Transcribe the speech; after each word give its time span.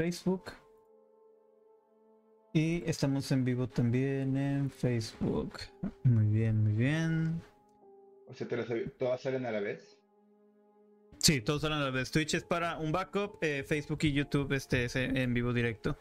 Facebook. 0.00 0.52
Y 2.54 2.82
estamos 2.86 3.30
en 3.32 3.44
vivo 3.44 3.68
también 3.68 4.34
en 4.34 4.70
Facebook. 4.70 5.58
Muy 6.04 6.24
bien, 6.24 6.62
muy 6.62 6.72
bien. 6.72 7.42
O 8.26 8.32
sea, 8.32 8.48
¿todas 8.98 9.20
salen 9.20 9.44
a 9.44 9.50
la 9.50 9.60
vez? 9.60 9.98
Sí, 11.18 11.42
todos 11.42 11.60
salen 11.60 11.76
a 11.76 11.84
la 11.84 11.90
vez. 11.90 12.10
Twitch 12.10 12.32
es 12.32 12.44
para 12.44 12.78
un 12.78 12.92
backup, 12.92 13.36
eh, 13.42 13.62
Facebook 13.62 13.98
y 14.04 14.12
YouTube 14.14 14.54
este 14.54 14.86
es 14.86 14.96
en 14.96 15.34
vivo 15.34 15.52
directo. 15.52 15.98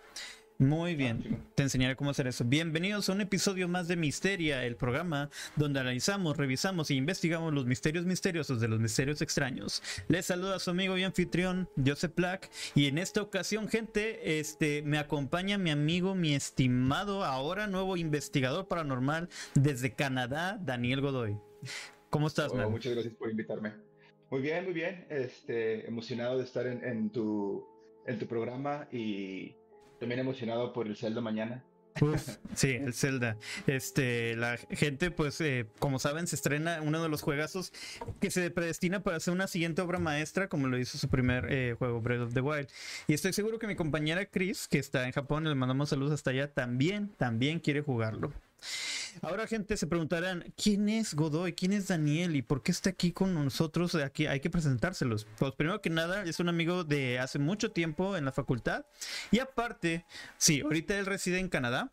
Muy 0.62 0.98
bien, 0.98 1.24
ah, 1.32 1.38
te 1.56 1.64
enseñaré 1.64 1.96
cómo 1.96 2.10
hacer 2.10 2.28
eso. 2.28 2.44
Bienvenidos 2.44 3.08
a 3.08 3.14
un 3.14 3.22
episodio 3.22 3.70
más 3.70 3.88
de 3.88 3.96
Misteria, 3.96 4.66
el 4.66 4.76
programa 4.76 5.30
donde 5.56 5.80
analizamos, 5.80 6.36
revisamos 6.36 6.92
e 6.92 6.96
investigamos 6.96 7.54
los 7.54 7.66
misterios 7.66 8.06
misteriosos 8.06 8.60
de 8.60 8.68
los 8.68 8.82
misterios 8.82 9.22
extraños. 9.22 9.82
Les 10.10 10.26
saluda 10.26 10.60
su 10.60 10.72
amigo 10.72 10.98
y 10.98 11.04
anfitrión 11.04 11.70
Joseph 11.78 12.14
Black 12.14 12.52
y 12.76 12.88
en 12.88 12.98
esta 12.98 13.22
ocasión, 13.22 13.70
gente, 13.70 14.38
este 14.38 14.82
me 14.82 14.98
acompaña 14.98 15.58
mi 15.58 15.72
amigo, 15.72 16.14
mi 16.14 16.34
estimado, 16.34 17.24
ahora 17.24 17.66
nuevo 17.68 17.96
investigador 17.96 18.68
paranormal 18.68 19.30
desde 19.56 19.94
Canadá, 19.94 20.60
Daniel 20.62 21.00
Godoy. 21.00 21.38
¿Cómo 22.10 22.28
estás, 22.28 22.52
oh, 22.52 22.70
Muchas 22.70 22.92
gracias 22.92 23.14
por 23.14 23.32
invitarme. 23.32 23.76
Muy 24.30 24.42
bien, 24.42 24.66
muy 24.66 24.74
bien. 24.74 25.06
Este, 25.10 25.88
emocionado 25.88 26.38
de 26.38 26.44
estar 26.44 26.68
en, 26.68 27.10
tu, 27.12 27.66
en 28.06 28.20
tu 28.20 28.28
programa 28.28 28.90
y 28.92 29.56
también 30.00 30.20
emocionado 30.20 30.74
por 30.74 30.88
el 30.88 30.96
Zelda 30.96 31.22
mañana. 31.22 31.64
sí, 32.56 32.72
el 32.72 32.94
Zelda. 32.94 33.38
Este, 33.68 34.36
la 34.36 34.58
gente, 34.58 35.12
pues, 35.12 35.40
eh, 35.42 35.68
como 35.80 36.00
saben, 36.00 36.28
se 36.28 36.36
estrena 36.36 36.82
uno 36.82 37.02
de 37.02 37.10
los 37.10 37.22
juegazos 37.22 37.74
que 38.20 38.32
se 38.32 38.50
predestina 38.52 39.02
para 39.02 39.18
hacer 39.18 39.34
una 39.34 39.48
siguiente 39.48 39.82
obra 39.82 40.00
maestra, 40.00 40.48
como 40.48 40.68
lo 40.68 40.78
hizo 40.78 40.98
su 40.98 41.10
primer 41.10 41.52
eh, 41.52 41.76
juego, 41.78 42.02
Breath 42.02 42.22
of 42.22 42.34
the 42.34 42.42
Wild. 42.42 42.68
Y 43.08 43.14
estoy 43.14 43.34
seguro 43.34 43.60
que 43.60 43.68
mi 43.68 43.76
compañera 43.76 44.26
Chris, 44.26 44.68
que 44.68 44.80
está 44.80 45.06
en 45.06 45.12
Japón, 45.12 45.44
le 45.44 45.56
mandamos 45.56 45.90
saludos 45.90 46.14
hasta 46.14 46.32
allá, 46.32 46.52
también, 46.54 47.10
también 47.18 47.60
quiere 47.60 47.82
jugarlo. 47.82 48.34
Ahora, 49.22 49.48
gente, 49.48 49.78
se 49.78 49.88
preguntarán, 49.88 50.54
¿quién 50.56 50.90
es 50.90 51.14
Godoy? 51.14 51.54
¿Quién 51.54 51.74
es 51.74 51.88
Daniel? 51.88 52.36
¿Y 52.36 52.42
por 52.42 52.64
qué 52.64 52.72
está 52.72 52.92
aquí 52.92 53.12
con 53.12 53.34
nosotros? 53.34 53.96
Aquí 53.96 54.28
hay 54.28 54.40
que 54.40 54.50
presentárselos. 54.50 55.28
Pues 55.38 55.54
primero 55.56 55.82
que 55.82 55.90
nada, 55.90 56.24
es 56.24 56.40
un 56.40 56.50
amigo 56.50 56.84
de 56.84 57.20
hace 57.20 57.40
mucho 57.40 57.72
tiempo 57.72 58.18
en 58.18 58.26
la 58.26 58.32
facultad. 58.32 58.86
Y 59.32 59.40
aparte, 59.40 60.06
sí, 60.38 60.62
ahorita 60.62 60.98
él 60.98 61.06
reside 61.06 61.40
en 61.40 61.50
Canadá. 61.50 61.92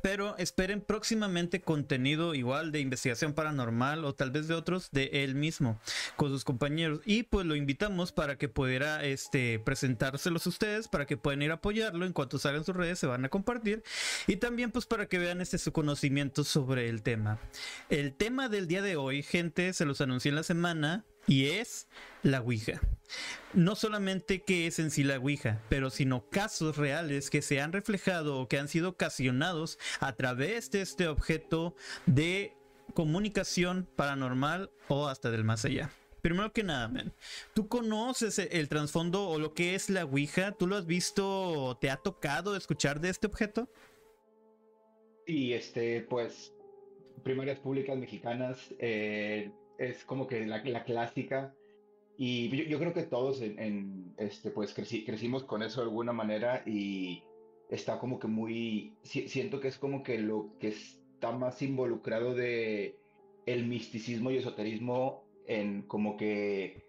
Pero 0.00 0.36
esperen 0.38 0.80
próximamente 0.80 1.60
contenido 1.60 2.34
igual 2.34 2.72
de 2.72 2.80
investigación 2.80 3.34
paranormal 3.34 4.04
o 4.04 4.14
tal 4.14 4.30
vez 4.30 4.48
de 4.48 4.54
otros 4.54 4.90
de 4.90 5.10
él 5.12 5.34
mismo 5.34 5.78
con 6.16 6.30
sus 6.30 6.44
compañeros. 6.44 7.00
Y 7.04 7.24
pues 7.24 7.46
lo 7.46 7.54
invitamos 7.54 8.10
para 8.10 8.36
que 8.36 8.48
pudiera 8.48 9.04
este, 9.04 9.58
presentárselos 9.58 10.46
a 10.46 10.50
ustedes, 10.50 10.88
para 10.88 11.06
que 11.06 11.16
puedan 11.16 11.42
ir 11.42 11.50
a 11.50 11.54
apoyarlo. 11.54 12.06
En 12.06 12.12
cuanto 12.12 12.38
salgan 12.38 12.64
sus 12.64 12.74
redes 12.74 12.98
se 12.98 13.06
van 13.06 13.24
a 13.24 13.28
compartir. 13.28 13.82
Y 14.26 14.36
también 14.36 14.70
pues 14.70 14.86
para 14.86 15.06
que 15.06 15.18
vean 15.18 15.40
este 15.40 15.58
su 15.58 15.72
conocimiento 15.72 16.44
sobre 16.44 16.88
el 16.88 17.02
tema. 17.02 17.38
El 17.88 18.14
tema 18.14 18.48
del 18.48 18.66
día 18.66 18.82
de 18.82 18.96
hoy, 18.96 19.22
gente, 19.22 19.72
se 19.72 19.84
los 19.84 20.00
anuncié 20.00 20.30
en 20.30 20.36
la 20.36 20.42
semana 20.42 21.04
y 21.26 21.46
es 21.46 21.88
la 22.22 22.40
Ouija. 22.40 22.80
No 23.54 23.74
solamente 23.74 24.42
que 24.42 24.66
es 24.66 24.78
en 24.78 24.90
sí 24.90 25.04
la 25.04 25.18
Ouija, 25.18 25.60
pero 25.68 25.90
sino 25.90 26.28
casos 26.30 26.76
reales 26.76 27.30
que 27.30 27.42
se 27.42 27.60
han 27.60 27.72
reflejado 27.72 28.40
o 28.40 28.48
que 28.48 28.58
han 28.58 28.68
sido 28.68 28.90
ocasionados 28.90 29.78
a 30.00 30.14
través 30.14 30.70
de 30.70 30.82
este 30.82 31.08
objeto 31.08 31.74
de 32.06 32.56
comunicación 32.94 33.88
paranormal 33.96 34.70
o 34.88 35.08
hasta 35.08 35.30
del 35.30 35.44
más 35.44 35.64
allá. 35.64 35.90
Primero 36.22 36.52
que 36.52 36.62
nada, 36.62 36.86
man, 36.86 37.12
¿tú 37.52 37.66
conoces 37.66 38.38
el 38.38 38.68
trasfondo 38.68 39.28
o 39.28 39.38
lo 39.40 39.54
que 39.54 39.74
es 39.74 39.90
la 39.90 40.04
Ouija? 40.04 40.52
¿Tú 40.52 40.68
lo 40.68 40.76
has 40.76 40.86
visto 40.86 41.76
te 41.80 41.90
ha 41.90 41.96
tocado 41.96 42.56
escuchar 42.56 43.00
de 43.00 43.10
este 43.10 43.26
objeto? 43.26 43.68
Sí, 45.26 45.52
este, 45.52 46.02
pues, 46.02 46.52
primarias 47.24 47.58
públicas 47.58 47.96
mexicanas, 47.96 48.72
eh, 48.78 49.50
es 49.78 50.04
como 50.04 50.26
que 50.26 50.46
la, 50.46 50.84
clásica. 50.84 51.54
Y 52.16 52.48
yo, 52.68 52.78
creo 52.78 52.92
que 52.92 53.02
todos 53.04 53.40
en, 53.40 54.14
este, 54.18 54.50
pues 54.50 54.74
crecimos 54.74 55.44
con 55.44 55.62
eso 55.62 55.80
de 55.80 55.88
alguna 55.88 56.12
manera 56.12 56.62
y 56.66 57.22
está 57.70 57.98
como 57.98 58.18
que 58.18 58.28
muy, 58.28 58.94
siento 59.02 59.60
que 59.60 59.68
es 59.68 59.78
como 59.78 60.02
que 60.02 60.18
lo 60.18 60.50
que 60.60 60.68
está 60.68 61.32
más 61.32 61.62
involucrado 61.62 62.34
de 62.34 62.96
el 63.46 63.66
misticismo 63.66 64.30
y 64.30 64.36
esoterismo 64.36 65.24
en 65.46 65.82
como 65.82 66.16
que 66.16 66.84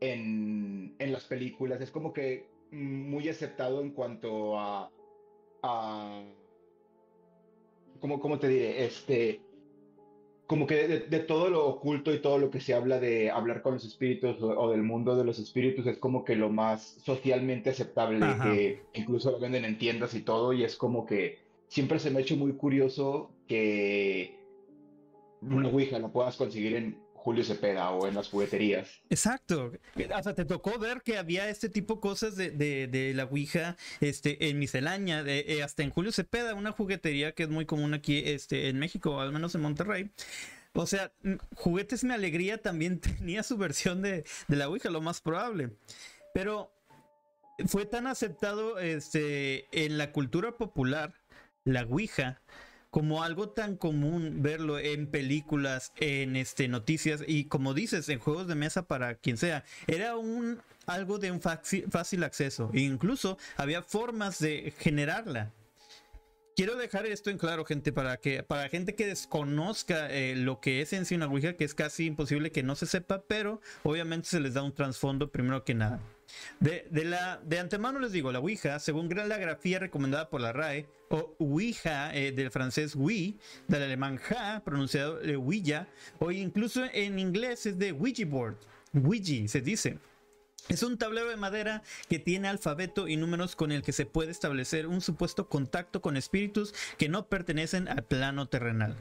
en, 0.00 0.94
en 0.98 1.12
las 1.12 1.24
películas, 1.24 1.80
es 1.80 1.90
como 1.90 2.12
que 2.12 2.48
muy 2.70 3.28
aceptado 3.28 3.80
en 3.80 3.90
cuanto 3.90 4.58
a, 4.58 4.90
a 5.62 6.24
¿cómo, 8.00 8.38
te 8.38 8.48
diré? 8.48 8.84
Este, 8.84 9.40
como 10.50 10.66
que 10.66 10.88
de, 10.88 11.20
todo 11.20 11.48
lo 11.48 11.64
oculto 11.64 12.12
y 12.12 12.18
todo 12.18 12.36
lo 12.38 12.50
que 12.50 12.60
se 12.60 12.74
habla 12.74 12.98
de 12.98 13.30
hablar 13.30 13.62
con 13.62 13.74
los 13.74 13.84
espíritus 13.84 14.42
o, 14.42 14.68
del 14.72 14.82
mundo 14.82 15.14
de 15.14 15.22
los 15.22 15.38
espíritus 15.38 15.86
es 15.86 15.96
como 15.96 16.24
que 16.24 16.34
lo 16.34 16.50
más 16.50 16.96
socialmente 17.04 17.70
aceptable, 17.70 18.18
que 18.42 18.82
incluso 18.94 19.30
lo 19.30 19.38
venden 19.38 19.64
en 19.64 19.78
tiendas 19.78 20.12
y 20.12 20.22
todo, 20.22 20.52
y 20.52 20.64
es 20.64 20.74
como 20.74 21.06
que 21.06 21.38
siempre 21.68 22.00
se 22.00 22.10
me 22.10 22.18
ha 22.18 22.22
hecho 22.22 22.36
muy 22.36 22.54
curioso 22.54 23.30
que 23.46 24.40
una 25.40 25.68
Ouija 25.68 26.00
la 26.00 26.08
puedas 26.08 26.34
conseguir 26.34 26.74
en 26.74 26.98
Julio 27.22 27.44
Cepeda 27.44 27.90
o 27.90 28.08
en 28.08 28.14
las 28.14 28.28
jugueterías. 28.28 28.88
Exacto. 29.10 29.72
Hasta 30.14 30.34
te 30.34 30.46
tocó 30.46 30.78
ver 30.78 31.02
que 31.02 31.18
había 31.18 31.48
este 31.48 31.68
tipo 31.68 31.96
de 31.96 32.00
cosas 32.00 32.34
de, 32.34 32.50
de, 32.50 33.12
la 33.14 33.24
Ouija 33.24 33.76
este, 34.00 34.48
en 34.48 34.58
miscelánea, 34.58 35.22
de, 35.22 35.44
eh, 35.46 35.62
hasta 35.62 35.82
en 35.82 35.90
Julio 35.90 36.12
Cepeda, 36.12 36.54
una 36.54 36.72
juguetería 36.72 37.32
que 37.32 37.42
es 37.42 37.48
muy 37.50 37.66
común 37.66 37.92
aquí 37.92 38.22
este, 38.24 38.68
en 38.68 38.78
México, 38.78 39.20
al 39.20 39.32
menos 39.32 39.54
en 39.54 39.60
Monterrey. 39.60 40.10
O 40.72 40.86
sea, 40.86 41.12
Juguetes 41.56 42.04
Mi 42.04 42.14
Alegría 42.14 42.62
también 42.62 43.00
tenía 43.18 43.42
su 43.42 43.58
versión 43.58 44.00
de, 44.00 44.24
de 44.48 44.56
la 44.56 44.68
Ouija, 44.68 44.88
lo 44.88 45.02
más 45.02 45.20
probable. 45.20 45.70
Pero 46.32 46.72
fue 47.66 47.84
tan 47.84 48.06
aceptado 48.06 48.78
este, 48.78 49.66
en 49.72 49.98
la 49.98 50.12
cultura 50.12 50.56
popular, 50.56 51.14
la 51.64 51.82
Ouija, 51.82 52.40
como 52.90 53.22
algo 53.22 53.50
tan 53.50 53.76
común 53.76 54.42
verlo 54.42 54.78
en 54.78 55.06
películas, 55.06 55.92
en 55.96 56.36
este 56.36 56.68
noticias 56.68 57.22
y 57.26 57.44
como 57.44 57.74
dices, 57.74 58.08
en 58.08 58.18
juegos 58.18 58.48
de 58.48 58.56
mesa 58.56 58.86
para 58.86 59.14
quien 59.14 59.36
sea, 59.36 59.64
era 59.86 60.16
un 60.16 60.60
algo 60.86 61.18
de 61.18 61.30
un 61.30 61.40
fácil, 61.40 62.24
acceso 62.24 62.70
e 62.74 62.80
incluso 62.80 63.38
había 63.56 63.82
formas 63.82 64.38
de 64.40 64.74
generarla. 64.78 65.52
Quiero 66.56 66.76
dejar 66.76 67.06
esto 67.06 67.30
en 67.30 67.38
claro, 67.38 67.64
gente, 67.64 67.92
para 67.92 68.18
que 68.18 68.42
para 68.42 68.68
gente 68.68 68.94
que 68.94 69.06
desconozca 69.06 70.10
eh, 70.10 70.34
lo 70.36 70.60
que 70.60 70.82
es 70.82 70.92
en 70.92 71.06
sí 71.06 71.14
una 71.14 71.26
Ouija, 71.26 71.54
que 71.54 71.64
es 71.64 71.74
casi 71.74 72.06
imposible 72.06 72.50
que 72.50 72.62
no 72.62 72.74
se 72.74 72.86
sepa, 72.86 73.22
pero 73.26 73.62
obviamente 73.84 74.28
se 74.28 74.40
les 74.40 74.54
da 74.54 74.62
un 74.62 74.74
trasfondo 74.74 75.30
primero 75.30 75.64
que 75.64 75.74
nada. 75.74 76.00
De, 76.60 76.86
la, 77.04 77.40
de 77.44 77.58
antemano 77.58 78.00
les 78.00 78.12
digo, 78.12 78.32
la 78.32 78.38
Ouija, 78.38 78.78
según 78.78 79.08
la 79.08 79.38
grafía 79.38 79.78
recomendada 79.78 80.30
por 80.30 80.40
la 80.40 80.52
RAE, 80.52 80.86
o 81.08 81.34
Ouija, 81.38 82.14
eh, 82.14 82.32
del 82.32 82.50
francés 82.50 82.94
oui, 82.94 83.38
del 83.66 83.82
alemán 83.82 84.16
ja, 84.18 84.62
pronunciado 84.64 85.18
de 85.18 85.36
Ouija, 85.36 85.88
o 86.18 86.30
incluso 86.30 86.84
en 86.92 87.18
inglés 87.18 87.66
es 87.66 87.78
de 87.78 87.92
Ouija 87.92 88.24
board, 88.26 88.56
Ouija 88.92 89.48
se 89.48 89.60
dice. 89.60 89.98
Es 90.68 90.82
un 90.82 90.98
tablero 90.98 91.28
de 91.28 91.36
madera 91.36 91.82
que 92.08 92.18
tiene 92.18 92.46
alfabeto 92.46 93.08
y 93.08 93.16
números 93.16 93.56
con 93.56 93.72
el 93.72 93.82
que 93.82 93.92
se 93.92 94.06
puede 94.06 94.30
establecer 94.30 94.86
un 94.86 95.00
supuesto 95.00 95.48
contacto 95.48 96.00
con 96.00 96.16
espíritus 96.16 96.74
que 96.96 97.08
no 97.08 97.26
pertenecen 97.26 97.88
al 97.88 98.04
plano 98.04 98.46
terrenal. 98.46 98.96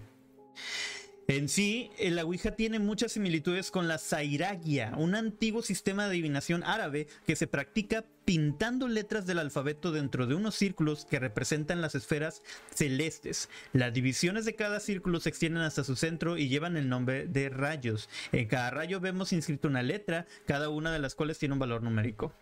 En 1.30 1.48
sí, 1.48 1.92
la 2.00 2.26
Ouija 2.26 2.56
tiene 2.56 2.80
muchas 2.80 3.12
similitudes 3.12 3.70
con 3.70 3.88
la 3.88 4.00
Zairagia, 4.00 4.94
un 4.98 5.14
antiguo 5.14 5.62
sistema 5.62 6.06
de 6.06 6.10
adivinación 6.10 6.64
árabe 6.64 7.06
que 7.28 7.36
se 7.36 7.46
practica 7.46 8.04
pintando 8.26 8.88
letras 8.88 9.28
del 9.28 9.38
alfabeto 9.38 9.92
dentro 9.92 10.26
de 10.26 10.34
unos 10.34 10.56
círculos 10.56 11.06
que 11.06 11.20
representan 11.20 11.82
las 11.82 11.94
esferas 11.94 12.42
celestes. 12.74 13.48
Las 13.74 13.94
divisiones 13.94 14.44
de 14.44 14.56
cada 14.56 14.80
círculo 14.80 15.20
se 15.20 15.30
extienden 15.30 15.62
hasta 15.62 15.84
su 15.84 15.96
centro 15.96 16.36
y 16.36 16.50
llevan 16.50 16.78
el 16.78 16.90
nombre 16.90 17.28
de 17.28 17.50
rayos. 17.50 18.10
En 18.32 18.48
cada 18.48 18.72
rayo 18.72 19.00
vemos 19.00 19.32
inscrito 19.32 19.68
una 19.68 19.84
letra, 19.84 20.26
cada 20.48 20.70
una 20.70 20.92
de 20.92 20.98
las 20.98 21.14
cuales 21.14 21.38
tiene 21.38 21.54
un 21.54 21.60
valor 21.60 21.84
numérico. 21.84 22.34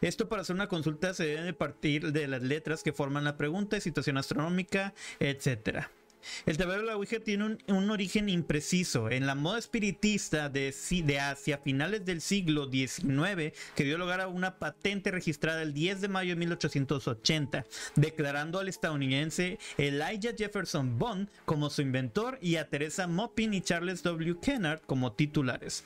Esto 0.00 0.28
para 0.28 0.42
hacer 0.42 0.54
una 0.54 0.68
consulta 0.68 1.12
se 1.12 1.26
debe 1.26 1.54
partir 1.54 2.12
de 2.12 2.28
las 2.28 2.42
letras 2.44 2.84
que 2.84 2.92
forman 2.92 3.24
la 3.24 3.36
pregunta, 3.36 3.80
situación 3.80 4.16
astronómica, 4.16 4.94
etc. 5.18 5.88
El 6.46 6.56
tablero 6.56 6.80
de 6.80 6.86
la 6.86 6.96
Ouija 6.96 7.20
tiene 7.20 7.58
un, 7.68 7.90
origen 7.90 8.28
impreciso. 8.28 9.10
En 9.10 9.26
la 9.26 9.34
moda 9.34 9.58
espiritista 9.58 10.48
de, 10.48 10.74
de 11.04 11.20
hacia 11.20 11.58
finales 11.58 12.04
del 12.04 12.20
siglo 12.20 12.70
XIX, 12.70 13.52
que 13.74 13.84
dio 13.84 13.98
lugar 13.98 14.20
a 14.20 14.28
una 14.28 14.58
patente 14.58 15.10
registrada 15.10 15.62
el 15.62 15.72
10 15.72 16.00
de 16.00 16.08
mayo 16.08 16.30
de 16.30 16.36
1880, 16.36 17.64
declarando 17.96 18.58
al 18.58 18.68
estadounidense 18.68 19.58
Elijah 19.76 20.34
Jefferson 20.36 20.98
Bond 20.98 21.28
como 21.44 21.70
su 21.70 21.82
inventor 21.82 22.38
y 22.42 22.56
a 22.56 22.68
Teresa 22.68 23.06
Moppin 23.06 23.54
y 23.54 23.60
Charles 23.60 24.02
W. 24.02 24.38
Kennard 24.40 24.80
como 24.82 25.12
titulares. 25.12 25.84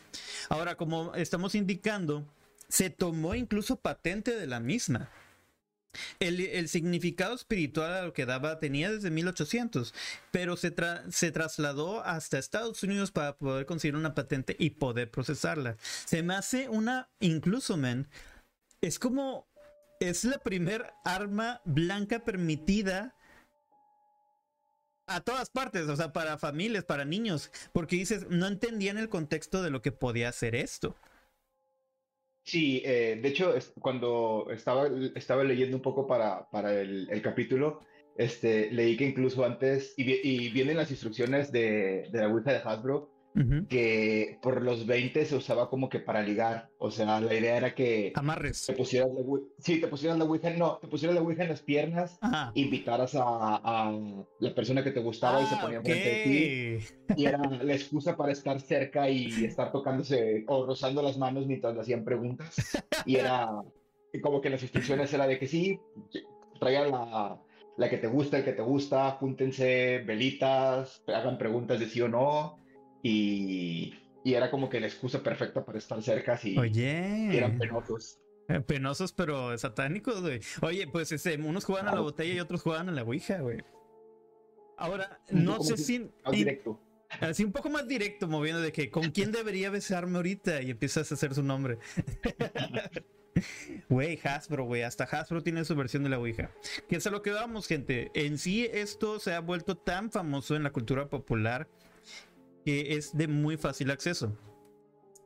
Ahora, 0.49 0.77
como 0.77 1.15
estamos 1.15 1.55
indicando, 1.55 2.27
se 2.69 2.91
tomó 2.91 3.35
incluso 3.35 3.77
patente 3.77 4.35
de 4.35 4.47
la 4.47 4.61
misma. 4.61 5.11
El, 6.29 6.69
significado 6.69 7.35
espiritual 7.35 7.93
a 7.93 8.03
lo 8.03 8.13
que 8.13 8.27
daba 8.27 8.59
tenía 8.59 8.91
desde 8.91 9.11
1800, 9.11 9.95
pero 10.31 10.57
se, 10.57 10.71
trasladó 10.71 12.05
hasta 12.05 12.39
Estados 12.39 12.83
Unidos 12.83 13.11
para 13.11 13.37
poder 13.37 13.67
conseguir 13.67 13.97
una 13.97 14.15
patente 14.15 14.57
y 14.59 14.71
poder 14.71 15.11
procesarla. 15.11 15.77
Se 15.81 16.23
me 16.23 16.35
hace 16.35 16.69
una, 16.69 17.09
incluso, 17.21 17.77
men, 17.77 18.09
es 18.81 18.99
como, 18.99 19.47
es 20.01 20.25
la 20.25 20.39
primer 20.39 20.93
arma 21.05 21.61
blanca 21.65 22.21
permitida 22.25 23.15
a 25.07 25.21
todas 25.21 25.51
partes, 25.51 25.89
o 25.89 25.97
sea, 25.97 26.13
para 26.13 26.39
familias, 26.39 26.85
para 26.85 27.05
niños, 27.05 27.51
porque 27.73 27.97
dices, 27.97 28.27
no 28.31 28.47
entendían 28.47 28.99
el 28.99 29.09
contexto 29.09 29.63
de 29.63 29.71
lo 29.71 29.83
que 29.83 29.93
podía 29.93 30.29
hacer 30.29 30.55
esto. 30.55 30.97
Sí, 32.45 32.83
eh, 32.85 33.19
de 33.23 33.29
hecho, 33.29 33.55
cuando 33.81 34.49
estaba, 34.51 34.89
estaba 35.15 35.45
leyendo 35.45 35.77
un 35.77 35.83
poco 35.83 36.07
para, 36.07 36.49
para 36.51 36.81
el, 36.81 37.23
capítulo, 37.23 37.81
este, 38.17 38.71
leí 38.73 38.97
que 38.97 39.07
incluso 39.07 39.45
antes, 39.45 39.95
y, 39.97 40.05
y 40.29 40.51
vienen 40.51 40.77
las 40.77 40.91
instrucciones 40.91 41.53
de, 41.53 42.09
de 42.11 42.19
la 42.19 42.29
Ouija 42.29 42.53
de 42.53 42.59
Hasbro, 42.59 43.12
que 43.69 44.39
por 44.43 44.63
los 44.63 44.87
20 44.87 45.25
se 45.25 45.37
usaba 45.37 45.71
como 45.71 45.89
que 45.89 46.01
para 46.01 46.23
ligar. 46.23 46.71
O 46.79 46.91
sea, 46.91 47.21
la 47.21 47.35
idea 47.35 47.57
era 47.57 47.75
que 47.75 48.13
Amarres. 48.15 48.67
te 48.67 48.75
pusieras 48.75 49.09
la 49.15 49.23
sí, 49.59 49.81
te 49.81 49.89
pusieras 49.89 50.19
la 50.19 50.25
Ouija, 50.25 50.51
no, 50.51 50.77
te 50.79 50.89
pusieras 50.89 51.15
la 51.15 51.23
Ouija 51.23 51.45
en 51.45 51.49
las 51.49 51.63
piernas, 51.63 52.19
invitaras 52.55 53.15
a, 53.15 53.23
a, 53.25 53.93
la 54.39 54.55
persona 54.55 54.85
que 54.85 54.91
te 54.91 55.01
gustaba 55.01 55.43
y 55.43 55.47
se 55.47 55.55
ah, 55.55 55.61
ponía 55.63 55.81
frente 55.81 56.09
de 56.09 56.23
ti. 56.25 57.15
Y 57.17 57.27
era 57.27 57.39
la 57.39 57.75
excusa 57.75 58.17
para 58.17 58.33
estar 58.33 58.61
cerca 58.61 59.09
y 59.09 59.27
estar 59.45 59.73
tocándose 59.73 60.45
o 60.49 60.67
rozando 60.67 61.03
las 61.03 61.17
manos 61.17 61.47
mientras 61.47 61.75
le 61.75 61.81
hacían 61.81 62.05
preguntas. 62.05 62.83
Y 63.07 63.17
era 63.17 63.51
como 64.23 64.41
que 64.43 64.51
las 64.51 64.63
instrucciones 64.63 65.13
era 65.15 65.27
de 65.27 65.39
que 65.39 65.47
sí, 65.47 65.81
traigan 66.61 66.91
la, 66.91 67.41
la 67.79 67.89
que 67.89 67.97
te 67.97 68.09
gusta, 68.09 68.37
el 68.37 68.45
que 68.45 68.53
te 68.53 68.63
gusta, 68.63 69.13
júntense 69.13 70.03
velitas, 70.07 71.03
hagan 71.07 71.39
preguntas 71.39 71.81
de 71.81 71.87
sí 71.87 72.03
o 72.03 72.09
no 72.09 72.62
y, 73.03 73.95
era 74.25 74.51
como 74.51 74.69
que 74.69 74.81
la 74.81 74.87
excusa 74.87 75.23
perfecta 75.23 75.65
para 75.65 75.79
estar 75.79 76.01
cerca 76.03 76.37
si 76.37 76.57
Oye. 76.57 77.37
eran 77.37 77.59
penosos. 77.59 78.19
Eh, 78.49 78.61
penosos, 78.61 79.13
pero 79.13 79.57
satánicos, 79.59 80.21
güey. 80.21 80.41
Oye, 80.63 80.87
pues 80.87 81.13
ese, 81.13 81.37
unos 81.37 81.65
juegan 81.65 81.89
a 81.89 81.95
la 81.95 82.01
botella 82.01 82.35
y 82.35 82.41
otros 82.41 82.63
juegan 82.63 82.89
a 82.89 82.93
la 82.93 83.03
Ouija, 83.03 83.41
güey. 83.41 83.63
Ahora, 84.77 85.21
no 85.31 85.63
sé 85.63 85.77
si. 85.77 86.11
directo. 86.31 86.81
Así 87.21 87.45
un 87.45 87.53
poco 87.53 87.69
más 87.69 87.87
directo, 87.87 88.27
moviendo 88.27 88.63
de 88.63 88.73
que 88.73 88.91
con 88.91 89.11
quién 89.11 89.33
debería 89.33 89.71
besarme 89.71 90.17
ahorita 90.17 90.63
y 90.63 90.71
empiezas 90.71 91.11
a 91.11 91.15
hacer 91.15 91.35
su 91.35 91.43
nombre. 91.43 91.79
Güey, 93.89 94.21
Hasbro, 94.23 94.65
güey, 94.65 94.83
hasta 94.83 95.05
Hasbro 95.05 95.43
tiene 95.43 95.65
su 95.65 95.75
versión 95.75 96.03
de 96.03 96.11
la 96.11 96.19
Ouija. 96.19 96.51
Que 96.89 96.97
es 96.97 97.07
a 97.07 97.11
lo 97.11 97.23
que 97.23 97.31
vamos, 97.31 97.67
gente. 97.67 98.11
En 98.15 98.37
sí, 98.39 98.69
esto 98.71 99.19
se 99.21 99.33
ha 99.33 99.41
vuelto 99.41 99.77
tan 99.77 100.11
famoso 100.11 100.55
en 100.55 100.63
la 100.63 100.71
cultura 100.71 101.09
popular 101.09 101.69
que 102.65 102.97
es 102.97 103.17
de 103.17 103.29
muy 103.29 103.57
fácil 103.57 103.91
acceso. 103.91 104.37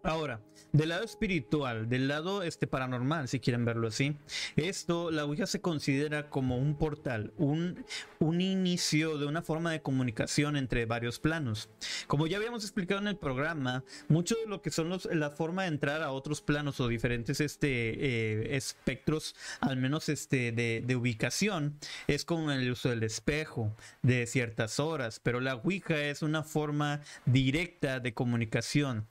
Ahora, 0.02 0.40
del 0.72 0.90
lado 0.90 1.04
espiritual, 1.04 1.88
del 1.88 2.08
lado 2.08 2.42
este 2.42 2.66
paranormal, 2.66 3.28
si 3.28 3.40
quieren 3.40 3.64
verlo 3.64 3.88
así, 3.88 4.16
esto, 4.56 5.10
la 5.10 5.24
Ouija 5.24 5.46
se 5.46 5.60
considera 5.60 6.28
como 6.28 6.58
un 6.58 6.76
portal, 6.76 7.32
un, 7.36 7.84
un 8.18 8.40
inicio 8.40 9.18
de 9.18 9.26
una 9.26 9.42
forma 9.42 9.72
de 9.72 9.82
comunicación 9.82 10.56
entre 10.56 10.86
varios 10.86 11.18
planos. 11.18 11.68
Como 12.06 12.26
ya 12.26 12.36
habíamos 12.36 12.62
explicado 12.62 13.00
en 13.00 13.08
el 13.08 13.16
programa, 13.16 13.84
mucho 14.08 14.36
de 14.36 14.46
lo 14.46 14.62
que 14.62 14.70
son 14.70 14.88
los, 14.88 15.06
la 15.06 15.30
forma 15.30 15.62
de 15.62 15.68
entrar 15.68 16.02
a 16.02 16.12
otros 16.12 16.40
planos 16.40 16.80
o 16.80 16.88
diferentes 16.88 17.40
este, 17.40 17.68
eh, 17.68 18.56
espectros, 18.56 19.34
al 19.60 19.76
menos 19.76 20.08
este, 20.08 20.52
de, 20.52 20.96
ubicación, 20.96 21.78
es 22.06 22.24
con 22.24 22.50
el 22.50 22.70
uso 22.70 22.88
del 22.88 23.02
espejo 23.02 23.74
de 24.02 24.26
ciertas 24.26 24.80
horas, 24.80 25.20
pero 25.22 25.40
la 25.40 25.56
Ouija 25.56 26.00
es 26.00 26.22
una 26.22 26.42
forma 26.42 27.00
directa 27.26 28.00
de 28.00 28.14
comunicación 28.14 29.06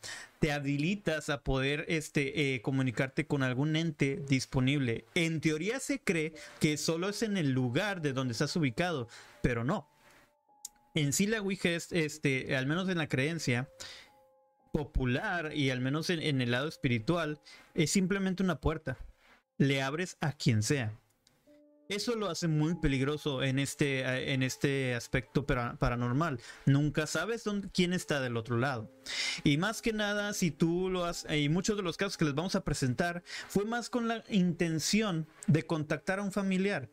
te 0.46 0.52
habilitas 0.52 1.30
a 1.30 1.42
poder 1.42 1.86
este, 1.88 2.54
eh, 2.54 2.62
comunicarte 2.62 3.26
con 3.26 3.42
algún 3.42 3.76
ente 3.76 4.22
disponible. 4.30 5.06
En 5.16 5.42
teoría 5.42 5.80
se 5.80 6.00
cree 6.00 6.36
que 6.60 6.78
solo 6.78 7.10
es 7.10 7.24
en 7.24 7.36
el 7.36 7.50
lugar 7.50 8.00
de 8.00 8.14
donde 8.14 8.34
estás 8.34 8.56
ubicado, 8.56 9.08
pero 9.42 9.64
no. 9.64 9.90
En 10.94 11.14
sí 11.14 11.26
la 11.26 11.42
Ouija 11.42 11.70
es, 11.70 11.92
este, 11.92 12.56
al 12.56 12.68
menos 12.68 12.88
en 12.90 13.00
la 13.00 13.10
creencia 13.10 13.72
popular 14.72 15.52
y 15.56 15.72
al 15.72 15.82
menos 15.82 16.12
en 16.12 16.40
el 16.40 16.52
lado 16.52 16.68
espiritual, 16.68 17.42
es 17.74 17.90
simplemente 17.90 18.44
una 18.44 18.62
puerta. 18.62 19.00
Le 19.58 19.82
abres 19.82 20.16
a 20.22 20.32
quien 20.34 20.62
sea. 20.62 20.94
Eso 21.88 22.16
lo 22.16 22.30
hace 22.30 22.48
muy 22.48 22.76
peligroso 22.76 23.44
en 23.44 23.60
este, 23.60 24.00
eh, 24.00 24.34
en 24.34 24.42
este 24.42 24.96
aspecto 24.96 25.46
paranormal. 25.46 26.40
Nunca 26.66 27.06
sabes 27.06 27.44
dónde, 27.44 27.70
quién 27.72 27.94
está 27.94 28.20
del 28.22 28.38
otro 28.38 28.58
lado. 28.58 28.92
Y 29.44 29.58
más 29.58 29.82
que 29.82 29.94
nada, 29.94 30.34
si 30.34 30.50
tú 30.50 30.90
lo 30.90 31.06
has, 31.06 31.28
y 31.30 31.50
muchos 31.50 31.78
de 31.78 31.84
los 31.84 31.98
casos 31.98 32.18
que 32.18 32.26
les 32.26 32.34
vamos 32.34 32.56
a 32.56 32.64
presentar, 32.64 33.24
fue 33.48 33.66
más 33.66 33.90
con 33.90 34.08
la 34.08 34.24
intención 34.30 35.28
de 35.48 35.64
contactar 35.64 36.20
a 36.20 36.24
un 36.24 36.32
familiar 36.32 36.90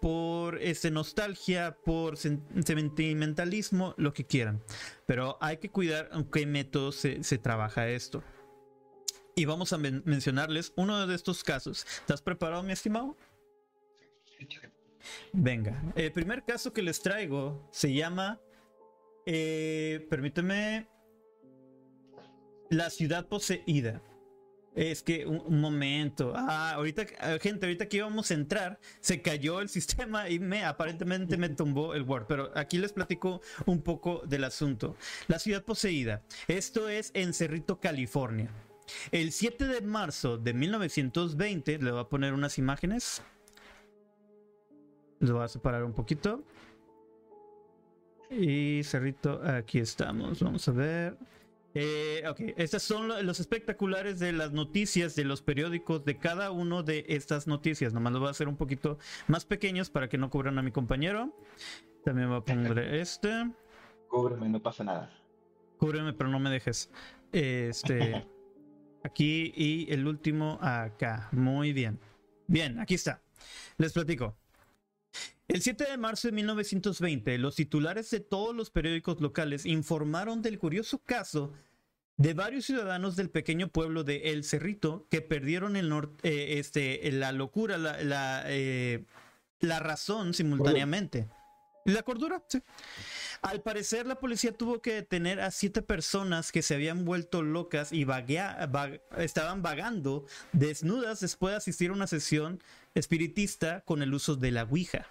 por 0.00 0.62
este, 0.62 0.90
nostalgia, 0.90 1.76
por 1.84 2.16
sentimentalismo, 2.16 3.94
lo 3.96 4.12
que 4.12 4.24
quieran. 4.24 4.62
Pero 5.06 5.38
hay 5.40 5.56
que 5.56 5.70
cuidar 5.70 6.08
en 6.12 6.24
qué 6.24 6.46
método 6.46 6.92
se, 6.92 7.18
trabaja 7.38 7.88
esto. 7.88 8.22
Y 9.34 9.44
vamos 9.44 9.72
a 9.72 9.78
mencionarles 9.78 10.72
uno 10.76 11.06
de 11.06 11.14
estos 11.14 11.42
casos. 11.42 11.86
¿Estás 12.00 12.22
preparado, 12.22 12.62
mi 12.62 12.72
estimado? 12.72 13.16
Venga, 15.32 15.82
el 15.94 16.12
primer 16.12 16.44
caso 16.44 16.72
que 16.72 16.82
les 16.82 17.00
traigo 17.00 17.68
se 17.70 17.92
llama, 17.92 18.40
eh, 19.24 20.06
permíteme, 20.08 20.88
La 22.70 22.90
ciudad 22.90 23.28
poseída. 23.28 24.02
Es 24.74 25.02
que 25.02 25.24
un, 25.24 25.60
momento. 25.60 26.34
Ah, 26.36 26.72
ahorita, 26.72 27.06
ah, 27.20 27.38
gente, 27.40 27.64
ahorita 27.64 27.88
que 27.88 27.96
íbamos 27.96 28.30
a 28.30 28.34
entrar, 28.34 28.78
se 29.00 29.22
cayó 29.22 29.62
el 29.62 29.70
sistema 29.70 30.28
y 30.28 30.38
me 30.38 30.64
aparentemente 30.64 31.38
me 31.38 31.48
tumbó 31.48 31.94
el 31.94 32.02
Word. 32.02 32.26
Pero 32.26 32.50
aquí 32.54 32.76
les 32.76 32.92
platico 32.92 33.40
un 33.64 33.80
poco 33.80 34.22
del 34.26 34.44
asunto. 34.44 34.96
La 35.28 35.38
ciudad 35.38 35.64
poseída. 35.64 36.22
Esto 36.46 36.90
es 36.90 37.10
en 37.14 37.32
Cerrito, 37.32 37.80
California. 37.80 38.50
El 39.12 39.32
7 39.32 39.66
de 39.66 39.80
marzo 39.80 40.36
de 40.36 40.52
1920, 40.52 41.78
le 41.78 41.92
voy 41.92 42.00
a 42.00 42.08
poner 42.08 42.34
unas 42.34 42.58
imágenes. 42.58 43.22
Lo 45.20 45.34
voy 45.34 45.44
a 45.44 45.48
separar 45.48 45.84
un 45.84 45.92
poquito. 45.92 46.42
Y 48.30 48.82
cerrito, 48.82 49.40
aquí 49.44 49.78
estamos. 49.78 50.42
Vamos 50.42 50.66
a 50.68 50.72
ver. 50.72 51.16
Eh, 51.78 52.24
ok, 52.26 52.40
estos 52.56 52.82
son 52.82 53.26
los 53.26 53.38
espectaculares 53.38 54.18
de 54.18 54.32
las 54.32 54.52
noticias 54.52 55.14
de 55.14 55.24
los 55.24 55.42
periódicos 55.42 56.06
de 56.06 56.16
cada 56.16 56.50
uno 56.50 56.82
de 56.82 57.04
estas 57.08 57.46
noticias. 57.46 57.92
Nomás 57.92 58.14
lo 58.14 58.20
voy 58.20 58.28
a 58.28 58.30
hacer 58.30 58.48
un 58.48 58.56
poquito 58.56 58.98
más 59.28 59.44
pequeños 59.44 59.90
para 59.90 60.08
que 60.08 60.16
no 60.16 60.30
cubran 60.30 60.58
a 60.58 60.62
mi 60.62 60.72
compañero. 60.72 61.36
También 62.02 62.28
voy 62.30 62.38
a 62.38 62.40
poner 62.40 62.78
este. 62.78 63.50
Cúbreme, 64.08 64.48
no 64.48 64.62
pasa 64.62 64.84
nada. 64.84 65.10
Cúbreme, 65.76 66.14
pero 66.14 66.30
no 66.30 66.38
me 66.38 66.50
dejes. 66.50 66.90
Este. 67.30 68.26
aquí 69.04 69.52
y 69.54 69.92
el 69.92 70.06
último 70.06 70.58
acá. 70.62 71.28
Muy 71.32 71.72
bien. 71.72 71.98
Bien, 72.46 72.80
aquí 72.80 72.94
está. 72.94 73.22
Les 73.76 73.92
platico. 73.92 74.34
El 75.48 75.62
7 75.62 75.84
de 75.90 75.96
marzo 75.96 76.28
de 76.28 76.32
1920, 76.32 77.38
los 77.38 77.54
titulares 77.54 78.10
de 78.10 78.20
todos 78.20 78.54
los 78.54 78.70
periódicos 78.70 79.20
locales 79.20 79.64
informaron 79.64 80.42
del 80.42 80.58
curioso 80.58 80.98
caso 80.98 81.52
de 82.16 82.34
varios 82.34 82.64
ciudadanos 82.64 83.14
del 83.14 83.30
pequeño 83.30 83.68
pueblo 83.68 84.02
de 84.02 84.32
El 84.32 84.42
Cerrito 84.42 85.06
que 85.10 85.20
perdieron 85.20 85.76
el 85.76 85.92
eh, 86.22 86.58
este, 86.58 87.12
la 87.12 87.32
locura, 87.32 87.78
la, 87.78 88.02
la, 88.02 88.44
eh, 88.46 89.04
la 89.60 89.78
razón 89.78 90.34
simultáneamente. 90.34 91.28
La 91.84 92.02
cordura, 92.02 92.42
sí. 92.48 92.60
Al 93.46 93.62
parecer, 93.62 94.08
la 94.08 94.18
policía 94.18 94.50
tuvo 94.50 94.82
que 94.82 94.94
detener 94.94 95.40
a 95.40 95.52
siete 95.52 95.80
personas 95.80 96.50
que 96.50 96.62
se 96.62 96.74
habían 96.74 97.04
vuelto 97.04 97.42
locas 97.42 97.92
y 97.92 98.04
estaban 99.18 99.62
vagando 99.62 100.26
desnudas 100.52 101.20
después 101.20 101.52
de 101.52 101.58
asistir 101.58 101.90
a 101.90 101.92
una 101.92 102.08
sesión 102.08 102.60
espiritista 102.96 103.82
con 103.82 104.02
el 104.02 104.12
uso 104.14 104.34
de 104.34 104.50
la 104.50 104.64
Ouija. 104.64 105.06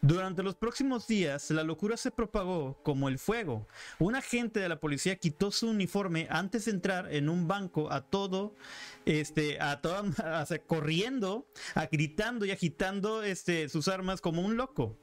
Durante 0.00 0.42
los 0.42 0.56
próximos 0.56 1.06
días, 1.06 1.52
la 1.52 1.62
locura 1.62 1.96
se 1.96 2.10
propagó 2.10 2.82
como 2.82 3.08
el 3.08 3.20
fuego. 3.20 3.68
Un 4.00 4.16
agente 4.16 4.58
de 4.58 4.68
la 4.68 4.80
policía 4.80 5.14
quitó 5.14 5.52
su 5.52 5.68
uniforme 5.68 6.26
antes 6.30 6.64
de 6.64 6.72
entrar 6.72 7.14
en 7.14 7.28
un 7.28 7.46
banco 7.46 7.92
a 7.92 8.00
todo, 8.00 8.56
este, 9.04 9.60
a 9.60 9.80
toda, 9.80 10.02
corriendo, 10.66 11.46
a 11.76 11.86
gritando 11.86 12.44
y 12.44 12.50
agitando 12.50 13.22
este, 13.22 13.68
sus 13.68 13.86
armas 13.86 14.20
como 14.20 14.42
un 14.42 14.56
loco. 14.56 14.96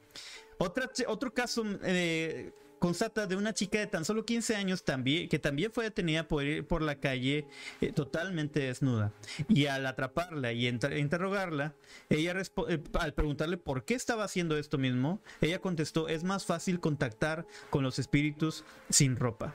Otro 0.58 1.34
caso 1.34 1.64
eh, 1.82 2.52
constata 2.78 3.26
de 3.26 3.36
una 3.36 3.54
chica 3.54 3.78
de 3.78 3.86
tan 3.86 4.04
solo 4.04 4.24
15 4.24 4.56
años 4.56 4.84
que 4.84 5.38
también 5.38 5.72
fue 5.72 5.84
detenida 5.84 6.28
por 6.28 6.44
ir 6.44 6.66
por 6.66 6.82
la 6.82 6.96
calle 6.96 7.46
eh, 7.80 7.92
totalmente 7.92 8.60
desnuda. 8.60 9.12
Y 9.48 9.66
al 9.66 9.86
atraparla 9.86 10.52
y 10.52 10.68
interrogarla, 10.68 11.74
ella 12.08 12.34
eh, 12.68 12.82
al 12.94 13.14
preguntarle 13.14 13.56
por 13.56 13.84
qué 13.84 13.94
estaba 13.94 14.24
haciendo 14.24 14.56
esto 14.56 14.78
mismo, 14.78 15.20
ella 15.40 15.60
contestó, 15.60 16.08
es 16.08 16.24
más 16.24 16.46
fácil 16.46 16.80
contactar 16.80 17.46
con 17.70 17.82
los 17.82 17.98
espíritus 17.98 18.64
sin 18.90 19.16
ropa. 19.16 19.54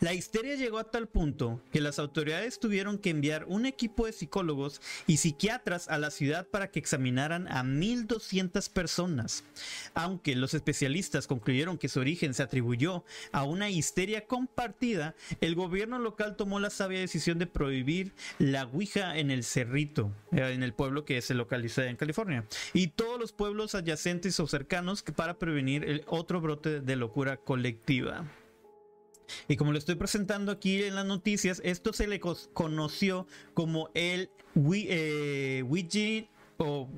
La 0.00 0.14
histeria 0.14 0.56
llegó 0.56 0.78
a 0.78 0.90
tal 0.90 1.08
punto 1.08 1.60
que 1.72 1.80
las 1.80 1.98
autoridades 1.98 2.58
tuvieron 2.58 2.98
que 2.98 3.10
enviar 3.10 3.44
un 3.46 3.66
equipo 3.66 4.06
de 4.06 4.12
psicólogos 4.12 4.80
y 5.06 5.18
psiquiatras 5.18 5.88
a 5.88 5.98
la 5.98 6.10
ciudad 6.10 6.46
para 6.48 6.70
que 6.70 6.78
examinaran 6.78 7.48
a 7.48 7.62
1.200 7.62 8.70
personas. 8.70 9.44
Aunque 9.94 10.36
los 10.36 10.54
especialistas 10.54 11.26
concluyeron 11.26 11.78
que 11.78 11.88
su 11.88 12.00
origen 12.00 12.34
se 12.34 12.42
atribuyó 12.42 13.04
a 13.32 13.44
una 13.44 13.70
histeria 13.70 14.26
compartida, 14.26 15.14
el 15.40 15.54
gobierno 15.54 15.98
local 15.98 16.36
tomó 16.36 16.60
la 16.60 16.70
sabia 16.70 17.00
decisión 17.00 17.38
de 17.38 17.46
prohibir 17.46 18.12
la 18.38 18.64
Ouija 18.64 19.16
en 19.16 19.30
el 19.30 19.44
Cerrito, 19.44 20.12
eh, 20.32 20.52
en 20.52 20.62
el 20.62 20.72
pueblo 20.72 21.04
que 21.04 21.20
se 21.22 21.34
localiza 21.34 21.86
en 21.86 21.96
California, 21.96 22.44
y 22.72 22.88
todos 22.88 23.18
los 23.20 23.32
pueblos 23.32 23.74
adyacentes 23.74 24.38
o 24.40 24.46
cercanos 24.46 25.02
para 25.02 25.38
prevenir 25.38 26.04
otro 26.06 26.40
brote 26.40 26.80
de 26.80 26.96
locura 26.96 27.36
colectiva. 27.36 28.24
Y 29.48 29.56
como 29.56 29.72
lo 29.72 29.78
estoy 29.78 29.94
presentando 29.94 30.52
aquí 30.52 30.82
en 30.82 30.94
las 30.94 31.06
noticias, 31.06 31.60
esto 31.64 31.92
se 31.92 32.06
le 32.06 32.20
conoció 32.20 33.26
como 33.54 33.90
el 33.94 34.30
eh, 34.74 35.64
Ouija 35.66 36.28
o 36.58 36.88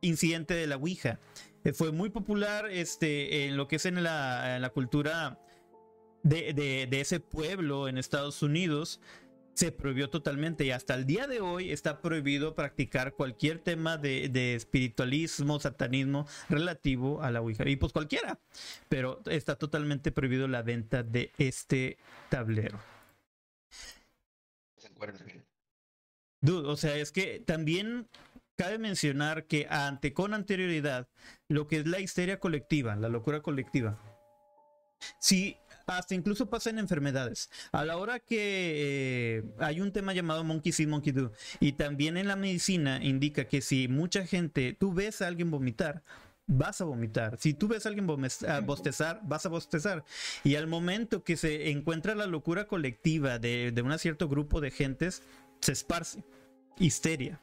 incidente 0.00 0.54
de 0.54 0.66
la 0.66 0.76
Ouija. 0.76 1.20
Eh, 1.64 1.72
fue 1.72 1.92
muy 1.92 2.10
popular 2.10 2.70
este, 2.70 3.46
en 3.46 3.56
lo 3.56 3.68
que 3.68 3.76
es 3.76 3.86
en 3.86 4.02
la, 4.02 4.70
cultura 4.74 5.40
de, 6.22 6.88
ese 6.90 7.20
pueblo 7.20 7.88
en 7.88 7.98
Estados 7.98 8.42
Unidos 8.42 9.00
se 9.54 9.72
prohibió 9.72 10.10
totalmente 10.10 10.64
y 10.64 10.70
hasta 10.72 10.94
el 10.94 11.06
día 11.06 11.26
de 11.26 11.40
hoy 11.40 11.70
está 11.70 12.00
prohibido 12.00 12.54
practicar 12.54 13.14
cualquier 13.14 13.60
tema 13.60 13.96
de, 13.96 14.54
espiritualismo, 14.54 15.60
satanismo 15.60 16.26
relativo 16.48 17.22
a 17.22 17.30
la 17.30 17.40
Ouija. 17.40 17.68
Y 17.68 17.76
pues 17.76 17.92
cualquiera, 17.92 18.38
pero 18.88 19.22
está 19.26 19.56
totalmente 19.56 20.12
prohibido 20.12 20.48
la 20.48 20.62
venta 20.62 21.02
de 21.02 21.32
este 21.38 21.96
tablero. 22.28 22.80
Dude, 26.40 26.68
o 26.68 26.76
sea, 26.76 26.96
es 26.96 27.10
que 27.10 27.40
también 27.40 28.08
cabe 28.56 28.78
mencionar 28.78 29.46
que 29.46 29.66
ante 29.70 30.12
con 30.12 30.34
anterioridad 30.34 31.08
lo 31.48 31.66
que 31.66 31.78
es 31.78 31.86
la 31.86 32.00
histeria 32.00 32.38
colectiva, 32.38 32.96
la 32.96 33.08
locura 33.08 33.40
colectiva, 33.40 33.98
si 35.18 35.56
hasta 35.86 36.14
incluso 36.14 36.48
pasa 36.50 36.70
en 36.70 36.78
enfermedades. 36.78 37.50
A 37.72 37.84
la 37.84 37.96
hora 37.96 38.20
que 38.20 39.38
eh, 39.38 39.42
hay 39.58 39.80
un 39.80 39.92
tema 39.92 40.12
llamado 40.12 40.44
monkey 40.44 40.72
see, 40.72 40.86
monkey 40.86 41.12
do, 41.12 41.32
y 41.60 41.72
también 41.72 42.16
en 42.16 42.28
la 42.28 42.36
medicina 42.36 43.02
indica 43.02 43.46
que 43.46 43.60
si 43.60 43.88
mucha 43.88 44.26
gente, 44.26 44.76
tú 44.78 44.92
ves 44.92 45.22
a 45.22 45.26
alguien 45.26 45.50
vomitar, 45.50 46.02
vas 46.46 46.80
a 46.80 46.84
vomitar. 46.84 47.38
Si 47.38 47.54
tú 47.54 47.68
ves 47.68 47.86
a 47.86 47.88
alguien 47.88 48.06
bostezar, 48.06 49.20
vas 49.24 49.46
a 49.46 49.48
bostezar. 49.48 50.04
Y 50.42 50.56
al 50.56 50.66
momento 50.66 51.24
que 51.24 51.36
se 51.36 51.70
encuentra 51.70 52.14
la 52.14 52.26
locura 52.26 52.66
colectiva 52.66 53.38
de, 53.38 53.72
de 53.72 53.82
un 53.82 53.98
cierto 53.98 54.28
grupo 54.28 54.60
de 54.60 54.70
gentes, 54.70 55.22
se 55.60 55.72
esparce. 55.72 56.24
Histeria. 56.78 57.40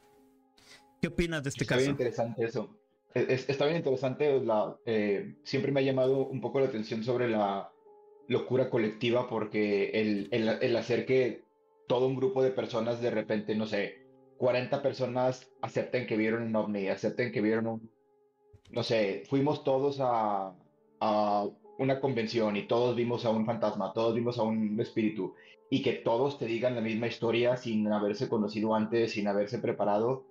¿Qué 1.02 1.08
opinas 1.08 1.42
de 1.44 1.50
este 1.50 1.64
está 1.64 1.76
caso? 1.76 1.82
Bien 1.82 1.92
interesante 1.92 2.44
eso. 2.46 2.78
está 3.14 3.66
bien 3.66 3.78
interesante. 3.78 4.40
La, 4.42 4.78
eh, 4.86 5.36
siempre 5.44 5.72
me 5.72 5.80
ha 5.80 5.84
llamado 5.84 6.28
un 6.28 6.42
poco 6.42 6.60
la 6.60 6.68
atención 6.68 7.04
sobre 7.04 7.28
la 7.30 7.72
locura 8.32 8.70
colectiva 8.70 9.28
porque 9.28 9.90
el, 9.90 10.30
el, 10.32 10.76
hacer 10.78 11.06
que 11.06 11.44
todo 11.88 12.08
un 12.08 12.16
grupo 12.16 12.42
de 12.42 12.52
personas 12.52 13.02
de 13.02 13.12
repente, 13.12 13.56
no 13.56 13.66
sé, 13.66 14.06
40 14.38 14.82
personas 14.82 15.52
acepten 15.62 16.08
que 16.08 16.16
vieron 16.16 16.44
un 16.44 16.56
ovni, 16.56 16.88
acepten 16.88 17.32
que 17.32 17.42
vieron 17.42 17.68
un, 17.68 17.92
no 18.70 18.84
sé, 18.84 19.24
fuimos 19.30 19.66
todos 19.66 20.00
a, 20.00 20.56
a 21.02 21.50
una 21.78 22.00
convención 22.00 22.56
y 22.56 22.68
todos 22.68 22.96
vimos 22.96 23.26
a 23.26 23.32
un 23.32 23.46
fantasma, 23.46 23.92
todos 23.94 24.16
vimos 24.16 24.40
a 24.40 24.44
un 24.44 24.80
espíritu 24.80 25.36
y 25.70 25.82
que 25.82 25.94
todos 25.94 26.40
te 26.40 26.46
digan 26.46 26.76
la 26.76 26.82
misma 26.82 27.08
historia 27.08 27.58
sin 27.58 27.92
haberse 27.92 28.30
conocido 28.30 28.76
antes, 28.76 29.12
sin 29.12 29.28
haberse 29.28 29.60
preparado, 29.60 30.26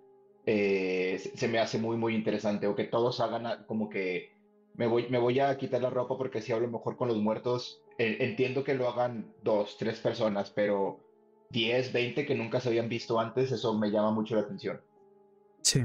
eh, 0.47 1.19
se 1.19 1.49
me 1.49 1.59
hace 1.59 1.79
muy, 1.79 1.97
muy 1.97 2.15
interesante. 2.15 2.67
O 2.67 2.75
que 2.75 2.85
todos 2.85 3.21
hagan 3.21 3.65
como 3.67 3.89
que 3.91 4.33
me 4.75 4.87
voy, 4.87 5.09
me 5.09 5.19
voy 5.19 5.41
a 5.41 5.57
quitar 5.59 5.83
la 5.83 5.91
ropa 5.91 6.17
porque 6.17 6.41
si 6.41 6.53
hablo 6.53 6.69
mejor 6.69 6.97
con 6.97 7.09
los 7.09 7.19
muertos 7.19 7.83
eh, 8.01 8.17
entiendo 8.21 8.65
que 8.65 8.73
lo 8.73 8.89
hagan 8.89 9.31
dos, 9.43 9.77
tres 9.77 9.99
personas, 10.01 10.49
pero 10.49 11.01
10, 11.51 11.93
20 11.93 12.25
que 12.25 12.35
nunca 12.35 12.59
se 12.59 12.71
habían 12.71 12.89
visto 12.89 13.21
antes, 13.21 13.53
eso 13.53 13.75
me 13.75 13.91
llama 13.91 14.11
mucho 14.11 14.37
la 14.37 14.41
atención. 14.41 14.81
Sí. 15.61 15.85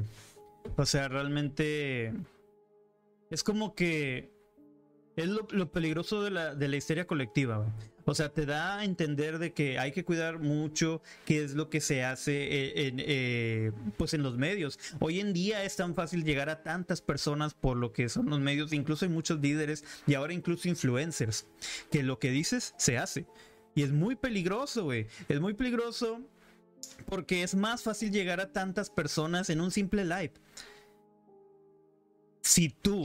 O 0.78 0.86
sea, 0.86 1.10
realmente 1.10 2.14
es 3.30 3.44
como 3.44 3.76
que 3.76 4.32
es 5.18 5.28
lo, 5.28 5.70
peligroso 5.74 6.24
de 6.24 6.32
la, 6.32 6.56
de 6.56 6.70
la 6.70 6.78
histeria 6.78 7.06
colectiva. 7.06 7.66
O 8.06 8.14
sea, 8.14 8.30
te 8.30 8.46
da 8.46 8.80
a 8.80 8.86
entender 8.86 9.40
de 9.40 9.52
que 9.52 9.80
hay 9.80 9.92
que 9.92 10.06
cuidar 10.06 10.40
mucho 10.40 11.02
qué 11.26 11.44
es 11.44 11.56
lo 11.56 11.70
que 11.70 11.82
se 11.82 12.04
hace 12.04 12.34
eh, 12.34 12.88
en, 12.88 12.96
eh, 13.00 13.72
pues 13.98 14.14
en 14.14 14.22
los 14.22 14.38
medios. 14.38 14.80
Hoy 15.00 15.20
en 15.20 15.34
día 15.34 15.64
es 15.64 15.76
tan 15.76 15.96
fácil 15.96 16.24
llegar 16.24 16.50
a 16.50 16.62
tantas 16.62 17.02
personas 17.02 17.56
por 17.56 17.78
lo 17.78 17.92
que 17.92 18.08
son 18.10 18.30
los 18.30 18.40
medios, 18.40 18.74
incluso 18.74 19.06
hay 19.06 19.12
muchos 19.12 19.42
líderes 19.42 19.84
y 20.06 20.14
ahora 20.14 20.34
incluso 20.34 20.70
influencers, 20.70 21.48
que 21.92 22.04
lo 22.04 22.20
que 22.20 22.30
dices 22.30 22.76
se 22.78 23.00
hace. 23.00 23.26
Y 23.74 23.82
es 23.82 23.92
muy 23.92 24.16
peligroso, 24.16 24.86
güey. 24.86 25.08
Es 25.28 25.42
muy 25.42 25.54
peligroso 25.54 26.22
porque 27.08 27.44
es 27.44 27.56
más 27.56 27.84
fácil 27.84 28.12
llegar 28.12 28.40
a 28.40 28.52
tantas 28.52 28.90
personas 28.90 29.50
en 29.50 29.62
un 29.62 29.72
simple 29.72 30.06
live. 30.06 30.34
Si 32.42 32.70
tú, 32.70 33.04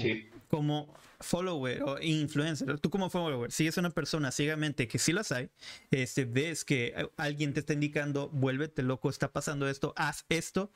como 0.49 0.95
follower 1.21 1.83
o 1.83 2.01
influencer, 2.01 2.81
tú 2.81 2.91
como 2.91 3.11
follower 3.11 3.53
sigues 3.53 3.77
a 3.77 3.81
una 3.81 3.91
persona 3.91 4.31
ciegamente, 4.31 4.89
que 4.89 4.99
sí 4.99 5.13
las 5.13 5.33
hay, 5.33 5.51
este, 5.91 6.25
ves 6.25 6.65
que 6.65 6.95
alguien 7.17 7.53
te 7.53 7.61
está 7.61 7.75
indicando, 7.75 8.29
vuélvete 8.31 8.83
loco, 8.83 9.11
está 9.11 9.33
pasando 9.33 9.69
esto, 9.69 9.93
haz 9.97 10.25
esto, 10.29 10.73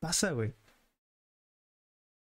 pasa, 0.00 0.32
güey. 0.32 0.54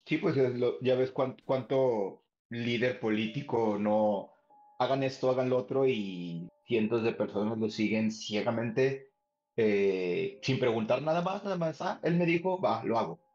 Sí, 0.05 0.17
pues 0.17 0.35
ya 0.81 0.95
ves 0.95 1.11
cuánto, 1.11 2.23
líder 2.49 2.99
político 3.01 3.77
no 3.77 4.31
hagan 4.79 5.03
esto, 5.03 5.29
hagan 5.29 5.49
lo 5.49 5.57
otro 5.57 5.85
y 5.85 6.47
cientos 6.65 7.03
de 7.03 7.11
personas 7.11 7.57
lo 7.57 7.69
siguen 7.69 8.11
ciegamente 8.11 9.11
eh, 9.57 10.39
sin 10.43 10.59
preguntar 10.59 11.01
nada 11.01 11.21
más, 11.21 11.43
nada 11.43 11.57
más, 11.57 11.81
ah, 11.81 11.99
él 12.03 12.15
me 12.15 12.25
dijo, 12.25 12.61
va, 12.61 12.83
lo 12.83 12.99
hago. 12.99 13.26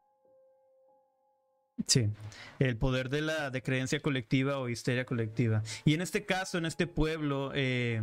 Sí, 1.87 2.07
el 2.59 2.77
poder 2.77 3.09
de 3.09 3.21
la 3.21 3.49
de 3.49 3.61
creencia 3.61 3.99
colectiva 3.99 4.59
o 4.59 4.69
histeria 4.69 5.05
colectiva. 5.05 5.63
Y 5.85 5.93
en 5.93 6.01
este 6.01 6.25
caso, 6.25 6.57
en 6.57 6.65
este 6.65 6.87
pueblo, 6.87 7.51
eh, 7.53 8.01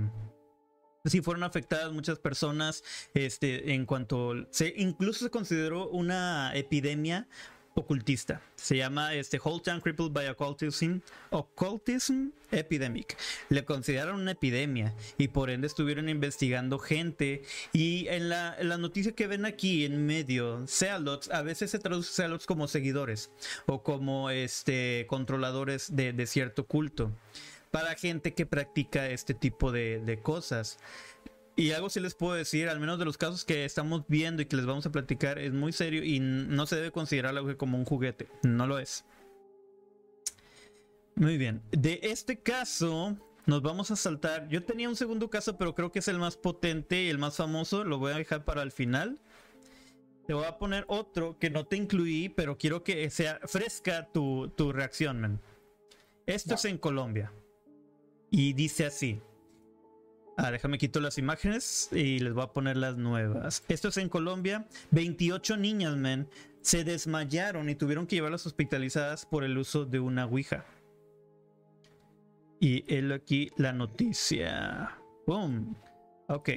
sí 1.04 1.20
fueron 1.22 1.44
afectadas 1.44 1.92
muchas 1.92 2.18
personas. 2.18 2.82
Este, 3.14 3.74
en 3.74 3.86
cuanto 3.86 4.34
se 4.50 4.74
incluso 4.76 5.24
se 5.24 5.30
consideró 5.30 5.88
una 5.88 6.52
epidemia 6.54 7.28
ocultista. 7.74 8.40
Se 8.56 8.76
llama 8.76 9.14
este 9.14 9.40
Whole 9.42 9.62
Town 9.62 9.80
Crippled 9.80 10.12
by 10.12 10.28
Occultism, 10.28 10.98
Occultism 11.30 12.28
Epidemic. 12.50 13.16
Le 13.48 13.64
consideraron 13.64 14.20
una 14.20 14.32
epidemia 14.32 14.94
y 15.18 15.28
por 15.28 15.50
ende 15.50 15.66
estuvieron 15.66 16.08
investigando 16.08 16.78
gente. 16.78 17.42
Y 17.72 18.08
en 18.08 18.28
la, 18.28 18.56
noticia 18.78 19.12
que 19.12 19.26
ven 19.26 19.44
aquí 19.44 19.84
en 19.84 20.06
medio, 20.06 20.66
Sealots, 20.66 21.30
a 21.30 21.42
veces 21.42 21.70
se 21.70 21.78
traduce 21.78 22.12
Sealots 22.12 22.46
como 22.46 22.68
seguidores 22.68 23.30
o 23.66 23.82
como 23.82 24.30
este, 24.30 25.06
controladores 25.08 25.94
de, 25.94 26.26
cierto 26.26 26.66
culto. 26.66 27.12
Para 27.70 27.94
gente 27.94 28.34
que 28.34 28.46
practica 28.46 29.08
este 29.08 29.32
tipo 29.32 29.70
de, 29.70 30.00
de 30.00 30.18
cosas. 30.18 30.78
Y 31.60 31.72
algo 31.72 31.90
sí 31.90 32.00
les 32.00 32.14
puedo 32.14 32.32
decir, 32.32 32.70
al 32.70 32.80
menos 32.80 32.98
de 32.98 33.04
los 33.04 33.18
casos 33.18 33.44
que 33.44 33.66
estamos 33.66 34.04
viendo 34.08 34.40
y 34.40 34.46
que 34.46 34.56
les 34.56 34.64
vamos 34.64 34.86
a 34.86 34.92
platicar, 34.92 35.38
es 35.38 35.52
muy 35.52 35.74
serio 35.74 36.02
y 36.02 36.18
no 36.18 36.64
se 36.64 36.76
debe 36.76 36.90
considerar 36.90 37.36
algo 37.36 37.54
como 37.58 37.76
un 37.76 37.84
juguete. 37.84 38.28
No 38.42 38.66
lo 38.66 38.78
es. 38.78 39.04
Muy 41.16 41.36
bien. 41.36 41.60
De 41.70 42.00
este 42.02 42.38
caso, 42.38 43.14
nos 43.44 43.60
vamos 43.60 43.90
a 43.90 43.96
saltar. 43.96 44.48
Yo 44.48 44.64
tenía 44.64 44.88
un 44.88 44.96
segundo 44.96 45.28
caso, 45.28 45.58
pero 45.58 45.74
creo 45.74 45.92
que 45.92 45.98
es 45.98 46.08
el 46.08 46.18
más 46.18 46.38
potente 46.38 47.02
y 47.02 47.10
el 47.10 47.18
más 47.18 47.36
famoso. 47.36 47.84
Lo 47.84 47.98
voy 47.98 48.12
a 48.12 48.16
dejar 48.16 48.46
para 48.46 48.62
el 48.62 48.72
final. 48.72 49.20
Te 50.26 50.32
voy 50.32 50.46
a 50.46 50.56
poner 50.56 50.86
otro 50.88 51.38
que 51.38 51.50
no 51.50 51.66
te 51.66 51.76
incluí, 51.76 52.30
pero 52.30 52.56
quiero 52.56 52.84
que 52.84 53.10
sea 53.10 53.38
fresca 53.44 54.08
tu, 54.14 54.48
tu 54.56 54.72
reacción, 54.72 55.20
man. 55.20 55.42
Esto 56.24 56.54
es 56.54 56.64
en 56.64 56.78
Colombia. 56.78 57.34
Y 58.30 58.54
dice 58.54 58.86
así. 58.86 59.20
Ah, 60.42 60.50
déjame 60.50 60.78
quito 60.78 61.00
las 61.00 61.18
imágenes 61.18 61.90
y 61.92 62.18
les 62.18 62.32
voy 62.32 62.44
a 62.44 62.46
poner 62.54 62.78
las 62.78 62.96
nuevas. 62.96 63.62
Esto 63.68 63.88
es 63.88 63.98
en 63.98 64.08
Colombia. 64.08 64.66
28 64.90 65.58
niñas, 65.58 65.96
men, 65.96 66.30
se 66.62 66.82
desmayaron 66.82 67.68
y 67.68 67.74
tuvieron 67.74 68.06
que 68.06 68.16
llevarlas 68.16 68.46
hospitalizadas 68.46 69.26
por 69.26 69.44
el 69.44 69.58
uso 69.58 69.84
de 69.84 70.00
una 70.00 70.24
Ouija. 70.24 70.64
Y 72.58 72.86
él 72.88 73.12
aquí 73.12 73.50
la 73.58 73.74
noticia. 73.74 74.96
¡Boom! 75.26 75.76
Ok. 76.28 76.48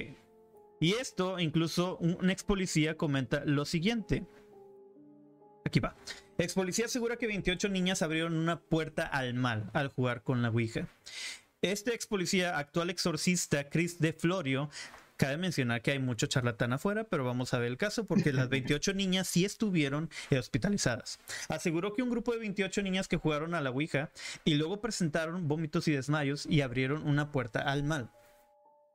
Y 0.80 0.94
esto, 0.94 1.38
incluso 1.38 1.98
un 1.98 2.30
ex 2.30 2.42
policía 2.42 2.96
comenta 2.96 3.42
lo 3.44 3.66
siguiente. 3.66 4.26
Aquí 5.66 5.80
va. 5.80 5.94
Ex 6.38 6.54
policía 6.54 6.86
asegura 6.86 7.16
que 7.16 7.26
28 7.26 7.68
niñas 7.68 8.00
abrieron 8.00 8.34
una 8.34 8.60
puerta 8.60 9.06
al 9.06 9.34
mal 9.34 9.70
al 9.74 9.88
jugar 9.88 10.22
con 10.22 10.40
la 10.40 10.48
Ouija. 10.48 10.88
Este 11.64 11.94
ex 11.94 12.06
policía, 12.06 12.58
actual 12.58 12.90
exorcista 12.90 13.70
Chris 13.70 13.98
De 13.98 14.12
Florio, 14.12 14.68
Cabe 15.16 15.38
mencionar 15.38 15.80
que 15.80 15.92
hay 15.92 15.98
mucho 15.98 16.26
charlatán 16.26 16.74
afuera, 16.74 17.04
pero 17.04 17.24
vamos 17.24 17.54
a 17.54 17.58
ver 17.58 17.68
el 17.68 17.78
caso 17.78 18.04
porque 18.04 18.34
las 18.34 18.48
28 18.50 18.92
niñas 18.92 19.28
sí 19.28 19.46
estuvieron 19.46 20.10
hospitalizadas. 20.30 21.20
Aseguró 21.48 21.94
que 21.94 22.02
un 22.02 22.10
grupo 22.10 22.32
de 22.32 22.40
28 22.40 22.82
niñas 22.82 23.08
que 23.08 23.16
jugaron 23.16 23.54
a 23.54 23.62
la 23.62 23.70
Ouija 23.70 24.10
y 24.44 24.56
luego 24.56 24.82
presentaron 24.82 25.48
vómitos 25.48 25.88
y 25.88 25.92
desmayos 25.92 26.44
y 26.44 26.60
abrieron 26.60 27.08
una 27.08 27.32
puerta 27.32 27.60
al 27.60 27.82
mal. 27.82 28.10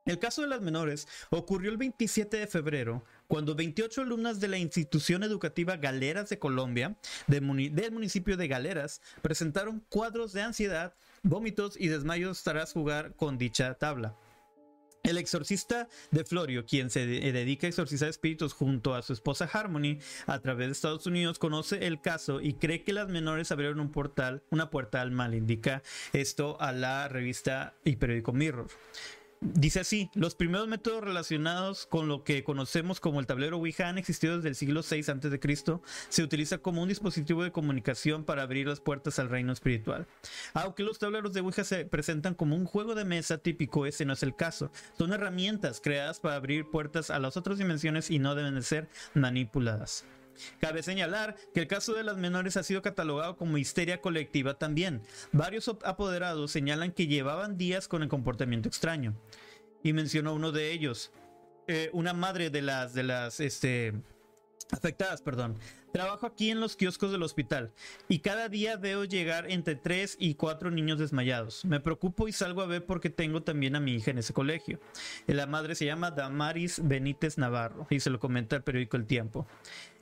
El 0.06 0.18
caso 0.18 0.42
de 0.42 0.48
las 0.48 0.60
menores 0.60 1.08
ocurrió 1.30 1.70
el 1.70 1.76
27 1.76 2.36
de 2.36 2.46
febrero, 2.46 3.04
cuando 3.26 3.54
28 3.54 4.02
alumnas 4.02 4.40
de 4.40 4.48
la 4.48 4.58
institución 4.58 5.22
educativa 5.22 5.76
Galeras 5.76 6.28
de 6.28 6.38
Colombia, 6.38 6.96
del 7.26 7.42
municipio 7.42 8.36
de 8.36 8.48
Galeras, 8.48 9.02
presentaron 9.22 9.84
cuadros 9.88 10.32
de 10.32 10.42
ansiedad, 10.42 10.94
vómitos 11.22 11.76
y 11.78 11.88
desmayos 11.88 12.42
tras 12.42 12.72
jugar 12.72 13.14
con 13.14 13.38
dicha 13.38 13.74
tabla. 13.74 14.16
El 15.02 15.16
exorcista 15.16 15.88
de 16.10 16.24
Florio, 16.24 16.66
quien 16.66 16.90
se 16.90 17.06
dedica 17.06 17.66
a 17.66 17.70
exorcizar 17.70 18.10
espíritus 18.10 18.52
junto 18.52 18.94
a 18.94 19.00
su 19.00 19.14
esposa 19.14 19.48
Harmony 19.50 19.98
a 20.26 20.40
través 20.40 20.66
de 20.66 20.72
Estados 20.72 21.06
Unidos, 21.06 21.38
conoce 21.38 21.86
el 21.86 22.02
caso 22.02 22.42
y 22.42 22.52
cree 22.54 22.84
que 22.84 22.92
las 22.92 23.08
menores 23.08 23.50
abrieron 23.50 23.80
un 23.80 23.90
portal, 23.90 24.42
una 24.50 24.68
puerta 24.68 25.00
al 25.00 25.10
mal. 25.10 25.34
Indica 25.34 25.82
esto 26.12 26.60
a 26.60 26.72
la 26.72 27.08
revista 27.08 27.74
y 27.82 27.96
periódico 27.96 28.32
Mirror. 28.32 28.68
Dice 29.42 29.80
así, 29.80 30.10
los 30.12 30.34
primeros 30.34 30.68
métodos 30.68 31.02
relacionados 31.02 31.86
con 31.86 32.08
lo 32.08 32.24
que 32.24 32.44
conocemos 32.44 33.00
como 33.00 33.20
el 33.20 33.26
tablero 33.26 33.56
Ouija 33.56 33.88
han 33.88 33.96
existido 33.96 34.36
desde 34.36 34.50
el 34.50 34.54
siglo 34.54 34.82
VI 34.82 34.98
a.C. 35.10 35.80
Se 36.10 36.22
utiliza 36.22 36.58
como 36.58 36.82
un 36.82 36.90
dispositivo 36.90 37.42
de 37.42 37.50
comunicación 37.50 38.24
para 38.24 38.42
abrir 38.42 38.68
las 38.68 38.80
puertas 38.80 39.18
al 39.18 39.30
reino 39.30 39.50
espiritual. 39.54 40.06
Aunque 40.52 40.82
los 40.82 40.98
tableros 40.98 41.32
de 41.32 41.40
Ouija 41.40 41.64
se 41.64 41.86
presentan 41.86 42.34
como 42.34 42.54
un 42.54 42.66
juego 42.66 42.94
de 42.94 43.06
mesa 43.06 43.38
típico, 43.38 43.86
ese 43.86 44.04
no 44.04 44.12
es 44.12 44.22
el 44.22 44.36
caso. 44.36 44.70
Son 44.98 45.10
herramientas 45.10 45.80
creadas 45.82 46.20
para 46.20 46.36
abrir 46.36 46.68
puertas 46.68 47.08
a 47.08 47.18
las 47.18 47.38
otras 47.38 47.56
dimensiones 47.56 48.10
y 48.10 48.18
no 48.18 48.34
deben 48.34 48.56
de 48.56 48.62
ser 48.62 48.90
manipuladas. 49.14 50.04
Cabe 50.60 50.82
señalar 50.82 51.36
que 51.54 51.60
el 51.60 51.66
caso 51.66 51.94
de 51.94 52.04
las 52.04 52.16
menores 52.16 52.56
ha 52.56 52.62
sido 52.62 52.82
catalogado 52.82 53.36
como 53.36 53.58
histeria 53.58 54.00
colectiva 54.00 54.54
también. 54.54 55.02
Varios 55.32 55.68
apoderados 55.68 56.50
señalan 56.50 56.92
que 56.92 57.06
llevaban 57.06 57.56
días 57.56 57.88
con 57.88 58.02
el 58.02 58.08
comportamiento 58.08 58.68
extraño. 58.68 59.14
Y 59.82 59.92
mencionó 59.92 60.34
uno 60.34 60.52
de 60.52 60.72
ellos, 60.72 61.12
eh, 61.66 61.90
una 61.92 62.12
madre 62.12 62.50
de 62.50 62.62
las, 62.62 62.94
de 62.94 63.02
las, 63.02 63.40
este, 63.40 63.94
afectadas, 64.70 65.22
perdón. 65.22 65.58
Trabajo 65.92 66.26
aquí 66.26 66.50
en 66.50 66.60
los 66.60 66.76
kioscos 66.76 67.10
del 67.10 67.22
hospital 67.22 67.72
y 68.08 68.20
cada 68.20 68.48
día 68.48 68.76
veo 68.76 69.04
llegar 69.04 69.50
entre 69.50 69.74
3 69.74 70.16
y 70.20 70.34
4 70.34 70.70
niños 70.70 70.98
desmayados. 70.98 71.64
Me 71.64 71.80
preocupo 71.80 72.28
y 72.28 72.32
salgo 72.32 72.62
a 72.62 72.66
ver 72.66 72.86
porque 72.86 73.10
tengo 73.10 73.42
también 73.42 73.74
a 73.74 73.80
mi 73.80 73.94
hija 73.94 74.12
en 74.12 74.18
ese 74.18 74.32
colegio. 74.32 74.78
La 75.26 75.46
madre 75.46 75.74
se 75.74 75.86
llama 75.86 76.12
Damaris 76.12 76.80
Benítez 76.84 77.38
Navarro 77.38 77.88
y 77.90 77.98
se 78.00 78.10
lo 78.10 78.20
comenta 78.20 78.54
el 78.54 78.62
periódico 78.62 78.96
El 78.96 79.06
Tiempo. 79.06 79.46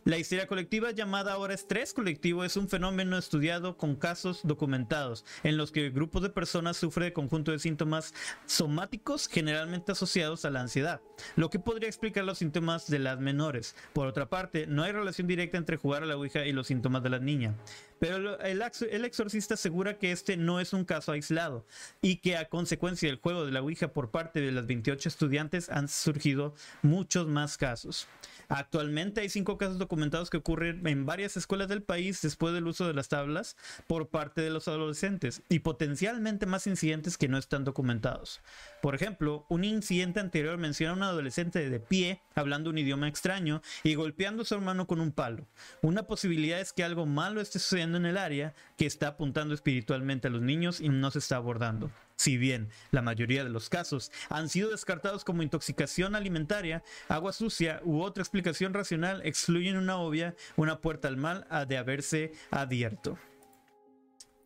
La 0.09 0.17
histeria 0.17 0.47
colectiva, 0.47 0.91
llamada 0.93 1.35
ahora 1.35 1.53
estrés 1.53 1.93
colectivo, 1.93 2.43
es 2.43 2.57
un 2.57 2.69
fenómeno 2.69 3.19
estudiado 3.19 3.77
con 3.77 3.95
casos 3.95 4.41
documentados, 4.43 5.25
en 5.43 5.59
los 5.59 5.71
que 5.71 5.91
grupos 5.91 6.23
de 6.23 6.31
personas 6.31 6.79
sufren 6.79 7.09
de 7.09 7.13
conjunto 7.13 7.51
de 7.51 7.59
síntomas 7.59 8.15
somáticos 8.47 9.29
generalmente 9.29 9.93
asociados 9.93 10.47
a 10.47 10.51
la 10.51 10.63
ansiedad, 10.63 11.03
lo 11.37 11.51
que 11.51 11.59
podría 11.59 11.91
explicar 11.91 12.25
los 12.25 12.39
síntomas 12.39 12.89
de 12.89 13.01
las 13.01 13.21
menores. 13.21 13.77
Por 13.93 14.07
otra 14.07 14.31
parte, 14.31 14.67
no 14.67 14.83
hay 14.83 14.93
relación 14.93 15.27
directa 15.27 15.59
entre 15.59 15.77
jugar 15.79 16.03
a 16.03 16.07
la 16.07 16.17
Ouija 16.17 16.45
y 16.45 16.53
los 16.53 16.67
síntomas 16.67 17.03
de 17.03 17.11
la 17.11 17.19
niña. 17.19 17.55
Pero 17.99 18.39
el, 18.41 18.63
el, 18.91 19.05
exorcista 19.05 19.55
asegura 19.55 19.99
que 19.99 20.13
este 20.13 20.37
no 20.37 20.61
es 20.61 20.73
un 20.73 20.85
caso 20.85 21.13
aislado 21.13 21.67
y 22.01 22.17
que 22.17 22.37
a 22.37 22.49
consecuencia 22.49 23.09
del 23.09 23.19
juego 23.19 23.45
de 23.45 23.53
la 23.53 23.61
Ouija 23.61 23.89
por 23.89 24.11
parte 24.11 24.41
de 24.41 24.53
las 24.53 24.67
28 24.67 25.09
estudiantes 25.09 25.69
han 25.71 25.89
surgido 25.89 26.55
muchos 26.83 27.27
más 27.27 27.57
casos. 27.57 28.07
Actualmente 28.49 29.21
hay 29.21 29.29
cinco 29.29 29.59
casos 29.59 29.79
documentados 29.79 30.31
que 30.31 30.39
ocurren 30.39 30.87
en 30.87 31.05
varias 31.05 31.37
escuelas 31.37 31.69
del 31.69 31.83
país 31.83 32.23
después 32.23 32.55
del 32.55 32.67
uso 32.67 32.87
de 32.87 32.95
las 32.95 33.09
tablas 33.09 33.59
por 33.87 34.09
parte 34.09 34.41
de 34.41 34.49
los 34.49 34.69
adolescentes 34.69 35.43
y 35.51 35.59
potencialmente 35.59 36.47
más 36.47 36.67
incidentes 36.67 37.19
que 37.19 37.29
no 37.29 37.37
están 37.37 37.65
documentados. 37.65 38.41
Por 38.81 38.95
ejemplo, 38.95 39.45
un 39.51 39.65
incidente 39.65 40.21
anterior 40.21 40.57
menciona 40.57 40.93
a 40.93 40.97
un 40.97 41.03
adolescente 41.03 41.69
de 41.69 41.79
pie 41.79 42.23
hablando 42.35 42.71
un 42.71 42.79
idioma 42.79 43.07
extraño 43.07 43.61
y 43.85 43.95
golpeando 43.97 44.43
a 44.43 44.47
su 44.47 44.55
hermano 44.55 44.87
con 44.87 45.01
un 45.01 45.13
palo. 45.13 45.47
Una 45.83 46.05
posibilidad 46.05 46.59
es 46.59 46.73
que 46.73 46.85
algo 46.85 47.05
malo 47.05 47.43
esté 47.43 47.59
sucediendo 47.59 47.99
en 47.99 48.07
el 48.07 48.17
área 48.17 48.55
que 48.79 48.87
está 48.87 49.09
apuntando 49.09 49.55
espiritualmente 49.55 50.29
a 50.29 50.31
los 50.31 50.41
niños 50.41 50.81
y 50.81 50.89
no 50.89 51.11
se 51.11 51.19
está 51.19 51.37
abordando. 51.37 51.91
Si 52.19 52.37
bien 52.37 52.69
la 52.91 53.01
mayoría 53.01 53.45
de 53.45 53.51
los 53.51 53.69
casos 53.69 54.11
han 54.29 54.49
sido 54.49 54.71
descartados 54.71 55.23
como 55.23 55.45
intoxicación 55.45 56.17
alimentaria, 56.17 56.83
agua 57.09 57.33
sucia 57.33 57.81
u 57.85 58.03
otra 58.03 58.25
explicación 58.25 58.75
racional 58.75 59.23
excluyen 59.25 59.77
una 59.77 59.99
obvia, 59.99 60.35
una 60.57 60.81
puerta 60.81 61.07
al 61.07 61.17
mal 61.17 61.47
ha 61.49 61.65
de 61.65 61.79
haberse 61.79 62.33
abierto. 62.51 63.17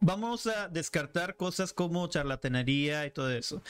Vamos 0.00 0.46
a 0.46 0.68
descartar 0.68 1.36
cosas 1.36 1.72
como 1.72 2.06
charlatanería 2.08 3.06
y 3.06 3.10
todo 3.10 3.32
eso 3.32 3.62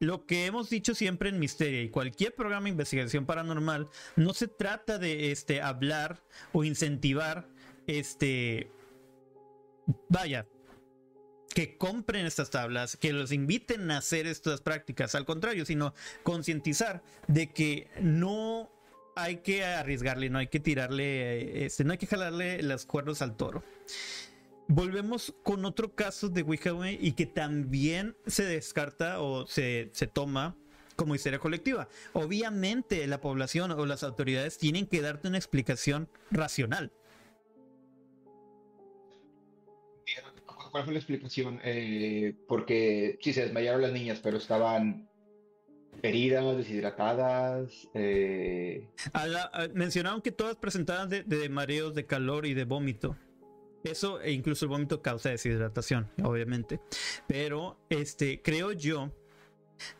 lo 0.00 0.26
que 0.26 0.46
hemos 0.46 0.70
dicho 0.70 0.94
siempre 0.94 1.28
en 1.28 1.38
Misteria 1.38 1.82
y 1.82 1.88
cualquier 1.88 2.34
programa 2.34 2.64
de 2.64 2.70
investigación 2.70 3.26
paranormal 3.26 3.88
no 4.16 4.34
se 4.34 4.48
trata 4.48 4.98
de 4.98 5.30
este 5.30 5.62
hablar 5.62 6.22
o 6.52 6.64
incentivar 6.64 7.48
este 7.86 8.70
vaya 10.08 10.46
que 11.54 11.78
compren 11.78 12.26
estas 12.26 12.50
tablas, 12.50 12.96
que 12.96 13.12
los 13.12 13.32
inviten 13.32 13.90
a 13.90 13.98
hacer 13.98 14.26
estas 14.26 14.60
prácticas, 14.60 15.14
al 15.14 15.24
contrario, 15.24 15.64
sino 15.64 15.94
concientizar 16.22 17.02
de 17.28 17.50
que 17.52 17.88
no 18.00 18.70
hay 19.16 19.36
que 19.36 19.64
arriesgarle, 19.64 20.28
no 20.28 20.38
hay 20.38 20.48
que 20.48 20.60
tirarle, 20.60 21.64
este, 21.64 21.84
no 21.84 21.92
hay 21.92 21.98
que 21.98 22.06
jalarle 22.06 22.62
las 22.62 22.84
cuerdas 22.84 23.22
al 23.22 23.36
toro. 23.36 23.62
Volvemos 24.66 25.34
con 25.42 25.64
otro 25.64 25.94
caso 25.94 26.28
de 26.28 26.42
Ouija 26.42 26.72
y 26.90 27.12
que 27.12 27.26
también 27.26 28.16
se 28.26 28.44
descarta 28.44 29.20
o 29.20 29.46
se, 29.46 29.90
se 29.92 30.06
toma 30.06 30.56
como 30.96 31.14
histeria 31.14 31.38
colectiva. 31.38 31.88
Obviamente 32.12 33.06
la 33.06 33.20
población 33.20 33.70
o 33.72 33.86
las 33.86 34.02
autoridades 34.02 34.58
tienen 34.58 34.86
que 34.86 35.02
darte 35.02 35.28
una 35.28 35.38
explicación 35.38 36.08
racional. 36.30 36.92
¿Cuál 40.74 40.86
fue 40.86 40.94
la 40.94 40.98
explicación? 40.98 41.60
Eh, 41.62 42.34
porque 42.48 43.16
sí, 43.22 43.32
se 43.32 43.42
desmayaron 43.42 43.80
las 43.80 43.92
niñas, 43.92 44.18
pero 44.20 44.38
estaban 44.38 45.08
heridas, 46.02 46.56
deshidratadas. 46.56 47.88
Eh... 47.94 48.88
mencionaron 49.72 50.20
que 50.20 50.32
todas 50.32 50.56
presentaban 50.56 51.08
de, 51.08 51.48
mareos, 51.48 51.94
de 51.94 52.06
calor 52.06 52.44
y 52.44 52.54
de 52.54 52.64
vómito. 52.64 53.16
Eso 53.84 54.20
e 54.20 54.32
incluso 54.32 54.64
el 54.64 54.70
vómito 54.70 55.00
causa 55.00 55.30
deshidratación, 55.30 56.10
obviamente. 56.24 56.80
Pero 57.28 57.78
este, 57.88 58.42
creo 58.42 58.72
yo, 58.72 59.12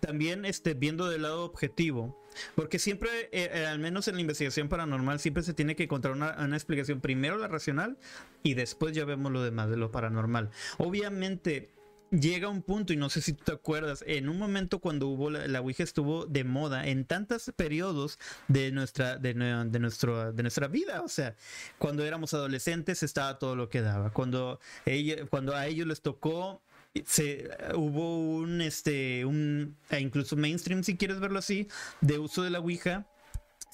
también 0.01 0.45
este, 0.45 0.75
viendo 0.75 1.09
del 1.09 1.23
lado 1.23 1.45
objetivo, 1.45 2.19
porque 2.55 2.79
siempre, 2.79 3.11
eh, 3.33 3.51
eh, 3.53 3.67
al 3.67 3.79
menos 3.79 4.09
en 4.09 4.17
la 4.17 4.21
investigación 4.21 4.69
paranormal, 4.69 5.21
siempre 5.21 5.43
se 5.43 5.55
tiene 5.55 5.77
que 5.77 5.85
encontrar 5.85 6.15
una, 6.15 6.57
explicación. 6.57 7.01
Primero 7.01 7.39
la 7.39 7.49
racional 7.49 7.99
y 8.43 8.55
después 8.55 8.95
ya 8.95 9.05
vemos 9.05 9.33
lo 9.33 9.43
demás 9.43 9.71
de 9.71 9.77
lo 9.77 9.91
paranormal. 9.91 10.51
Obviamente, 10.79 11.71
llega 12.11 12.49
un 12.49 12.63
punto, 12.63 12.93
y 12.93 12.97
no 12.97 13.09
sé 13.09 13.21
si 13.21 13.33
tú 13.33 13.45
te 13.45 13.53
acuerdas, 13.53 14.05
en 14.07 14.29
un 14.29 14.39
momento 14.39 14.79
cuando 14.79 15.09
hubo 15.09 15.31
la, 15.31 15.61
Ouija 15.61 15.83
estuvo 15.83 16.27
de 16.27 16.45
moda 16.45 16.87
en 16.87 17.05
tantos 17.05 17.53
periodos 17.57 18.19
de 18.49 18.71
nuestra, 18.73 19.17
de, 19.17 19.35
nuestro, 19.35 20.33
de 20.33 20.43
nuestra 20.43 20.69
vida. 20.69 21.03
O 21.03 21.09
sea, 21.09 21.37
cuando 21.79 22.05
éramos 22.05 22.35
adolescentes 22.35 23.03
estaba 23.03 23.39
todo 23.39 23.57
lo 23.57 23.69
que 23.69 23.81
daba. 23.81 24.11
Cuando, 24.11 24.61
ella, 24.87 25.27
cuando 25.27 25.55
a 25.55 25.67
ellos 25.67 25.87
les 25.87 26.03
tocó 26.03 26.63
se 27.05 27.51
hubo 27.75 28.37
un 28.37 28.61
este 28.61 29.25
un 29.25 29.77
e 29.91 30.01
incluso 30.01 30.37
mainstream 30.37 30.85
si 30.85 30.97
quieres 30.97 31.19
verlo 31.19 31.41
así 31.41 31.67
de 32.01 32.19
uso 32.19 32.43
de 32.43 32.51
la 32.51 32.61
ouija 32.61 33.07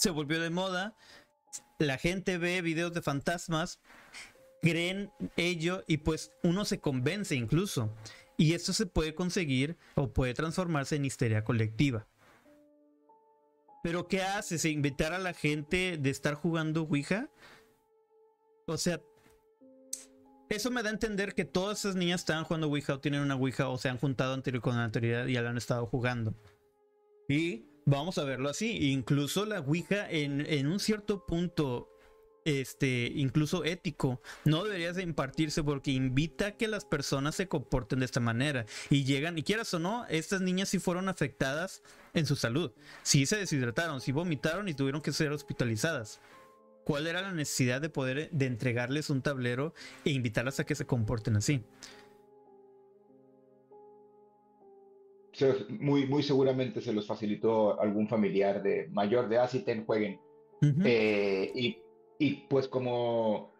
se 0.00 0.10
volvió 0.10 0.40
de 0.40 0.50
moda. 0.50 0.96
La 1.78 1.98
gente 1.98 2.38
ve 2.38 2.62
videos 2.62 2.94
de 2.94 3.02
fantasmas 3.02 3.80
creen 4.62 5.12
ello 5.36 5.84
y 5.86 5.98
pues 5.98 6.32
uno 6.42 6.64
se 6.64 6.80
convence 6.80 7.34
incluso. 7.34 7.94
Y 8.38 8.54
esto 8.54 8.72
se 8.72 8.86
puede 8.86 9.14
conseguir 9.14 9.76
o 9.94 10.12
puede 10.12 10.32
transformarse 10.32 10.96
en 10.96 11.04
histeria 11.04 11.44
colectiva. 11.44 12.06
Pero 13.82 14.08
qué 14.08 14.22
haces 14.22 14.64
invitar 14.64 15.12
a 15.12 15.18
la 15.18 15.34
gente 15.34 15.98
de 15.98 16.10
estar 16.10 16.34
jugando 16.34 16.82
ouija 16.82 17.28
o 18.66 18.78
sea 18.78 19.02
Eso 20.50 20.70
me 20.70 20.82
da 20.82 20.90
a 20.90 20.92
entender 20.92 21.34
que 21.34 21.44
todas 21.44 21.78
esas 21.78 21.94
niñas 21.94 22.22
estaban 22.22 22.44
jugando 22.44 22.66
Ouija 22.66 22.94
o 22.94 23.00
tienen 23.00 23.20
una 23.20 23.36
Ouija 23.36 23.68
o 23.68 23.78
se 23.78 23.88
han 23.88 23.98
juntado 23.98 24.34
anterior 24.34 24.62
con 24.62 24.76
la 24.76 24.84
autoridad 24.84 25.26
y 25.26 25.34
ya 25.34 25.42
la 25.42 25.50
han 25.50 25.56
estado 25.56 25.86
jugando. 25.86 26.34
Y 27.28 27.66
vamos 27.86 28.18
a 28.18 28.24
verlo 28.24 28.50
así. 28.50 28.90
Incluso 28.90 29.46
la 29.46 29.60
Ouija 29.60 30.10
en, 30.10 30.44
en 30.46 30.66
un 30.66 30.80
cierto 30.80 31.24
punto 31.24 31.88
este, 32.44 33.12
incluso 33.14 33.64
ético, 33.64 34.20
no 34.44 34.64
debería 34.64 34.92
de 34.92 35.02
impartirse 35.02 35.62
porque 35.62 35.92
invita 35.92 36.46
a 36.46 36.56
que 36.56 36.68
las 36.68 36.84
personas 36.84 37.34
se 37.34 37.48
comporten 37.48 38.00
de 38.00 38.06
esta 38.06 38.20
manera 38.20 38.66
y 38.88 39.04
llegan, 39.04 39.38
y 39.38 39.42
quieras 39.42 39.72
o 39.74 39.78
no, 39.78 40.06
estas 40.08 40.40
niñas 40.40 40.70
sí 40.70 40.78
fueron 40.78 41.08
afectadas 41.08 41.82
en 42.14 42.26
su 42.26 42.36
salud, 42.36 42.72
sí 43.02 43.26
se 43.26 43.36
deshidrataron, 43.36 44.00
sí 44.00 44.12
vomitaron 44.12 44.68
y 44.68 44.74
tuvieron 44.74 45.02
que 45.02 45.12
ser 45.12 45.32
hospitalizadas. 45.32 46.20
¿Cuál 46.90 47.06
era 47.06 47.22
la 47.22 47.32
necesidad 47.32 47.80
de 47.80 47.88
poder 47.88 48.30
de 48.32 48.46
entregarles 48.46 49.10
un 49.10 49.22
tablero 49.22 49.74
e 50.04 50.10
invitarlas 50.10 50.58
a 50.58 50.66
que 50.66 50.74
se 50.74 50.86
comporten 50.86 51.36
así? 51.36 51.62
Muy, 55.68 56.08
muy 56.08 56.24
seguramente 56.24 56.80
se 56.80 56.92
los 56.92 57.06
facilitó 57.06 57.80
algún 57.80 58.08
familiar 58.08 58.60
de 58.60 58.88
mayor 58.88 59.28
de 59.28 59.38
así 59.38 59.60
ten, 59.60 59.86
jueguen. 59.86 60.18
Eh, 60.84 61.52
y 61.54 61.78
y 62.18 62.46
pues 62.48 62.66
como 62.66 63.52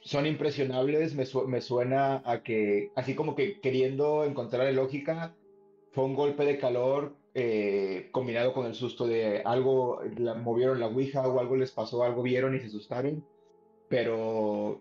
son 0.00 0.24
impresionables, 0.24 1.14
me, 1.14 1.24
me, 1.46 1.60
suena 1.60 2.22
a 2.24 2.42
que, 2.42 2.90
así 2.96 3.14
como 3.14 3.36
que 3.36 3.60
queriendo 3.60 4.24
encontrar 4.24 4.72
lógica, 4.72 5.36
fue 5.92 6.04
un 6.04 6.14
golpe 6.14 6.46
de 6.46 6.58
calor 6.58 7.16
eh, 7.38 8.08
combinado 8.12 8.54
con 8.54 8.64
el 8.64 8.74
susto 8.74 9.06
de 9.06 9.42
algo, 9.44 10.00
movieron 10.42 10.80
la 10.80 10.86
Ouija 10.86 11.28
o 11.28 11.38
algo 11.38 11.54
les 11.54 11.70
pasó, 11.70 12.02
algo 12.02 12.22
vieron 12.22 12.56
y 12.56 12.60
se 12.60 12.68
asustaron. 12.68 13.22
Pero 13.90 14.80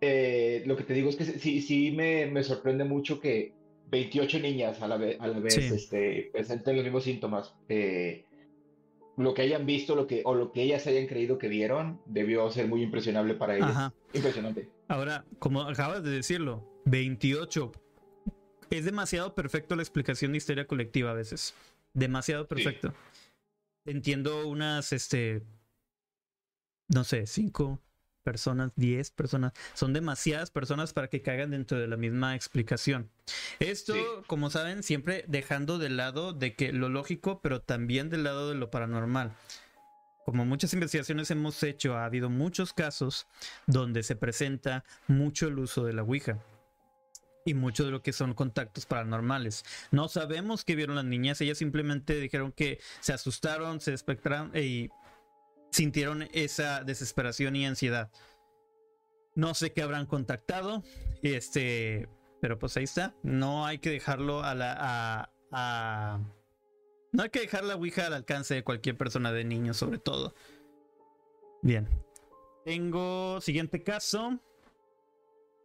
eh, 0.00 0.64
lo 0.66 0.76
que 0.76 0.82
te 0.82 0.92
digo 0.92 1.08
es 1.08 1.14
que 1.14 1.24
sí, 1.24 1.62
sí 1.62 1.92
me, 1.92 2.26
me 2.26 2.42
sorprende 2.42 2.82
mucho 2.82 3.20
que 3.20 3.52
28 3.92 4.40
niñas 4.40 4.82
a 4.82 4.88
la 4.88 4.96
vez, 4.96 5.20
a 5.20 5.28
la 5.28 5.38
vez 5.38 5.56
este, 5.56 6.30
presenten 6.32 6.74
los 6.74 6.84
mismos 6.84 7.04
síntomas. 7.04 7.54
Eh, 7.68 8.24
lo 9.16 9.32
que 9.32 9.42
hayan 9.42 9.64
visto 9.64 9.94
lo 9.94 10.08
que, 10.08 10.22
o 10.24 10.34
lo 10.34 10.50
que 10.50 10.62
ellas 10.62 10.84
hayan 10.88 11.06
creído 11.06 11.38
que 11.38 11.46
vieron 11.46 12.00
debió 12.06 12.50
ser 12.50 12.66
muy 12.66 12.82
impresionable 12.82 13.34
para 13.34 13.56
ellas. 13.56 13.92
Impresionante. 14.12 14.68
Ahora, 14.88 15.24
como 15.38 15.62
acabas 15.62 16.02
de 16.02 16.10
decirlo, 16.10 16.68
28. 16.86 17.70
Es 18.70 18.84
demasiado 18.84 19.34
perfecto 19.34 19.76
la 19.76 19.82
explicación 19.82 20.32
de 20.32 20.38
historia 20.38 20.66
colectiva 20.66 21.10
a 21.10 21.14
veces. 21.14 21.54
Demasiado 21.94 22.46
perfecto. 22.46 22.92
Entiendo 23.84 24.46
unas, 24.46 24.92
este, 24.92 25.42
no 26.88 27.04
sé, 27.04 27.26
cinco, 27.26 27.80
personas, 28.22 28.72
10 28.76 29.10
personas, 29.12 29.54
son 29.72 29.94
demasiadas 29.94 30.50
personas 30.50 30.92
para 30.92 31.08
que 31.08 31.22
caigan 31.22 31.50
dentro 31.50 31.78
de 31.78 31.88
la 31.88 31.96
misma 31.96 32.36
explicación. 32.36 33.08
Esto, 33.58 33.94
como 34.26 34.50
saben, 34.50 34.82
siempre 34.82 35.24
dejando 35.28 35.78
de 35.78 35.88
lado 35.88 36.34
de 36.34 36.54
que 36.54 36.72
lo 36.74 36.90
lógico, 36.90 37.40
pero 37.40 37.62
también 37.62 38.10
del 38.10 38.24
lado 38.24 38.50
de 38.50 38.54
lo 38.54 38.70
paranormal. 38.70 39.32
Como 40.26 40.44
muchas 40.44 40.74
investigaciones 40.74 41.30
hemos 41.30 41.62
hecho, 41.62 41.96
ha 41.96 42.04
habido 42.04 42.28
muchos 42.28 42.74
casos 42.74 43.26
donde 43.66 44.02
se 44.02 44.14
presenta 44.14 44.84
mucho 45.06 45.48
el 45.48 45.58
uso 45.58 45.86
de 45.86 45.94
la 45.94 46.02
Ouija 46.02 46.38
y 47.48 47.54
mucho 47.54 47.84
de 47.84 47.90
lo 47.90 48.02
que 48.02 48.12
son 48.12 48.34
contactos 48.34 48.86
paranormales. 48.86 49.64
No 49.90 50.08
sabemos 50.08 50.64
qué 50.64 50.74
vieron 50.76 50.96
las 50.96 51.04
niñas, 51.04 51.40
ellas 51.40 51.58
simplemente 51.58 52.20
dijeron 52.20 52.52
que 52.52 52.80
se 53.00 53.12
asustaron, 53.12 53.80
se 53.80 53.94
espectraron 53.94 54.56
y 54.56 54.90
sintieron 55.70 56.28
esa 56.32 56.84
desesperación 56.84 57.56
y 57.56 57.66
ansiedad. 57.66 58.10
No 59.34 59.54
sé 59.54 59.72
qué 59.72 59.82
habrán 59.82 60.06
contactado, 60.06 60.82
este, 61.22 62.08
pero 62.40 62.58
pues 62.58 62.76
ahí 62.76 62.84
está. 62.84 63.14
No 63.22 63.66
hay 63.66 63.78
que 63.78 63.90
dejarlo 63.90 64.42
a 64.42 64.54
la 64.54 65.30
no 67.12 67.22
hay 67.22 67.30
que 67.30 67.40
dejar 67.40 67.64
la 67.64 67.76
Ouija 67.76 68.06
al 68.06 68.12
alcance 68.12 68.54
de 68.54 68.64
cualquier 68.64 68.96
persona 68.96 69.32
de 69.32 69.44
niño, 69.44 69.72
sobre 69.74 69.98
todo. 69.98 70.34
Bien. 71.62 71.88
Tengo 72.64 73.40
siguiente 73.40 73.82
caso. 73.82 74.38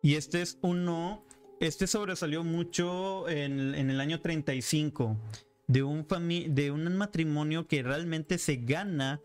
Y 0.02 0.16
este 0.16 0.42
es 0.42 0.58
uno. 0.62 1.26
Este 1.64 1.88
sobresalió 1.88 2.44
mucho 2.44 3.30
en, 3.30 3.74
en 3.74 3.90
el 3.90 4.02
año 4.02 4.20
35. 4.20 5.16
De 5.66 5.82
un, 5.82 6.06
de 6.50 6.72
un 6.72 6.98
matrimonio 6.98 7.70
que 7.70 7.82
realmente 7.82 8.38
se 8.38 8.58
gana 8.58 9.22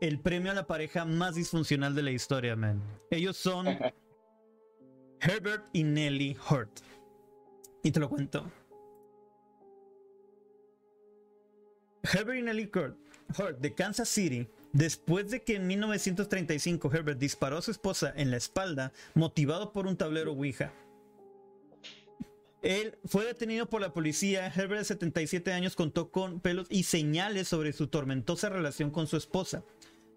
el 0.00 0.18
premio 0.18 0.50
a 0.50 0.54
la 0.56 0.66
pareja 0.66 1.04
más 1.04 1.36
disfuncional 1.36 1.94
de 1.94 2.02
la 2.02 2.10
historia, 2.10 2.56
man. 2.56 2.82
Ellos 3.08 3.36
son 3.36 3.68
Herbert 5.20 5.66
y 5.72 5.84
Nellie 5.84 6.36
Hurt. 6.50 6.80
Y 7.84 7.92
te 7.92 8.00
lo 8.00 8.08
cuento. 8.08 8.50
Herbert 12.02 12.40
y 12.40 12.42
Nellie 12.42 12.70
Hurt, 12.74 12.98
Hurt 13.38 13.60
de 13.60 13.72
Kansas 13.76 14.08
City, 14.08 14.48
después 14.72 15.30
de 15.30 15.40
que 15.44 15.54
en 15.54 15.68
1935 15.68 16.92
Herbert 16.92 17.20
disparó 17.20 17.58
a 17.58 17.62
su 17.62 17.70
esposa 17.70 18.12
en 18.16 18.32
la 18.32 18.38
espalda, 18.38 18.92
motivado 19.14 19.72
por 19.72 19.86
un 19.86 19.96
tablero 19.96 20.32
Ouija. 20.32 20.72
Él 22.66 22.98
fue 23.04 23.24
detenido 23.24 23.70
por 23.70 23.80
la 23.80 23.92
policía. 23.92 24.48
Herbert, 24.48 24.80
de 24.80 24.84
77 24.84 25.52
años, 25.52 25.76
contó 25.76 26.10
con 26.10 26.40
pelos 26.40 26.66
y 26.68 26.82
señales 26.82 27.46
sobre 27.46 27.72
su 27.72 27.86
tormentosa 27.86 28.48
relación 28.48 28.90
con 28.90 29.06
su 29.06 29.16
esposa. 29.16 29.62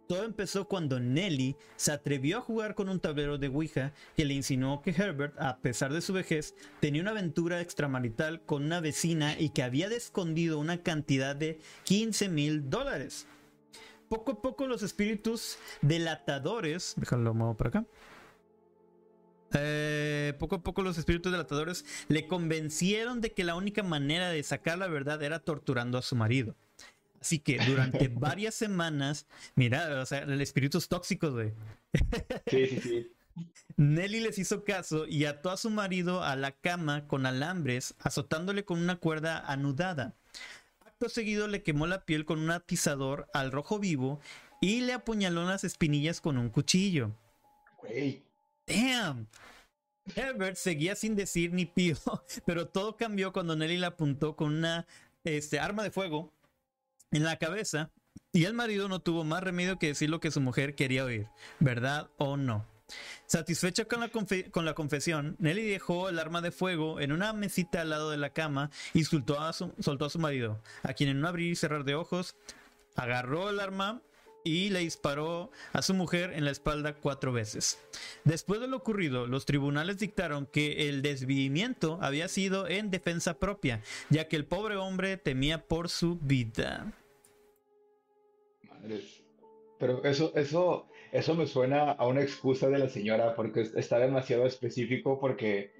Todo 0.07 0.23
empezó 0.23 0.67
cuando 0.67 0.99
Nelly 0.99 1.55
se 1.75 1.91
atrevió 1.91 2.39
a 2.39 2.41
jugar 2.41 2.73
con 2.73 2.89
un 2.89 2.99
tablero 2.99 3.37
de 3.37 3.49
Ouija 3.49 3.93
que 4.17 4.25
le 4.25 4.33
insinuó 4.33 4.81
que 4.81 4.89
Herbert, 4.89 5.39
a 5.39 5.59
pesar 5.59 5.93
de 5.93 6.01
su 6.01 6.11
vejez, 6.11 6.55
tenía 6.79 7.03
una 7.03 7.11
aventura 7.11 7.61
extramarital 7.61 8.41
con 8.41 8.63
una 8.63 8.79
vecina 8.79 9.39
y 9.39 9.49
que 9.49 9.61
había 9.61 9.85
escondido 9.89 10.57
una 10.57 10.81
cantidad 10.81 11.35
de 11.35 11.59
15 11.83 12.29
mil 12.29 12.67
dólares. 12.71 13.27
Poco 14.07 14.31
a 14.31 14.41
poco 14.41 14.65
los 14.65 14.81
espíritus 14.81 15.59
delatadores, 15.83 16.95
déjalo 16.97 17.35
modo 17.35 17.53
por 17.53 17.67
acá. 17.67 17.85
Eh, 19.53 20.33
poco 20.39 20.55
a 20.55 20.63
poco 20.63 20.81
los 20.81 20.97
espíritus 20.97 21.31
delatadores 21.31 21.85
le 22.07 22.27
convencieron 22.27 23.21
de 23.21 23.31
que 23.33 23.43
la 23.43 23.55
única 23.55 23.83
manera 23.83 24.29
de 24.29 24.43
sacar 24.43 24.77
la 24.77 24.87
verdad 24.87 25.21
era 25.23 25.39
torturando 25.39 25.97
a 25.97 26.01
su 26.01 26.15
marido. 26.15 26.55
Así 27.19 27.39
que 27.39 27.57
durante 27.65 28.07
varias 28.13 28.55
semanas, 28.55 29.27
mira, 29.55 30.01
o 30.01 30.05
sea, 30.05 30.19
el 30.19 30.41
espíritu 30.41 30.77
es 30.77 30.87
tóxico, 30.87 31.31
güey. 31.31 31.53
Sí, 32.47 32.67
sí, 32.67 32.79
sí. 32.81 33.11
Nelly 33.77 34.19
les 34.19 34.37
hizo 34.37 34.63
caso 34.63 35.07
y 35.07 35.25
ató 35.25 35.49
a 35.49 35.57
su 35.57 35.69
marido 35.69 36.23
a 36.23 36.35
la 36.35 36.51
cama 36.51 37.07
con 37.07 37.25
alambres, 37.25 37.95
azotándole 37.99 38.65
con 38.65 38.79
una 38.79 38.97
cuerda 38.97 39.39
anudada. 39.39 40.15
Acto 40.85 41.09
seguido 41.09 41.47
le 41.47 41.63
quemó 41.63 41.87
la 41.87 42.05
piel 42.05 42.25
con 42.25 42.39
un 42.39 42.51
atizador 42.51 43.29
al 43.33 43.51
rojo 43.51 43.79
vivo 43.79 44.19
y 44.59 44.81
le 44.81 44.93
apuñaló 44.93 45.45
las 45.45 45.63
espinillas 45.63 46.19
con 46.19 46.37
un 46.37 46.49
cuchillo. 46.49 47.15
Güey. 47.77 48.23
Damn. 48.69 49.27
Herbert 50.15 50.55
seguía 50.55 50.95
sin 50.95 51.15
decir 51.15 51.53
ni 51.53 51.65
pío, 51.65 51.97
pero 52.45 52.67
todo 52.67 52.95
cambió 52.95 53.33
cuando 53.33 53.55
Nelly 53.55 53.77
le 53.77 53.87
apuntó 53.87 54.35
con 54.35 54.55
una 54.55 54.87
este, 55.23 55.59
arma 55.59 55.83
de 55.83 55.91
fuego 55.91 56.33
en 57.11 57.23
la 57.23 57.37
cabeza 57.37 57.91
y 58.31 58.45
el 58.45 58.53
marido 58.53 58.87
no 58.87 59.01
tuvo 59.01 59.23
más 59.23 59.43
remedio 59.43 59.77
que 59.77 59.87
decir 59.87 60.09
lo 60.09 60.19
que 60.19 60.31
su 60.31 60.41
mujer 60.41 60.75
quería 60.75 61.05
oír, 61.05 61.27
verdad 61.59 62.09
o 62.17 62.37
no. 62.37 62.65
Satisfecha 63.27 63.85
con 63.85 63.99
la, 63.99 64.09
con 64.51 64.65
la 64.65 64.73
confesión, 64.73 65.35
Nelly 65.37 65.69
dejó 65.69 66.09
el 66.09 66.17
arma 66.17 66.41
de 66.41 66.51
fuego 66.51 66.99
en 66.99 67.11
una 67.11 67.33
mesita 67.33 67.81
al 67.81 67.91
lado 67.91 68.09
de 68.09 68.17
la 68.17 68.31
cama 68.31 68.71
y 68.93 69.03
soltó 69.03 69.39
a 69.39 69.53
su, 69.53 69.73
soltó 69.79 70.05
a 70.05 70.09
su 70.09 70.17
marido, 70.17 70.61
a 70.81 70.93
quien 70.93 71.09
en 71.09 71.17
un 71.17 71.25
abrir 71.25 71.51
y 71.51 71.55
cerrar 71.55 71.83
de 71.83 71.93
ojos 71.93 72.35
agarró 72.95 73.49
el 73.49 73.59
arma 73.59 74.01
y 74.49 74.69
le 74.69 74.79
disparó 74.79 75.51
a 75.73 75.81
su 75.81 75.93
mujer 75.93 76.33
en 76.33 76.43
la 76.43 76.51
espalda 76.51 76.95
cuatro 76.95 77.31
veces. 77.31 77.79
Después 78.23 78.59
de 78.59 78.67
lo 78.67 78.77
ocurrido, 78.77 79.27
los 79.27 79.45
tribunales 79.45 79.99
dictaron 79.99 80.47
que 80.47 80.89
el 80.89 81.01
desvivimiento 81.01 81.99
había 82.01 82.27
sido 82.27 82.67
en 82.67 82.89
defensa 82.89 83.39
propia, 83.39 83.81
ya 84.09 84.27
que 84.27 84.35
el 84.35 84.45
pobre 84.45 84.75
hombre 84.75 85.17
temía 85.17 85.67
por 85.67 85.89
su 85.89 86.17
vida. 86.17 86.91
Pero 89.79 90.03
eso, 90.03 90.33
eso, 90.35 90.87
eso 91.11 91.35
me 91.35 91.45
suena 91.45 91.91
a 91.91 92.07
una 92.07 92.21
excusa 92.21 92.69
de 92.69 92.79
la 92.79 92.89
señora 92.89 93.35
porque 93.35 93.67
está 93.75 93.99
demasiado 93.99 94.45
específico 94.45 95.19
porque 95.19 95.71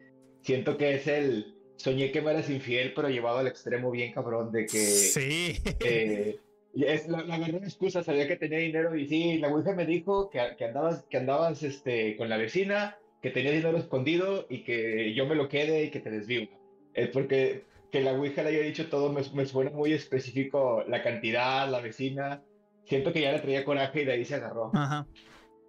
siento 0.42 0.78
que 0.78 0.96
es 0.96 1.08
el 1.08 1.56
soñé 1.76 2.12
que 2.12 2.22
me 2.22 2.32
eras 2.32 2.50
infiel 2.50 2.94
pero 2.94 3.10
llevado 3.10 3.40
al 3.40 3.48
extremo 3.48 3.90
bien 3.90 4.14
cabrón 4.14 4.52
de 4.52 4.66
que 4.66 4.78
sí. 4.78 5.58
Eh, 5.80 6.40
es 6.84 7.08
la, 7.08 7.24
la 7.24 7.38
gran 7.38 7.64
excusa, 7.64 8.04
sabía 8.04 8.28
que 8.28 8.36
tenía 8.36 8.60
dinero 8.60 8.96
y 8.96 9.08
sí, 9.08 9.38
la 9.38 9.50
Ouija 9.50 9.74
me 9.74 9.86
dijo 9.86 10.30
que, 10.30 10.40
que, 10.58 10.66
andabas, 10.66 11.04
que 11.10 11.18
andabas 11.18 11.64
este, 11.64 12.16
con 12.18 12.30
la 12.30 12.38
vecina, 12.38 12.98
que 13.22 13.32
tenía 13.32 13.52
dinero 13.52 13.78
escondido 13.78 14.46
y 14.50 14.64
que 14.64 15.14
yo 15.14 15.26
me 15.26 15.36
lo 15.36 15.50
quede 15.50 15.86
y 15.86 15.92
que 15.92 16.00
te 16.00 16.12
desviva. 16.12 16.48
Es 16.94 17.10
porque 17.10 17.66
que 17.92 18.02
la 18.02 18.14
Ouija 18.14 18.44
le 18.44 18.50
haya 18.50 18.62
dicho 18.62 18.90
todo 18.90 19.12
me, 19.12 19.22
me, 19.34 19.46
suena 19.46 19.72
muy 19.72 19.94
específico 19.94 20.84
la 20.88 21.02
cantidad, 21.02 21.70
la 21.70 21.82
vecina. 21.82 22.44
Siento 22.86 23.12
que 23.14 23.22
ya 23.22 23.32
le 23.32 23.40
traía 23.40 23.66
coraje 23.66 24.02
y 24.02 24.06
de 24.06 24.14
ahí 24.14 24.26
se 24.26 24.36
agarró. 24.36 24.72
Ajá. 24.74 25.08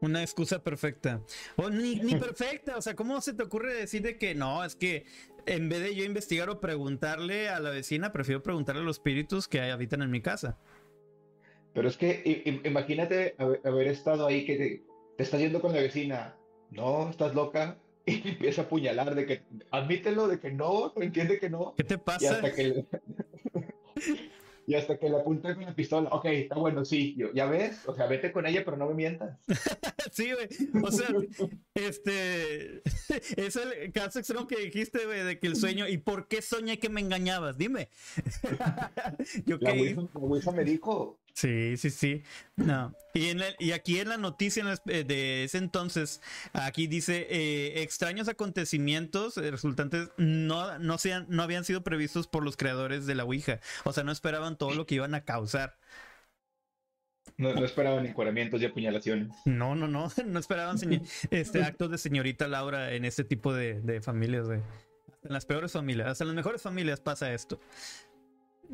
Una 0.00 0.22
excusa 0.22 0.62
perfecta. 0.62 1.20
O 1.56 1.68
ni, 1.68 1.96
ni 1.96 2.14
perfecta. 2.16 2.76
O 2.76 2.82
sea, 2.82 2.94
¿cómo 2.94 3.20
se 3.20 3.34
te 3.34 3.42
ocurre 3.42 3.74
decir 3.74 4.02
de 4.02 4.16
que 4.16 4.34
no? 4.34 4.64
Es 4.64 4.74
que 4.74 5.04
en 5.46 5.68
vez 5.68 5.80
de 5.80 5.94
yo 5.94 6.04
investigar 6.04 6.48
o 6.50 6.60
preguntarle 6.60 7.48
a 7.48 7.60
la 7.60 7.70
vecina, 7.70 8.12
prefiero 8.12 8.42
preguntarle 8.42 8.82
a 8.82 8.84
los 8.84 8.96
espíritus 8.96 9.48
que 9.48 9.60
habitan 9.60 10.02
en 10.02 10.10
mi 10.10 10.20
casa. 10.20 10.58
Pero 11.72 11.88
es 11.88 11.96
que 11.96 12.60
imagínate 12.64 13.36
haber, 13.38 13.86
estado 13.88 14.26
ahí 14.26 14.44
que 14.44 14.56
te, 14.56 14.82
te 15.16 15.22
estás 15.22 15.40
yendo 15.40 15.60
con 15.60 15.72
la 15.72 15.80
vecina. 15.80 16.36
No, 16.70 17.10
estás 17.10 17.34
loca. 17.34 17.78
Y 18.06 18.26
empieza 18.26 18.62
a 18.62 18.64
apuñalar 18.64 19.14
de 19.14 19.26
que 19.26 19.42
admítelo 19.70 20.26
de 20.26 20.40
que 20.40 20.50
no, 20.50 20.92
no 20.96 21.02
entiende 21.02 21.38
que 21.38 21.50
no. 21.50 21.74
¿Qué 21.76 21.84
te 21.84 21.98
pasa? 21.98 22.24
Y 22.24 22.26
hasta 22.28 22.54
que, 22.54 22.84
y 24.66 24.74
hasta 24.74 24.98
que 24.98 25.08
le 25.08 25.18
apunté 25.18 25.54
con 25.54 25.64
la 25.64 25.74
pistola, 25.74 26.08
ok, 26.10 26.24
está 26.26 26.54
bueno, 26.54 26.84
sí, 26.84 27.14
yo, 27.16 27.32
ya 27.32 27.46
ves, 27.46 27.86
o 27.86 27.94
sea, 27.94 28.06
vete 28.06 28.32
con 28.32 28.46
ella, 28.46 28.62
pero 28.64 28.76
no 28.76 28.88
me 28.88 28.94
mientas. 28.94 29.38
sí, 30.12 30.30
güey, 30.32 30.48
o 30.82 30.90
sea, 30.90 31.08
este, 31.74 32.82
es 33.36 33.56
el 33.56 33.92
caso 33.92 34.18
extremo 34.18 34.46
que 34.46 34.58
dijiste, 34.58 35.04
güey, 35.06 35.24
de 35.24 35.38
que 35.38 35.46
el 35.46 35.56
sueño, 35.56 35.88
¿y 35.88 35.98
por 35.98 36.28
qué 36.28 36.42
soñé 36.42 36.78
que 36.78 36.88
me 36.88 37.00
engañabas? 37.00 37.56
Dime. 37.56 37.90
yo 39.46 39.58
la, 39.60 39.72
Wilson, 40.14 40.56
me 40.56 40.64
dijo, 40.64 41.18
Sí, 41.34 41.76
sí, 41.76 41.90
sí. 41.90 42.22
No. 42.56 42.94
Y, 43.14 43.28
en 43.28 43.40
y 43.58 43.72
aquí 43.72 43.98
en 43.98 44.08
la 44.08 44.16
noticia 44.16 44.64
de 44.84 45.44
ese 45.44 45.58
entonces, 45.58 46.20
aquí 46.52 46.86
dice, 46.86 47.26
eh, 47.30 47.82
extraños 47.82 48.28
acontecimientos 48.28 49.36
resultantes 49.36 50.10
no, 50.16 50.78
no, 50.78 50.98
sean, 50.98 51.26
no 51.28 51.42
habían 51.42 51.64
sido 51.64 51.82
previstos 51.82 52.26
por 52.26 52.44
los 52.44 52.56
creadores 52.56 53.06
de 53.06 53.14
la 53.14 53.24
Ouija. 53.24 53.60
O 53.84 53.92
sea, 53.92 54.04
no 54.04 54.12
esperaban 54.12 54.58
todo 54.58 54.74
lo 54.74 54.86
que 54.86 54.96
iban 54.96 55.14
a 55.14 55.24
causar. 55.24 55.78
No, 57.36 57.54
no 57.54 57.64
esperaban 57.64 58.04
encuadramientos 58.04 58.60
y 58.60 58.66
apuñalaciones. 58.66 59.34
No, 59.44 59.74
no, 59.74 59.88
no. 59.88 60.10
No 60.26 60.38
esperaban 60.38 60.76
este, 61.30 61.62
actos 61.62 61.90
de 61.90 61.98
señorita 61.98 62.48
Laura 62.48 62.92
en 62.92 63.04
este 63.04 63.24
tipo 63.24 63.52
de, 63.54 63.80
de 63.80 64.02
familias. 64.02 64.46
De, 64.48 64.56
en 65.22 65.32
las 65.32 65.44
peores 65.44 65.72
familias, 65.72 66.08
hasta 66.08 66.24
en 66.24 66.28
las 66.28 66.36
mejores 66.36 66.62
familias 66.62 67.00
pasa 67.00 67.32
esto. 67.32 67.60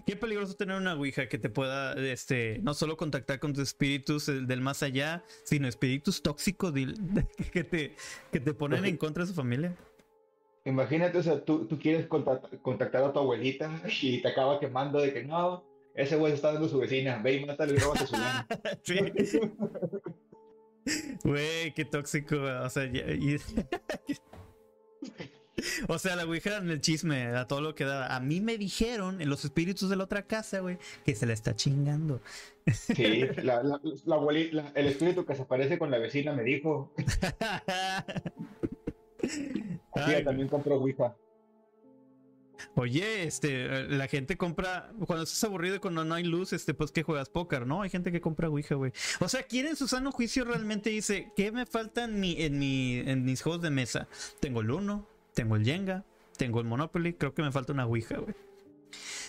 Qué 0.05 0.17
peligroso 0.17 0.55
tener 0.55 0.77
una 0.77 0.95
Ouija 0.95 1.29
que 1.29 1.39
te 1.39 1.49
pueda, 1.49 1.95
este, 1.95 2.59
no 2.63 2.75
solo 2.75 2.97
contactar 2.97 3.39
con 3.41 3.53
tus 3.53 3.63
espíritus 3.63 4.27
del 4.27 4.61
más 4.61 4.83
allá, 4.83 5.25
sino 5.45 5.69
espíritus 5.69 6.23
tóxicos 6.23 6.73
que 7.53 7.65
te, 7.65 7.95
que 8.31 8.41
te 8.41 8.55
ponen 8.55 8.85
en 8.85 8.97
contra 8.97 9.25
de 9.25 9.29
su 9.29 9.35
familia. 9.35 9.75
Imagínate, 10.65 11.19
o 11.19 11.23
sea, 11.23 11.45
tú, 11.45 11.67
tú 11.67 11.79
quieres 11.79 12.07
contactar 12.07 13.05
a 13.05 13.13
tu 13.13 13.21
abuelita 13.21 13.81
y 14.01 14.21
te 14.21 14.29
acaba 14.29 14.59
quemando 14.59 15.01
de 15.01 15.13
que 15.13 15.23
no, 15.23 15.65
ese 15.95 16.17
güey 16.17 16.33
está 16.33 16.53
dando 16.53 16.69
su 16.69 16.79
vecina, 16.79 17.19
ve 17.23 17.35
y 17.35 17.47
mátale 17.47 17.75
y 17.75 17.79
róbate 17.79 18.07
su 18.07 18.13
lana. 18.17 18.47
sí. 18.83 18.99
Güey, 21.25 21.73
qué 21.75 21.85
tóxico, 21.85 22.37
o 22.37 22.69
sea, 22.69 22.85
y... 22.85 23.37
O 25.89 25.99
sea, 25.99 26.17
la 26.17 26.25
Ouija 26.25 26.59
en 26.59 26.71
el 26.71 26.81
chisme, 26.81 27.27
a 27.27 27.47
todo 27.47 27.61
lo 27.61 27.75
que 27.75 27.85
da. 27.85 28.15
A 28.15 28.21
mí 28.21 28.41
me 28.41 28.59
dijeron 28.59 29.21
en 29.21 29.29
los 29.29 29.45
espíritus 29.45 29.89
de 29.89 29.97
la 29.97 30.05
otra 30.05 30.23
casa, 30.23 30.61
güey, 30.61 30.79
que 31.05 31.15
se 31.15 31.27
la 31.27 31.33
está 31.33 31.55
chingando. 31.55 32.21
Sí, 32.67 33.25
la, 33.43 33.63
abuelita, 34.13 34.73
el 34.75 34.87
espíritu 34.87 35.25
que 35.25 35.35
se 35.35 35.43
aparece 35.43 35.79
con 35.79 35.91
la 35.91 35.99
vecina 35.99 36.33
me 36.33 36.43
dijo. 36.43 36.93
Sí, 40.07 40.23
también 40.23 40.47
compró 40.47 40.77
Ouija. 40.77 41.17
Oye, 42.75 43.25
este, 43.25 43.89
la 43.89 44.07
gente 44.07 44.37
compra, 44.37 44.93
cuando 45.07 45.25
estás 45.25 45.43
aburrido 45.45 45.77
y 45.77 45.79
cuando 45.79 46.05
no 46.05 46.15
hay 46.15 46.23
luz, 46.23 46.53
este, 46.53 46.75
pues 46.75 46.93
que 46.93 47.03
juegas 47.03 47.29
póker, 47.29 47.67
¿no? 47.67 47.83
Hay 47.83 47.91
gente 47.91 48.13
que 48.13 48.21
compra 48.21 48.49
Ouija, 48.49 48.75
güey. 48.75 48.93
O 49.21 49.29
sea, 49.29 49.43
¿quién 49.43 49.67
en 49.67 49.77
su 49.77 49.89
sano 49.89 50.13
juicio 50.13 50.45
realmente 50.45 50.91
dice, 50.91 51.33
¿qué 51.35 51.51
me 51.51 51.67
falta 51.67 52.05
en, 52.05 52.21
mi, 52.21 52.41
en, 52.43 52.59
mi, 52.59 52.99
en 52.99 53.25
mis 53.25 53.43
juegos 53.43 53.63
de 53.63 53.71
mesa? 53.71 54.09
Tengo 54.39 54.61
el 54.61 54.71
uno, 54.71 55.09
tengo 55.37 55.55
el 55.55 55.65
Jenga, 55.65 56.05
tengo 56.39 56.61
el 56.61 56.67
Monopoly, 56.67 57.13
creo 57.13 57.35
que 57.35 57.43
me 57.43 57.53
falta 57.53 57.73
una 57.73 57.87
Ouija, 57.87 58.17
güey. 58.17 58.35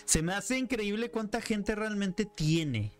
Se 0.06 0.22
me 0.22 0.32
hace 0.32 0.58
increíble 0.58 1.10
cuánta 1.10 1.42
gente 1.42 1.74
realmente 1.74 2.24
tiene 2.24 2.92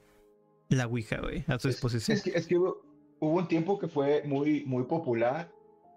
la 0.69 0.87
Ouija, 0.87 1.19
güey, 1.19 1.43
a 1.49 1.59
su 1.59 1.69
disposición. 1.69 2.19
Es, 2.35 2.47
que, 2.47 2.59
hubo, 2.59 2.83
un 3.21 3.49
tiempo 3.49 3.79
que 3.79 3.89
fue 3.89 4.23
muy, 4.25 4.65
muy 4.67 4.85
popular 4.85 5.51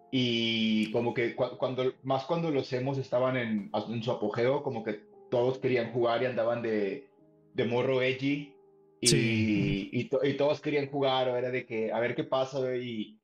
y 0.09 0.89
como 0.91 1.13
que 1.13 1.35
cuando, 1.35 1.93
más 2.03 2.23
cuando 2.23 2.49
los 2.49 2.71
hemos 2.71 2.97
estaban 2.97 3.35
en, 3.35 3.69
en, 3.89 4.03
su 4.03 4.11
apogeo, 4.11 4.63
como 4.63 4.81
que 4.81 5.01
todos 5.29 5.57
querían 5.59 5.91
jugar 5.91 6.23
y 6.23 6.27
andaban 6.27 6.61
de, 6.61 7.09
de 7.53 7.65
morro 7.65 8.01
edgy. 8.01 8.55
Y, 9.01 9.07
sí. 9.07 9.89
y, 9.91 10.09
y, 10.23 10.33
todos 10.35 10.61
querían 10.61 10.87
jugar, 10.87 11.27
o 11.27 11.35
era 11.35 11.49
de 11.49 11.65
que 11.65 11.91
a 11.91 11.99
ver 11.99 12.15
qué 12.15 12.23
pasa, 12.23 12.59
güey. 12.59 12.89
Y, 12.89 13.20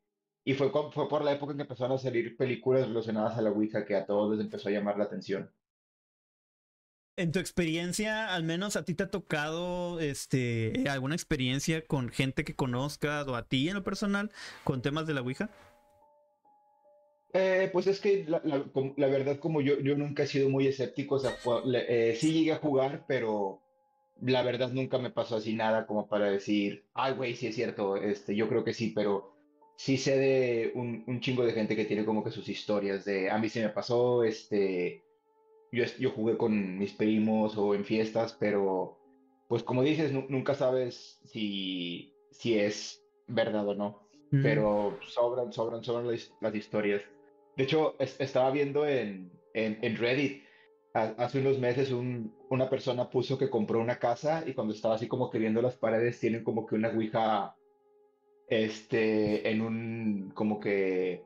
y 0.48 0.54
fue, 0.54 0.72
fue 0.72 1.10
por 1.10 1.26
la 1.26 1.34
época 1.34 1.52
en 1.52 1.58
que 1.58 1.64
empezaron 1.64 1.98
a 1.98 2.00
salir 2.00 2.38
películas 2.38 2.88
relacionadas 2.88 3.38
a 3.38 3.42
la 3.42 3.52
Ouija 3.52 3.84
que 3.84 3.96
a 3.96 4.06
todos 4.06 4.34
les 4.34 4.46
empezó 4.46 4.70
a 4.70 4.72
llamar 4.72 4.98
la 4.98 5.04
atención. 5.04 5.52
En 7.18 7.34
tu 7.34 7.40
experiencia, 7.40 8.34
al 8.34 8.46
menos 8.46 8.78
a 8.78 8.86
ti 8.86 8.94
te 8.94 9.04
ha 9.04 9.12
tocado 9.12 10.00
este, 10.00 10.86
alguna 10.90 11.16
experiencia 11.16 11.86
con 11.86 12.08
gente 12.08 12.46
que 12.46 12.56
conozcas 12.56 13.28
o 13.28 13.36
a 13.36 13.50
ti 13.50 13.68
en 13.68 13.76
lo 13.76 13.84
personal 13.84 14.32
con 14.64 14.82
temas 14.82 15.06
de 15.06 15.16
la 15.16 15.22
Ouija? 15.22 15.50
Eh, 17.34 17.70
pues 17.74 17.88
es 17.88 18.00
que 18.00 18.24
la, 18.26 18.42
la, 18.46 19.08
verdad, 19.08 19.40
como 19.40 19.60
yo, 19.60 19.78
yo 19.82 19.98
nunca 19.98 20.24
he 20.24 20.28
sido 20.28 20.48
muy 20.50 20.66
escéptico, 20.66 21.16
o 21.16 21.20
sea, 21.20 21.36
eh, 21.74 22.16
sí 22.18 22.32
llegué 22.32 22.54
a 22.54 22.60
jugar, 22.60 23.04
pero 23.06 23.60
la 24.22 24.44
verdad 24.44 24.72
nunca 24.72 24.98
me 24.98 25.12
pasó 25.12 25.36
así 25.36 25.56
nada 25.56 25.86
como 25.86 26.08
para 26.08 26.32
decir, 26.32 26.86
ay, 26.94 27.16
güey, 27.16 27.36
sí 27.36 27.48
es 27.48 27.56
cierto, 27.56 27.98
este, 27.98 28.34
yo 28.34 28.48
creo 28.48 28.64
que 28.64 28.74
sí, 28.74 28.94
pero 28.96 29.37
sí 29.78 29.98
sé 29.98 30.18
de 30.18 30.72
un, 30.76 31.04
un, 31.08 31.22
chingo 31.22 31.46
de 31.46 31.54
gente 31.54 31.76
que 31.76 31.86
tiene 31.86 32.04
como 32.04 32.24
que 32.24 32.32
sus 32.32 32.50
historias 32.50 33.06
de, 33.06 33.30
a 33.30 33.38
mí 33.38 33.48
se 33.48 33.62
me 33.62 33.70
pasó, 33.70 34.24
este, 34.24 35.04
yo, 35.72 35.86
yo 36.00 36.10
jugué 36.10 36.36
con 36.36 36.78
mis 36.80 36.94
primos 36.94 37.56
o 37.58 37.76
en 37.76 37.86
fiestas, 37.86 38.36
pero 38.40 38.98
pues 39.48 39.64
como 39.64 39.84
dices, 39.84 40.12
nunca 40.12 40.56
sabes 40.56 41.22
si, 41.26 42.12
si 42.32 42.60
es 42.60 43.04
verdad 43.28 43.68
o 43.68 43.76
no, 43.76 44.10
pero 44.30 44.98
sobran, 45.08 45.54
sobran, 45.54 45.84
sobran 45.84 46.08
las, 46.08 46.56
historias. 46.56 47.02
De 47.56 47.64
hecho, 47.64 47.96
estaba 48.00 48.52
viendo 48.52 48.86
en, 48.86 49.32
en, 49.54 49.78
en 49.82 49.96
Reddit, 49.96 50.44
hace 50.94 51.40
unos 51.40 51.60
meses 51.60 51.92
un, 51.92 52.36
una 52.50 52.68
persona 52.70 53.10
puso 53.10 53.38
que 53.38 53.50
compró 53.50 53.80
una 53.80 54.00
casa 54.00 54.44
y 54.46 54.54
cuando 54.54 54.74
estaba 54.74 54.96
así 54.96 55.08
como 55.08 55.30
que 55.30 55.38
viendo 55.38 55.62
las 55.62 55.76
paredes 55.76 56.20
tienen 56.20 56.44
como 56.44 56.66
que 56.66 56.76
una 56.76 56.90
ouija 56.90 57.57
este, 58.48 59.50
en 59.50 59.62
un, 59.62 60.32
como 60.34 60.60
que, 60.60 61.24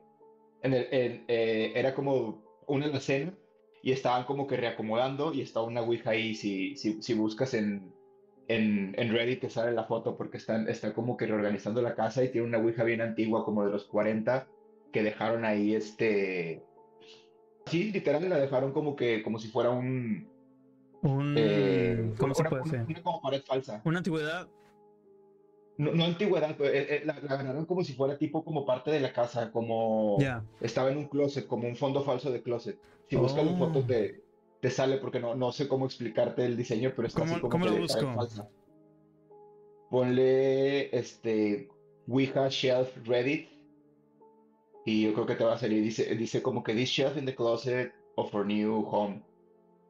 en 0.62 0.74
el, 0.74 0.88
eh, 0.90 1.72
era 1.74 1.94
como 1.94 2.42
una 2.66 2.86
alacena 2.86 3.34
y 3.82 3.92
estaban 3.92 4.24
como 4.24 4.46
que 4.46 4.56
reacomodando 4.56 5.32
y 5.32 5.40
estaba 5.40 5.66
una 5.66 5.82
Ouija 5.82 6.10
ahí, 6.10 6.34
si, 6.34 6.76
si, 6.76 7.02
si 7.02 7.14
buscas 7.14 7.54
en, 7.54 7.92
en, 8.48 8.94
en, 8.96 9.12
Reddit 9.12 9.40
te 9.40 9.50
sale 9.50 9.72
la 9.72 9.84
foto 9.84 10.16
porque 10.16 10.36
están, 10.36 10.68
está 10.68 10.94
como 10.94 11.16
que 11.16 11.26
reorganizando 11.26 11.82
la 11.82 11.94
casa 11.94 12.22
y 12.22 12.30
tiene 12.30 12.46
una 12.46 12.58
Ouija 12.58 12.84
bien 12.84 13.00
antigua, 13.00 13.44
como 13.44 13.64
de 13.64 13.72
los 13.72 13.84
40, 13.84 14.46
que 14.92 15.02
dejaron 15.02 15.44
ahí 15.44 15.74
este... 15.74 16.62
Sí, 17.66 17.92
literal 17.92 18.28
la 18.28 18.38
dejaron 18.38 18.72
como 18.72 18.96
que, 18.96 19.22
como 19.22 19.38
si 19.38 19.48
fuera 19.48 19.70
un... 19.70 20.28
Un... 21.02 21.34
Eh, 21.36 22.12
¿Cómo 22.18 22.34
se 22.34 22.44
puede 22.44 22.62
una, 22.62 22.84
una, 22.84 23.02
como 23.02 23.20
pared 23.20 23.42
falsa. 23.44 23.82
Una 23.84 23.98
antigüedad 23.98 24.48
no, 25.78 26.04
antigüedad, 26.04 26.50
eh, 26.60 26.86
eh, 26.90 27.02
la, 27.04 27.18
la, 27.20 27.64
como 27.66 27.82
si 27.82 27.94
fuera 27.94 28.18
tipo 28.18 28.44
como 28.44 28.64
parte 28.66 28.90
de 28.90 29.00
la 29.00 29.12
casa, 29.12 29.50
como 29.50 30.18
estaba 30.60 30.90
en 30.90 30.98
un 30.98 31.08
closet, 31.08 31.46
como 31.46 31.66
un 31.66 31.76
fondo 31.76 32.02
falso 32.02 32.30
de 32.30 32.42
closet. 32.42 32.78
Si 33.08 33.16
buscas 33.16 33.44
las 33.44 33.58
fotos 33.58 33.86
te, 33.86 34.22
te 34.60 34.70
sale 34.70 34.98
porque 34.98 35.20
no, 35.20 35.34
no 35.34 35.52
sé 35.52 35.68
cómo 35.68 35.86
explicarte 35.86 36.44
el 36.44 36.56
diseño, 36.56 36.92
pero 36.94 37.08
está 37.08 37.24
así 37.24 37.40
como 37.40 37.50
¿cómo 37.50 37.66
lo 37.66 37.76
busco? 37.76 38.14
Falsa. 38.14 38.48
Ponle 39.90 40.96
este 40.96 41.68
Ouija 42.06 42.48
Shelf 42.48 42.96
Reddit 43.06 43.48
y 44.84 45.02
yo 45.02 45.14
creo 45.14 45.26
que 45.26 45.34
te 45.34 45.44
va 45.44 45.54
a 45.54 45.58
salir. 45.58 45.82
Dice, 45.82 46.14
dice 46.16 46.42
como 46.42 46.62
que 46.62 46.74
this 46.74 46.88
shelf 46.88 47.16
in 47.16 47.26
the 47.26 47.34
closet 47.34 47.92
of 48.16 48.34
our 48.34 48.44
new 48.46 48.84
home. 48.90 49.22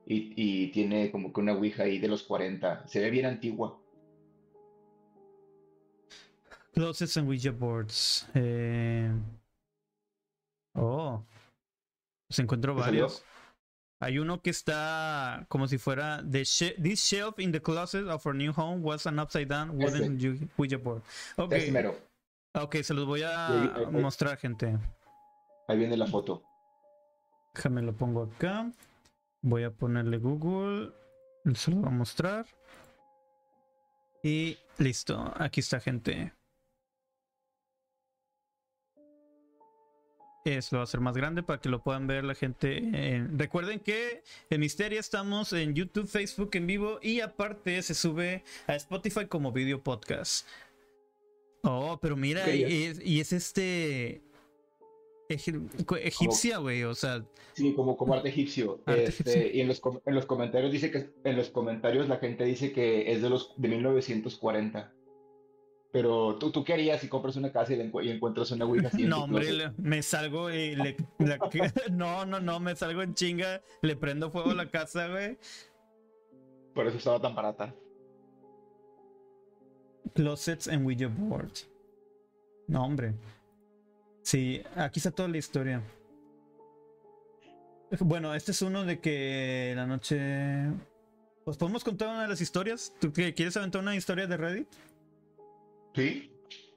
Y, 0.05 0.33
y 0.37 0.73
tiene 0.73 1.11
como 1.11 1.33
que 1.33 1.40
una 1.40 1.55
Ouija 1.55 1.85
ahí 1.85 1.99
de 1.99 2.09
los 2.09 2.23
40. 2.25 2.87
Se 2.88 3.01
ve 3.01 3.11
bien 3.11 3.27
antigua. 3.27 3.79
Closets 6.73 7.17
and 7.17 7.29
Ouija 7.29 7.53
boards. 7.53 8.27
Eh... 8.35 9.11
Oh. 10.75 11.23
Se 12.31 12.43
encuentro 12.43 12.75
varios. 12.75 13.25
Hay 14.01 14.19
uno 14.19 14.41
que 14.41 14.51
está 14.51 15.47
como 15.49 15.69
si 15.69 15.79
fuera 15.79 16.23
the 16.29 16.45
this 16.81 17.05
shelf 17.05 17.39
in 17.39 17.53
the 17.53 17.61
closet 17.61 18.09
of 18.09 18.27
our 18.27 18.35
new 18.35 18.53
home 18.53 18.83
was 18.83 19.07
an 19.07 19.21
upside 19.21 19.49
down 19.49 19.77
wooden 19.77 20.19
Ouija 20.57 20.79
board. 20.79 21.03
Okay. 21.37 21.73
Ok, 22.55 22.77
se 22.83 22.95
los 22.95 23.07
voy 23.07 23.23
a 23.23 23.87
mostrar, 23.93 24.39
gente. 24.39 24.79
Ahí 25.69 25.79
viene 25.79 25.97
la 25.97 26.07
foto. 26.07 26.43
Déjame 27.55 27.83
lo 27.83 27.93
pongo 27.95 28.23
acá. 28.23 28.73
Voy 29.43 29.65
a 29.65 29.71
ponerle 29.71 30.19
Google. 30.19 30.93
Se 31.55 31.71
lo 31.71 31.79
voy 31.79 31.89
a 31.89 31.91
mostrar. 31.91 32.47
Y 34.23 34.59
listo. 34.79 35.33
Aquí 35.37 35.61
está, 35.61 35.81
gente. 35.81 36.33
Eso 40.44 40.78
va 40.78 40.83
a 40.83 40.87
ser 40.87 41.00
más 41.00 41.16
grande 41.16 41.42
para 41.42 41.61
que 41.61 41.68
lo 41.68 41.83
puedan 41.83 42.07
ver 42.07 42.24
la 42.24 42.35
gente. 42.35 43.26
Recuerden 43.37 43.78
que 43.78 44.22
en 44.50 44.61
Misteria 44.61 44.98
estamos 44.98 45.52
en 45.52 45.74
YouTube, 45.74 46.09
Facebook 46.09 46.50
en 46.55 46.66
vivo 46.66 46.98
y 47.00 47.20
aparte 47.20 47.81
se 47.83 47.94
sube 47.94 48.42
a 48.66 48.74
Spotify 48.74 49.26
como 49.26 49.52
video 49.52 49.81
podcast. 49.83 50.48
Oh, 51.62 51.98
pero 52.02 52.16
mira, 52.16 52.52
y 52.52 53.20
es, 53.20 53.33
este 53.33 54.22
egipcia, 55.28 56.59
güey, 56.59 56.83
o 56.85 56.94
sea. 56.94 57.24
Sí, 57.55 57.72
como, 57.74 57.96
como 57.96 58.14
arte 58.14 58.28
egipcio. 58.28 58.81
este, 58.87 59.52
Y 59.55 59.61
en 59.61 59.68
los, 59.68 59.81
en 60.05 60.14
los 60.14 60.26
comentarios 60.26 60.72
dice 60.72 60.90
que 60.90 61.11
en 61.24 61.37
los 61.37 61.50
comentarios 61.50 62.09
la 62.09 62.16
gente 62.16 62.44
dice 62.44 62.72
que 62.72 63.12
es 63.12 63.22
de 63.22 63.31
los 63.31 63.55
de 63.57 63.68
1940. 63.68 64.92
Pero 65.92 66.37
¿tú, 66.37 66.50
tú 66.50 66.64
qué 66.64 66.72
harías 66.72 67.02
si 67.02 67.09
compras 67.09 67.37
una 67.37 67.52
casa 67.52 67.74
y, 67.74 67.81
encuentras 68.11 68.50
una 68.50 68.64
Ouija 68.64 68.88
así? 68.88 69.05
No, 69.05 69.24
hombre, 69.24 69.72
me 69.76 70.02
salgo 70.02 70.50
y 70.50 70.74
le... 70.74 70.96
no, 71.92 72.24
no, 72.24 72.40
no, 72.40 72.61
me 72.61 72.74
salgo 72.74 73.02
en 73.02 73.14
chinga, 73.14 73.61
le 73.83 73.94
prendo 73.94 74.31
fuego 74.31 74.52
a 74.52 74.55
la 74.55 74.70
casa, 74.70 75.09
güey. 75.09 75.38
Por 76.74 76.87
eso 76.87 76.96
estaba 76.96 77.20
tan 77.20 77.35
barata. 77.35 77.74
Closets 80.14 80.66
and 80.66 80.87
Ouija 80.87 81.09
board. 81.09 81.52
No, 82.66 82.87
hombre. 82.87 83.14
Sí, 84.22 84.62
aquí 84.76 84.98
está 84.98 85.11
toda 85.11 85.28
la 85.28 85.37
historia. 85.37 85.83
Bueno, 88.00 88.35
este 88.35 88.52
es 88.52 88.62
uno 88.62 88.85
de 88.85 88.98
que 88.98 89.74
la 89.76 89.87
noche... 89.87 90.70
¿Pues 91.44 91.59
podemos 91.59 91.85
contar 91.85 92.09
una 92.09 92.22
de 92.22 92.28
las 92.28 92.40
historias? 92.40 92.94
¿Tú 92.98 93.12
quieres 93.12 93.57
aventar 93.59 93.83
una 93.83 93.94
historia 93.94 94.26
de 94.26 94.37
Reddit? 94.38 94.68
Sí. 95.94 96.31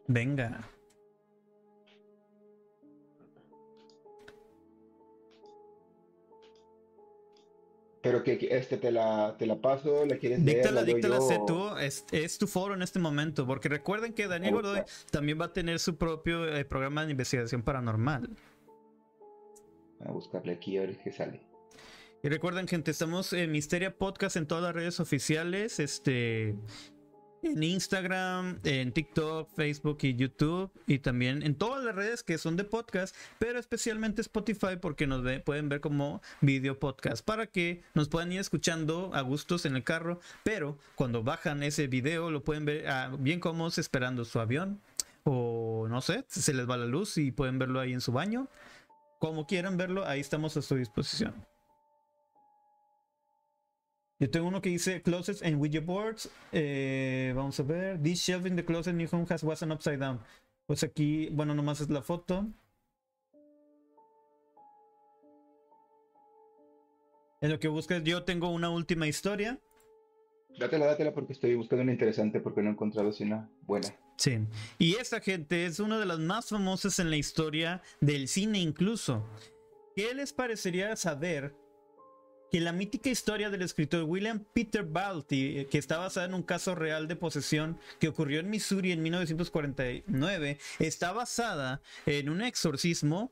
Venga. 0.07 0.69
Pero 8.05 8.21
que 8.21 8.37
este 8.51 8.77
te 8.77 8.91
la, 8.91 9.35
te 9.35 9.47
la 9.47 9.59
paso, 9.59 10.05
la 10.05 10.17
quieres 10.17 10.45
díctala, 10.45 10.83
leer. 10.83 10.97
Díctala, 10.97 11.21
sé 11.21 11.39
tú. 11.47 11.75
Es, 11.77 12.37
tu 12.37 12.45
foro 12.45 12.75
en 12.75 12.83
este 12.83 12.99
momento. 12.99 13.47
Porque 13.47 13.67
recuerden 13.67 14.13
que 14.13 14.27
Daniel 14.27 14.53
Godoy 14.53 14.83
también 15.09 15.41
va 15.41 15.45
a 15.45 15.53
tener 15.53 15.79
su 15.79 15.97
propio 15.97 16.47
eh, 16.47 16.65
programa 16.65 17.03
de 17.03 17.11
investigación 17.11 17.63
paranormal. 17.63 18.29
Voy 19.97 20.07
a 20.07 20.11
buscarle 20.11 20.53
aquí 20.53 20.77
a 20.77 20.81
ver 20.81 20.99
qué 20.99 21.11
sale. 21.11 21.41
Y 22.21 22.29
recuerden, 22.29 22.67
gente, 22.67 22.91
estamos 22.91 23.33
en 23.33 23.51
Misteria 23.51 23.97
Podcast 23.97 24.35
en 24.35 24.45
todas 24.45 24.63
las 24.63 24.75
redes 24.75 24.99
oficiales. 24.99 25.79
Este 25.79 26.55
en 27.45 27.63
Instagram, 27.63 28.59
en 28.63 28.91
TikTok, 28.91 29.49
Facebook 29.55 29.99
y 30.01 30.15
YouTube 30.15 30.71
y 30.87 30.99
también 30.99 31.43
en 31.43 31.55
todas 31.55 31.83
las 31.83 31.95
redes 31.95 32.23
que 32.23 32.37
son 32.37 32.55
de 32.57 32.63
podcast, 32.63 33.15
pero 33.37 33.59
especialmente 33.59 34.21
Spotify 34.21 34.77
porque 34.81 35.05
nos 35.05 35.23
pueden 35.41 35.69
ver 35.69 35.79
como 35.79 36.21
video 36.41 36.79
podcast 36.79 37.23
para 37.23 37.47
que 37.47 37.83
nos 37.93 38.09
puedan 38.09 38.31
ir 38.31 38.39
escuchando 38.39 39.11
a 39.13 39.21
gustos 39.21 39.65
en 39.65 39.75
el 39.75 39.83
carro, 39.83 40.19
pero 40.43 40.77
cuando 40.95 41.23
bajan 41.23 41.61
ese 41.63 41.87
video 41.87 42.31
lo 42.31 42.43
pueden 42.43 42.65
ver 42.65 42.87
ah, 42.87 43.15
bien 43.19 43.39
cómodos 43.39 43.77
esperando 43.77 44.25
su 44.25 44.39
avión 44.39 44.81
o 45.23 45.87
no 45.89 46.01
sé, 46.01 46.25
se 46.27 46.53
les 46.53 46.69
va 46.69 46.77
la 46.77 46.85
luz 46.85 47.17
y 47.17 47.31
pueden 47.31 47.59
verlo 47.59 47.79
ahí 47.79 47.93
en 47.93 48.01
su 48.01 48.11
baño. 48.11 48.47
Como 49.19 49.47
quieran 49.47 49.77
verlo, 49.77 50.05
ahí 50.05 50.19
estamos 50.19 50.57
a 50.57 50.61
su 50.61 50.75
disposición. 50.75 51.33
Yo 54.25 54.31
tengo 54.31 54.47
uno 54.47 54.59
que 54.59 54.69
dice 54.69 55.03
closets 55.03 55.43
and 55.43 55.61
widget 55.61 55.85
boards. 55.85 56.31
Eh, 56.51 57.31
vamos 57.35 57.59
a 57.59 57.63
ver. 57.63 58.01
This 58.01 58.23
shelf 58.23 58.47
in 58.47 58.55
the 58.55 58.65
closet 58.65 58.95
new 58.95 59.07
home 59.07 59.27
has 59.29 59.43
was 59.43 59.61
an 59.61 59.71
upside 59.71 59.99
down. 59.99 60.19
Pues 60.65 60.83
aquí, 60.83 61.29
bueno, 61.31 61.53
nomás 61.53 61.79
es 61.79 61.91
la 61.91 62.01
foto. 62.01 62.47
En 67.39 67.51
lo 67.51 67.59
que 67.59 67.67
buscas, 67.67 68.03
yo 68.03 68.23
tengo 68.23 68.49
una 68.49 68.71
última 68.71 69.05
historia. 69.05 69.59
Dátela, 70.57 70.87
dátela 70.87 71.13
porque 71.13 71.33
estoy 71.33 71.53
buscando 71.53 71.83
una 71.83 71.91
interesante 71.91 72.39
porque 72.39 72.63
no 72.63 72.69
he 72.69 72.73
encontrado 72.73 73.09
así 73.09 73.25
una 73.25 73.47
buena. 73.61 73.89
Sí. 74.17 74.39
Y 74.79 74.95
esta 74.95 75.21
gente 75.21 75.67
es 75.67 75.79
una 75.79 75.99
de 75.99 76.07
las 76.07 76.17
más 76.17 76.49
famosas 76.49 76.97
en 76.97 77.11
la 77.11 77.17
historia 77.17 77.83
del 78.01 78.27
cine 78.27 78.57
incluso. 78.57 79.23
¿Qué 79.95 80.15
les 80.15 80.33
parecería 80.33 80.95
saber 80.95 81.53
que 82.51 82.59
la 82.59 82.71
mítica 82.71 83.09
historia 83.09 83.49
del 83.49 83.61
escritor 83.61 84.03
William 84.03 84.43
Peter 84.53 84.83
Balti, 84.83 85.59
eh, 85.59 85.67
que 85.67 85.77
está 85.77 85.97
basada 85.97 86.27
en 86.27 86.33
un 86.33 86.43
caso 86.43 86.75
real 86.75 87.07
de 87.07 87.15
posesión 87.15 87.79
que 87.99 88.07
ocurrió 88.07 88.39
en 88.39 88.49
Missouri 88.49 88.91
en 88.91 89.01
1949, 89.01 90.57
está 90.79 91.11
basada 91.11 91.81
en 92.05 92.29
un 92.29 92.41
exorcismo, 92.41 93.31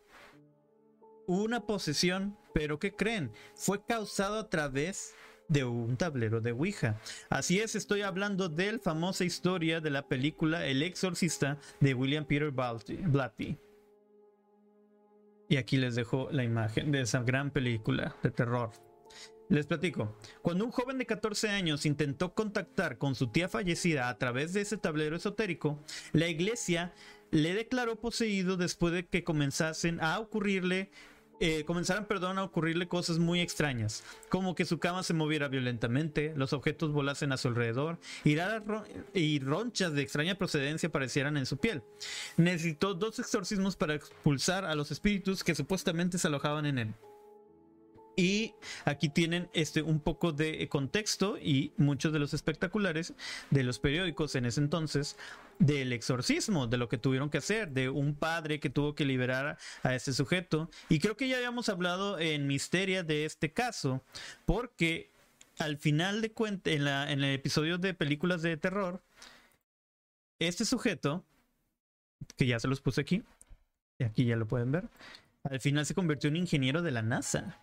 una 1.26 1.66
posesión, 1.66 2.38
pero 2.54 2.80
¿qué 2.80 2.94
creen? 2.94 3.32
Fue 3.56 3.84
causado 3.86 4.40
a 4.40 4.50
través 4.50 5.14
de 5.48 5.64
un 5.64 5.98
tablero 5.98 6.42
de 6.42 6.52
Ouija. 6.52 7.00
Así 7.30 7.60
es, 7.60 7.76
estoy 7.76 8.02
hablando 8.02 8.50
de 8.50 8.74
la 8.74 8.80
famosa 8.80 9.24
historia 9.24 9.82
de 9.82 9.90
la 9.90 10.08
película 10.08 10.66
El 10.66 10.82
exorcista 10.82 11.58
de 11.80 11.94
William 11.94 12.26
Peter 12.26 12.52
Blatty. 12.52 13.58
Y 15.50 15.58
aquí 15.58 15.78
les 15.78 15.96
dejo 15.96 16.30
la 16.32 16.44
imagen 16.44 16.92
de 16.92 17.02
esa 17.02 17.22
gran 17.22 17.52
película 17.52 18.16
de 18.24 18.32
terror. 18.32 18.72
Les 19.50 19.66
platico. 19.66 20.18
Cuando 20.42 20.66
un 20.66 20.72
joven 20.72 20.98
de 20.98 21.06
14 21.06 21.50
años 21.50 21.86
intentó 21.86 22.34
contactar 22.34 22.98
con 22.98 23.16
su 23.16 23.28
tía 23.28 23.50
fallecida 23.50 24.10
a 24.10 24.18
través 24.18 24.54
de 24.54 24.62
ese 24.62 24.78
tablero 24.78 25.16
esotérico, 25.16 25.80
la 26.12 26.28
iglesia 26.28 26.94
le 27.32 27.54
declaró 27.54 28.00
poseído 28.00 28.58
después 28.58 28.94
de 28.94 29.06
que 29.06 29.24
comenzasen 29.24 30.00
a 30.02 30.20
ocurrirle 30.20 30.92
eh, 31.40 31.66
perdón, 32.08 32.38
a 32.38 32.44
ocurrirle 32.44 32.88
cosas 32.88 33.20
muy 33.20 33.42
extrañas, 33.42 34.04
como 34.30 34.56
que 34.56 34.66
su 34.66 34.80
cama 34.80 35.04
se 35.04 35.14
moviera 35.14 35.50
violentamente, 35.50 36.32
los 36.38 36.54
objetos 36.54 36.92
volasen 36.94 37.32
a 37.32 37.38
su 37.38 37.50
alrededor 37.50 38.00
y, 38.24 38.38
y 39.14 39.40
ronchas 39.40 39.94
de 39.94 40.04
extraña 40.04 40.36
procedencia 40.36 40.88
aparecieran 40.88 41.36
en 41.36 41.46
su 41.46 41.58
piel. 41.58 41.84
Necesitó 42.38 42.94
dos 42.94 43.20
exorcismos 43.20 43.76
para 43.76 43.96
expulsar 43.96 44.64
a 44.64 44.76
los 44.76 44.92
espíritus 44.92 45.44
que 45.44 45.56
supuestamente 45.56 46.18
se 46.18 46.28
alojaban 46.28 46.66
en 46.66 46.78
él. 46.78 46.94
Y 48.16 48.54
aquí 48.86 49.10
tienen 49.10 49.50
este 49.54 49.82
un 49.82 50.00
poco 50.00 50.32
de 50.32 50.68
contexto 50.70 51.38
y 51.38 51.74
muchos 51.78 52.14
de 52.14 52.20
los 52.20 52.34
espectaculares 52.34 53.14
de 53.50 53.64
los 53.64 53.80
periódicos 53.80 54.36
en 54.36 54.46
ese 54.46 54.62
entonces 54.62 55.18
del 55.58 55.94
exorcismo, 55.94 56.68
de 56.68 56.78
lo 56.78 56.90
que 56.90 56.98
tuvieron 56.98 57.30
que 57.30 57.40
hacer, 57.40 57.72
de 57.72 57.90
un 57.90 58.16
padre 58.16 58.60
que 58.60 58.70
tuvo 58.70 58.94
que 58.94 59.06
liberar 59.06 59.58
a 59.82 59.96
ese 59.96 60.14
sujeto. 60.14 60.70
Y 60.90 61.00
creo 61.00 61.18
que 61.18 61.28
ya 61.28 61.38
habíamos 61.38 61.70
hablado 61.70 62.20
en 62.20 62.46
Misteria 62.48 63.04
de 63.04 63.26
este 63.26 63.52
caso, 63.52 64.04
porque 64.46 65.12
al 65.58 65.78
final 65.78 66.22
de 66.22 66.32
cuentas, 66.32 66.74
en, 66.74 66.88
en 66.88 67.24
el 67.24 67.34
episodio 67.34 67.78
de 67.78 67.94
películas 67.94 68.42
de 68.42 68.58
terror, 68.58 69.02
este 70.40 70.66
sujeto, 70.66 71.24
que 72.36 72.46
ya 72.46 72.60
se 72.60 72.68
los 72.68 72.82
puse 72.82 73.02
aquí, 73.02 73.24
y 73.98 74.04
aquí 74.04 74.26
ya 74.26 74.36
lo 74.36 74.48
pueden 74.48 74.72
ver, 74.72 74.90
al 75.44 75.60
final 75.60 75.86
se 75.86 75.94
convirtió 75.94 76.30
en 76.30 76.38
ingeniero 76.38 76.82
de 76.82 76.92
la 76.92 77.02
NASA 77.02 77.63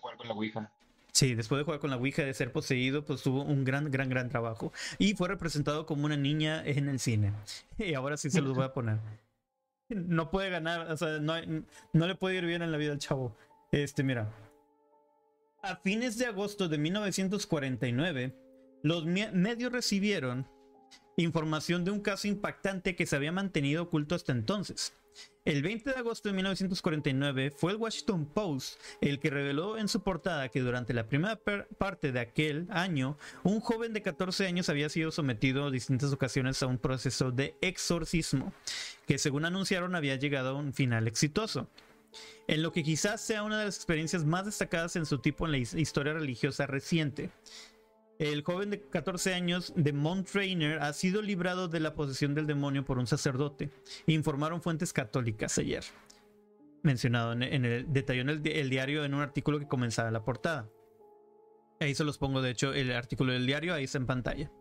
jugar 0.00 0.16
con 0.16 0.28
la 0.28 0.34
Ouija. 0.34 0.72
Sí, 1.12 1.34
después 1.34 1.58
de 1.58 1.64
jugar 1.64 1.80
con 1.80 1.90
la 1.90 1.96
Ouija, 1.96 2.22
de 2.22 2.34
ser 2.34 2.52
poseído, 2.52 3.04
pues 3.04 3.22
tuvo 3.22 3.42
un 3.42 3.64
gran, 3.64 3.90
gran, 3.90 4.08
gran 4.08 4.28
trabajo. 4.28 4.72
Y 4.98 5.14
fue 5.14 5.28
representado 5.28 5.86
como 5.86 6.06
una 6.06 6.16
niña 6.16 6.62
en 6.64 6.88
el 6.88 6.98
cine. 6.98 7.32
Y 7.78 7.94
ahora 7.94 8.16
sí 8.16 8.30
se 8.30 8.40
los 8.40 8.54
voy 8.54 8.64
a 8.64 8.72
poner. 8.72 8.98
No 9.88 10.30
puede 10.30 10.50
ganar, 10.50 10.88
o 10.88 10.96
sea, 10.96 11.18
no, 11.18 11.34
no 11.92 12.06
le 12.06 12.14
puede 12.14 12.36
ir 12.36 12.46
bien 12.46 12.62
en 12.62 12.70
la 12.70 12.78
vida 12.78 12.92
al 12.92 13.00
chavo. 13.00 13.36
Este, 13.72 14.04
mira. 14.04 14.32
A 15.62 15.74
fines 15.74 16.16
de 16.16 16.26
agosto 16.26 16.68
de 16.68 16.78
1949, 16.78 18.32
los 18.84 19.04
medios 19.04 19.72
recibieron 19.72 20.46
información 21.16 21.84
de 21.84 21.90
un 21.90 22.00
caso 22.00 22.28
impactante 22.28 22.94
que 22.94 23.04
se 23.04 23.16
había 23.16 23.32
mantenido 23.32 23.82
oculto 23.82 24.14
hasta 24.14 24.30
entonces. 24.30 24.96
El 25.46 25.62
20 25.62 25.90
de 25.90 25.96
agosto 25.96 26.28
de 26.28 26.34
1949 26.34 27.50
fue 27.50 27.72
el 27.72 27.78
Washington 27.78 28.26
Post 28.26 28.78
el 29.00 29.18
que 29.18 29.30
reveló 29.30 29.78
en 29.78 29.88
su 29.88 30.02
portada 30.02 30.50
que 30.50 30.60
durante 30.60 30.92
la 30.92 31.08
primera 31.08 31.40
parte 31.78 32.12
de 32.12 32.20
aquel 32.20 32.66
año, 32.70 33.16
un 33.42 33.60
joven 33.60 33.94
de 33.94 34.02
14 34.02 34.46
años 34.46 34.68
había 34.68 34.90
sido 34.90 35.10
sometido 35.10 35.64
a 35.64 35.70
distintas 35.70 36.12
ocasiones 36.12 36.62
a 36.62 36.66
un 36.66 36.76
proceso 36.78 37.32
de 37.32 37.56
exorcismo, 37.62 38.52
que 39.06 39.18
según 39.18 39.46
anunciaron 39.46 39.94
había 39.94 40.16
llegado 40.16 40.50
a 40.50 40.54
un 40.60 40.74
final 40.74 41.08
exitoso. 41.08 41.68
En 42.46 42.62
lo 42.62 42.72
que 42.72 42.82
quizás 42.82 43.20
sea 43.20 43.42
una 43.42 43.58
de 43.58 43.64
las 43.64 43.76
experiencias 43.76 44.24
más 44.24 44.44
destacadas 44.44 44.96
en 44.96 45.06
su 45.06 45.18
tipo 45.18 45.46
en 45.46 45.52
la 45.52 45.58
historia 45.58 46.12
religiosa 46.12 46.66
reciente. 46.66 47.30
El 48.20 48.42
joven 48.42 48.68
de 48.68 48.82
14 48.82 49.32
años 49.32 49.72
de 49.76 49.94
Mount 49.94 50.28
ha 50.78 50.92
sido 50.92 51.22
librado 51.22 51.68
de 51.68 51.80
la 51.80 51.94
posesión 51.94 52.34
del 52.34 52.46
demonio 52.46 52.84
por 52.84 52.98
un 52.98 53.06
sacerdote, 53.06 53.70
informaron 54.06 54.60
fuentes 54.60 54.92
católicas 54.92 55.56
ayer. 55.56 55.82
Mencionado 56.82 57.32
en, 57.32 57.64
el 57.64 57.90
detalló 57.90 58.20
en 58.20 58.28
el, 58.28 58.42
diario 58.68 59.06
en 59.06 59.14
un 59.14 59.22
artículo 59.22 59.58
que 59.58 59.66
comenzaba 59.66 60.10
la 60.10 60.22
portada. 60.22 60.68
Ahí 61.80 61.94
se 61.94 62.04
los 62.04 62.18
pongo, 62.18 62.42
de 62.42 62.50
hecho, 62.50 62.74
el 62.74 62.92
artículo 62.92 63.32
del 63.32 63.46
diario, 63.46 63.72
ahí 63.72 63.84
está 63.84 63.96
en 63.96 64.06
pantalla. 64.06 64.52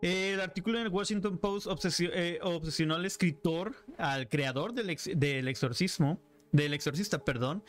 El 0.00 0.40
artículo 0.40 0.80
en 0.80 0.86
el 0.86 0.92
Washington 0.92 1.38
Post 1.38 1.68
eh, 2.00 2.40
obsesionó 2.42 2.96
al 2.96 3.06
escritor, 3.06 3.76
al 3.98 4.28
creador 4.28 4.74
del, 4.74 4.98
del 5.14 5.46
exorcismo, 5.46 6.20
del 6.50 6.74
exorcista, 6.74 7.24
perdón, 7.24 7.62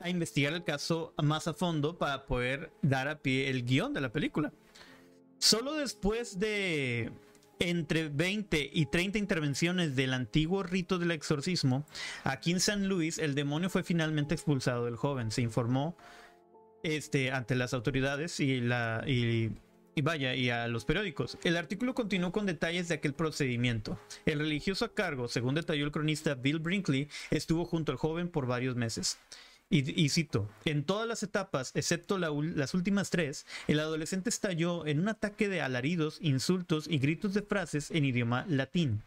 a 0.00 0.10
investigar 0.10 0.52
el 0.52 0.64
caso 0.64 1.14
más 1.22 1.48
a 1.48 1.54
fondo 1.54 1.98
para 1.98 2.26
poder 2.26 2.72
dar 2.82 3.08
a 3.08 3.18
pie 3.18 3.50
el 3.50 3.64
guion 3.64 3.92
de 3.92 4.00
la 4.00 4.12
película. 4.12 4.52
Solo 5.38 5.74
después 5.74 6.38
de 6.38 7.12
entre 7.60 8.08
20 8.08 8.70
y 8.72 8.86
30 8.86 9.18
intervenciones 9.18 9.96
del 9.96 10.12
antiguo 10.12 10.62
rito 10.62 10.98
del 10.98 11.10
exorcismo, 11.10 11.86
aquí 12.24 12.52
en 12.52 12.60
San 12.60 12.88
Luis 12.88 13.18
el 13.18 13.34
demonio 13.34 13.70
fue 13.70 13.82
finalmente 13.82 14.34
expulsado 14.34 14.84
del 14.84 14.96
joven. 14.96 15.30
Se 15.30 15.42
informó 15.42 15.96
este, 16.82 17.32
ante 17.32 17.54
las 17.54 17.74
autoridades 17.74 18.40
y, 18.40 18.60
la, 18.60 19.04
y, 19.06 19.50
vaya, 20.02 20.34
y 20.34 20.50
a 20.50 20.68
los 20.68 20.84
periódicos. 20.84 21.38
El 21.42 21.56
artículo 21.56 21.94
continuó 21.94 22.32
con 22.32 22.46
detalles 22.46 22.88
de 22.88 22.94
aquel 22.94 23.14
procedimiento. 23.14 23.98
El 24.26 24.38
religioso 24.40 24.84
a 24.84 24.94
cargo, 24.94 25.28
según 25.28 25.54
detalló 25.54 25.84
el 25.84 25.92
cronista 25.92 26.34
Bill 26.34 26.60
Brinkley, 26.60 27.08
estuvo 27.30 27.64
junto 27.64 27.92
al 27.92 27.98
joven 27.98 28.28
por 28.28 28.46
varios 28.46 28.76
meses. 28.76 29.18
Y, 29.70 30.08
cito, 30.08 30.48
en 30.64 30.82
todas 30.82 31.06
las 31.06 31.22
etapas, 31.22 31.72
excepto 31.74 32.16
las 32.16 32.72
últimas 32.72 33.10
tres, 33.10 33.44
el 33.66 33.80
adolescente 33.80 34.30
estalló 34.30 34.86
en 34.86 34.98
un 34.98 35.08
ataque 35.08 35.48
de 35.48 35.60
alaridos, 35.60 36.16
insultos 36.22 36.86
y 36.88 36.98
gritos 36.98 37.34
de 37.34 37.42
frases 37.42 37.90
en 37.90 38.06
idioma 38.06 38.46
latín 38.48 39.02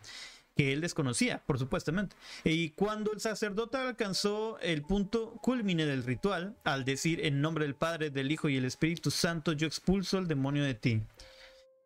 que 0.56 0.74
él 0.74 0.82
desconocía, 0.82 1.42
por 1.46 1.58
supuestamente. 1.58 2.16
Y 2.44 2.72
cuando 2.72 3.14
el 3.14 3.22
sacerdote 3.22 3.78
alcanzó 3.78 4.60
el 4.60 4.82
punto 4.82 5.32
culmine 5.42 5.86
del 5.86 6.04
ritual, 6.04 6.56
al 6.64 6.86
decir 6.86 7.26
en 7.26 7.42
nombre 7.42 7.66
del 7.66 7.76
Padre, 7.76 8.10
del 8.10 8.32
Hijo 8.32 8.50
y 8.50 8.58
el 8.58 8.66
Espíritu 8.66 9.12
Santo, 9.12 9.54
yo 9.54 9.66
expulso 9.66 10.18
el 10.18 10.28
demonio 10.28 10.64
de 10.64 10.74
ti. 10.76 11.02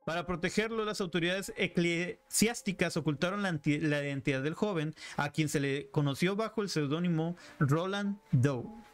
Para 0.06 0.28
protegerlo, 0.28 0.86
las 0.86 1.02
autoridades 1.02 1.52
eclesiásticas 1.58 2.96
ocultaron 2.96 3.42
la, 3.42 3.50
identidad 3.50 4.44
del 4.44 4.54
joven, 4.54 4.94
a 5.18 5.32
quien 5.32 5.50
se 5.50 5.60
le 5.60 5.90
conoció 5.90 6.36
bajo 6.36 6.62
el 6.62 6.70
seudónimo 6.70 7.36
Roland 7.58 8.20
Doe. 8.32 8.85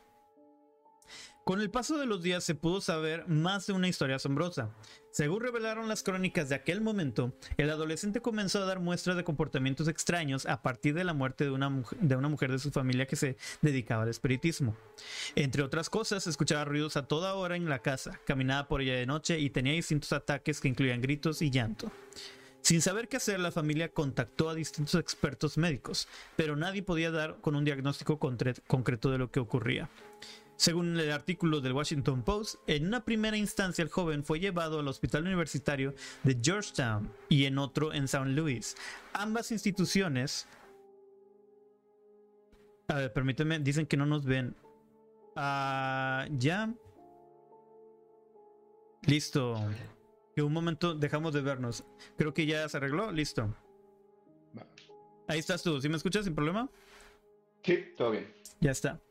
Con 1.52 1.60
el 1.60 1.70
paso 1.70 1.98
de 1.98 2.06
los 2.06 2.24
días 2.24 2.46
se 2.46 2.56
pudo 2.56 2.80
saber 2.80 3.28
más 3.28 3.68
de 3.68 3.74
una 3.74 3.90
historia 3.90 4.16
asombrosa. 4.16 4.74
Según 5.12 5.42
revelaron 5.42 5.90
las 5.90 6.02
crónicas 6.02 6.48
de 6.48 6.56
aquel 6.56 6.80
momento, 6.80 7.34
el 7.58 7.70
adolescente 7.70 8.22
comenzó 8.22 8.64
a 8.64 8.66
dar 8.66 8.80
muestras 8.80 9.18
de 9.18 9.26
comportamientos 9.26 9.90
extraños 9.90 10.46
a 10.46 10.62
partir 10.62 10.94
de 10.94 11.04
la 11.04 11.14
muerte 11.14 11.44
de 11.44 11.52
una, 11.52 11.84
de 12.00 12.16
una 12.16 12.30
mujer 12.30 12.54
de 12.54 12.60
su 12.60 12.72
familia 12.72 13.06
que 13.06 13.18
se 13.18 13.36
dedicaba 13.62 14.04
al 14.04 14.10
espiritismo. 14.10 14.78
Entre 15.36 15.62
otras 15.62 15.90
cosas, 15.90 16.26
escuchaba 16.26 16.64
ruidos 16.64 16.96
a 16.96 17.06
toda 17.06 17.34
hora 17.34 17.58
en 17.58 17.68
la 17.68 17.80
casa, 17.80 18.22
caminaba 18.26 18.70
por 18.70 18.80
ella 18.80 18.94
de 18.94 19.06
noche 19.06 19.38
y 19.38 19.50
tenía 19.50 19.74
distintos 19.74 20.14
ataques 20.14 20.62
que 20.62 20.70
incluían 20.70 21.02
gritos 21.02 21.42
y 21.42 21.52
llanto. 21.52 21.92
Sin 22.62 22.82
saber 22.82 23.10
qué 23.10 23.18
hacer, 23.18 23.42
la 23.42 23.52
familia 23.52 23.90
contactó 23.90 24.48
a 24.48 24.56
distintos 24.56 24.96
expertos 24.96 25.58
médicos, 25.58 26.08
pero 26.38 26.56
nadie 26.56 26.82
podía 26.82 27.12
dar 27.12 27.42
con 27.42 27.58
un 27.58 27.66
diagnóstico 27.66 28.20
concreto 28.20 29.12
de 29.12 29.18
lo 29.18 29.32
que 29.32 29.42
ocurría. 29.42 29.90
Según 30.62 30.96
el 31.00 31.12
artículo 31.12 31.60
del 31.60 31.74
Washington 31.74 32.22
Post, 32.22 32.58
en 32.68 32.86
una 32.86 33.04
primera 33.04 33.36
instancia 33.36 33.82
el 33.82 33.90
joven 33.90 34.24
fue 34.24 34.40
llevado 34.40 34.80
al 34.80 34.88
hospital 34.88 35.24
universitario 35.24 35.96
de 36.22 36.38
Georgetown 36.40 37.12
y 37.30 37.46
en 37.46 37.58
otro 37.58 37.92
en 37.92 38.04
St. 38.04 38.28
Louis. 38.28 38.78
Ambas 39.14 39.52
instituciones... 39.52 40.48
A 42.90 42.94
ver, 42.94 43.12
permíteme, 43.12 43.58
dicen 43.58 43.88
que 43.88 43.98
no 43.98 44.06
nos 44.06 44.24
ven. 44.24 44.56
Ah, 45.36 46.28
ya. 46.30 46.72
Listo. 49.08 49.56
Que 50.36 50.44
un 50.44 50.54
momento 50.54 50.94
dejamos 50.94 51.34
de 51.34 51.42
vernos. 51.42 51.84
Creo 52.20 52.36
que 52.36 52.46
ya 52.46 52.70
se 52.70 52.78
arregló. 52.78 53.12
Listo. 53.12 53.52
Ahí 55.28 55.40
estás 55.40 55.64
tú. 55.64 55.82
¿Sí 55.82 55.90
me 55.90 55.98
escuchas 55.98 56.24
sin 56.24 56.36
problema? 56.36 56.70
Sí, 57.64 57.84
todo 57.98 58.12
bien. 58.12 58.32
Ya 58.60 58.70
está. 58.70 59.02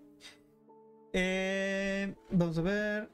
Eh, 1.13 2.15
vamos 2.31 2.59
a 2.59 2.63
ver. 2.63 3.09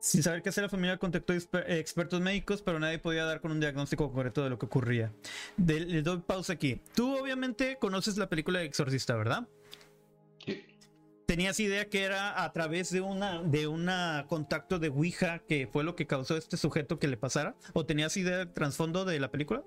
Sin 0.00 0.22
saber 0.22 0.42
qué 0.42 0.48
hacer, 0.48 0.62
la 0.62 0.70
familia 0.70 0.96
contactó 0.96 1.34
expertos 1.34 2.20
médicos, 2.22 2.62
pero 2.62 2.78
nadie 2.78 2.98
podía 2.98 3.24
dar 3.26 3.42
con 3.42 3.52
un 3.52 3.60
diagnóstico 3.60 4.10
correcto 4.10 4.42
de 4.42 4.48
lo 4.48 4.58
que 4.58 4.64
ocurría. 4.64 5.12
le 5.58 6.00
doy 6.00 6.18
pausa 6.26 6.54
aquí. 6.54 6.80
Tú 6.94 7.18
obviamente 7.18 7.76
conoces 7.78 8.16
la 8.16 8.28
película 8.28 8.60
de 8.60 8.64
Exorcista, 8.64 9.14
¿verdad? 9.14 9.46
Sí. 10.44 10.64
¿Tenías 11.26 11.60
idea 11.60 11.88
que 11.88 12.02
era 12.02 12.42
a 12.42 12.52
través 12.52 12.90
de 12.90 13.02
una 13.02 13.42
de 13.42 13.68
una 13.68 14.24
contacto 14.26 14.78
de 14.78 14.88
Ouija 14.88 15.40
que 15.46 15.68
fue 15.70 15.84
lo 15.84 15.94
que 15.94 16.06
causó 16.06 16.36
este 16.36 16.56
sujeto 16.56 16.98
que 16.98 17.06
le 17.06 17.18
pasara? 17.18 17.54
¿O 17.74 17.84
tenías 17.84 18.16
idea 18.16 18.38
del 18.38 18.52
trasfondo 18.52 19.04
de 19.04 19.20
la 19.20 19.30
película? 19.30 19.62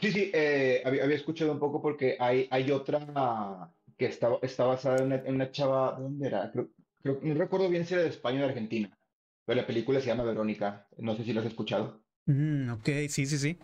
Sí, 0.00 0.12
sí, 0.12 0.30
eh, 0.34 0.82
había, 0.84 1.04
escuchado 1.14 1.52
un 1.52 1.58
poco 1.58 1.80
porque 1.80 2.16
hay, 2.20 2.46
hay 2.50 2.70
otra 2.70 3.73
que 3.96 4.06
está, 4.06 4.28
está 4.42 4.64
basada 4.64 4.98
en 5.02 5.34
una, 5.34 5.50
chava, 5.50 5.96
¿dónde 5.98 6.26
era? 6.26 6.50
Creo, 6.50 6.68
no 7.04 7.34
recuerdo 7.34 7.68
bien 7.68 7.86
si 7.86 7.94
era 7.94 8.02
de 8.02 8.08
España 8.08 8.38
o 8.38 8.42
de 8.42 8.48
Argentina, 8.48 8.98
pero 9.44 9.60
la 9.60 9.66
película 9.66 10.00
se 10.00 10.06
llama 10.06 10.24
Verónica, 10.24 10.88
no 10.98 11.14
sé 11.16 11.24
si 11.24 11.32
la 11.32 11.40
has 11.40 11.46
escuchado. 11.46 12.02
Mm, 12.26 12.70
ok, 12.72 12.88
sí, 13.08 13.26
sí, 13.26 13.38
sí. 13.38 13.58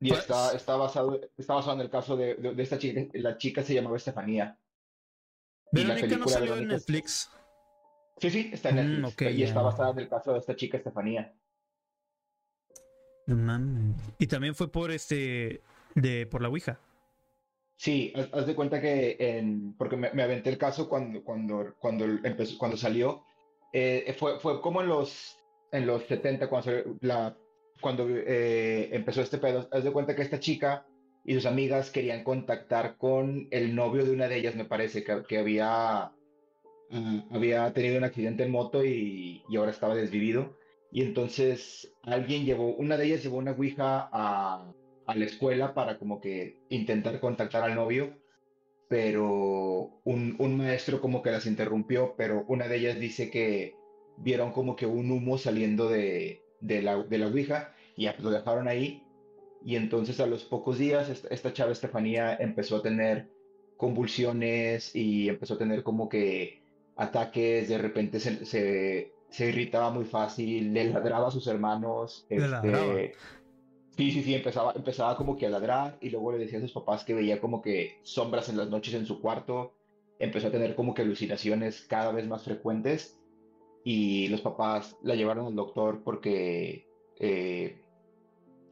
Y 0.00 0.08
pues 0.08 0.20
está, 0.20 0.52
está, 0.54 0.76
basado, 0.76 1.20
está 1.36 1.54
basado 1.54 1.74
en 1.76 1.82
el 1.82 1.90
caso 1.90 2.16
de, 2.16 2.34
de, 2.34 2.62
esta 2.62 2.78
chica, 2.78 3.02
la 3.14 3.36
chica 3.36 3.62
se 3.62 3.74
llamaba 3.74 3.96
Estefanía. 3.96 4.58
Verónica 5.72 6.16
no 6.16 6.28
salió 6.28 6.56
en 6.56 6.68
Netflix. 6.68 7.30
Sí, 8.18 8.30
sí, 8.30 8.50
está 8.52 8.70
en 8.70 8.76
mm, 8.76 9.02
Netflix. 9.02 9.34
y 9.34 9.42
está 9.42 9.62
basada 9.62 9.90
en 9.90 9.98
el 9.98 10.08
caso 10.08 10.32
de 10.32 10.38
esta 10.38 10.56
chica 10.56 10.78
Estefanía. 10.78 11.34
Y 14.18 14.26
también 14.26 14.54
fue 14.54 14.70
por 14.70 14.90
este 14.90 15.62
de 15.94 16.26
por 16.26 16.42
la 16.42 16.48
Ouija. 16.48 16.78
Sí, 17.80 18.12
haz, 18.32 18.46
de 18.46 18.54
cuenta 18.54 18.78
que, 18.78 19.16
en, 19.18 19.74
porque 19.78 19.96
me, 19.96 20.22
aventé 20.22 20.50
el 20.50 20.58
caso 20.58 20.86
cuando, 20.86 21.24
cuando, 21.24 21.74
cuando, 21.78 22.04
empezó, 22.04 22.58
cuando 22.58 22.76
salió, 22.76 23.24
eh, 23.72 24.14
fue, 24.18 24.38
fue 24.38 24.60
como 24.60 24.82
en 24.82 24.88
los, 24.88 25.38
en 25.72 25.86
los 25.86 26.04
70, 26.04 26.50
cuando, 26.50 26.72
la, 27.00 27.34
cuando 27.80 28.06
eh, 28.06 28.90
empezó 28.92 29.22
este 29.22 29.38
pedo. 29.38 29.66
Haz 29.72 29.82
de 29.82 29.92
cuenta 29.92 30.14
que 30.14 30.20
esta 30.20 30.38
chica 30.38 30.84
y 31.24 31.32
sus 31.32 31.46
amigas 31.46 31.90
querían 31.90 32.22
contactar 32.22 32.98
con 32.98 33.48
el 33.50 33.74
novio 33.74 34.04
de 34.04 34.12
una 34.12 34.28
de 34.28 34.36
ellas, 34.36 34.56
me 34.56 34.66
parece, 34.66 35.02
que, 35.02 35.22
que 35.26 35.38
había, 35.38 36.12
uh, 36.90 37.34
había 37.34 37.72
tenido 37.72 37.96
un 37.96 38.04
accidente 38.04 38.42
en 38.42 38.50
moto 38.50 38.84
y, 38.84 39.42
y 39.48 39.56
ahora 39.56 39.70
estaba 39.70 39.94
desvivido. 39.94 40.54
Y 40.92 41.00
entonces 41.00 41.90
alguien 42.02 42.44
llevó, 42.44 42.74
una 42.74 42.98
de 42.98 43.06
ellas 43.06 43.22
llevó 43.22 43.38
una 43.38 43.52
ouija 43.52 44.10
a, 44.12 44.70
a 45.06 45.14
la 45.14 45.24
escuela 45.24 45.74
para 45.74 45.98
como 45.98 46.20
que 46.20 46.58
intentar 46.68 47.20
contactar 47.20 47.62
al 47.62 47.74
novio, 47.74 48.16
pero 48.88 50.00
un, 50.04 50.36
un, 50.38 50.56
maestro 50.56 51.00
como 51.00 51.22
que 51.22 51.30
las 51.30 51.46
interrumpió, 51.46 52.14
pero 52.16 52.44
una 52.48 52.66
de 52.66 52.76
ellas 52.76 52.98
dice 52.98 53.30
que 53.30 53.76
vieron 54.16 54.52
como 54.52 54.76
que 54.76 54.86
un 54.86 55.10
humo 55.10 55.38
saliendo 55.38 55.88
de, 55.88 56.42
de, 56.60 56.82
la, 56.82 57.02
de 57.02 57.18
la 57.18 57.28
Ouija 57.28 57.72
y 57.96 58.08
lo 58.20 58.30
dejaron 58.30 58.68
ahí. 58.68 59.04
Y 59.64 59.76
entonces 59.76 60.20
a 60.20 60.26
los 60.26 60.44
pocos 60.44 60.78
días 60.78 61.08
esta, 61.08 61.28
esta 61.28 61.52
chava 61.52 61.72
Estefanía 61.72 62.34
empezó 62.34 62.76
a 62.76 62.82
tener 62.82 63.28
convulsiones 63.76 64.94
y 64.94 65.28
empezó 65.28 65.54
a 65.54 65.58
tener 65.58 65.82
como 65.82 66.08
que 66.08 66.62
ataques, 66.96 67.68
de 67.68 67.78
repente 67.78 68.20
se, 68.20 68.44
se, 68.44 69.12
se 69.30 69.48
irritaba 69.48 69.90
muy 69.90 70.04
fácil, 70.04 70.72
le 70.72 70.84
ladraba 70.90 71.28
a 71.28 71.30
sus 71.30 71.46
hermanos. 71.46 72.26
Este, 72.28 73.12
Sí, 73.96 74.10
sí, 74.12 74.22
sí, 74.22 74.34
empezaba, 74.34 74.72
empezaba 74.74 75.16
como 75.16 75.36
que 75.36 75.46
a 75.46 75.50
ladrar 75.50 75.98
y 76.00 76.10
luego 76.10 76.32
le 76.32 76.38
decía 76.38 76.58
a 76.58 76.62
sus 76.62 76.72
papás 76.72 77.04
que 77.04 77.14
veía 77.14 77.40
como 77.40 77.60
que 77.60 77.98
sombras 78.02 78.48
en 78.48 78.56
las 78.56 78.70
noches 78.70 78.94
en 78.94 79.04
su 79.06 79.20
cuarto, 79.20 79.74
empezó 80.18 80.48
a 80.48 80.52
tener 80.52 80.74
como 80.74 80.94
que 80.94 81.02
alucinaciones 81.02 81.82
cada 81.82 82.12
vez 82.12 82.26
más 82.26 82.44
frecuentes 82.44 83.20
y 83.84 84.28
los 84.28 84.40
papás 84.40 84.96
la 85.02 85.14
llevaron 85.14 85.46
al 85.46 85.56
doctor 85.56 86.02
porque 86.04 86.86
eh, 87.18 87.82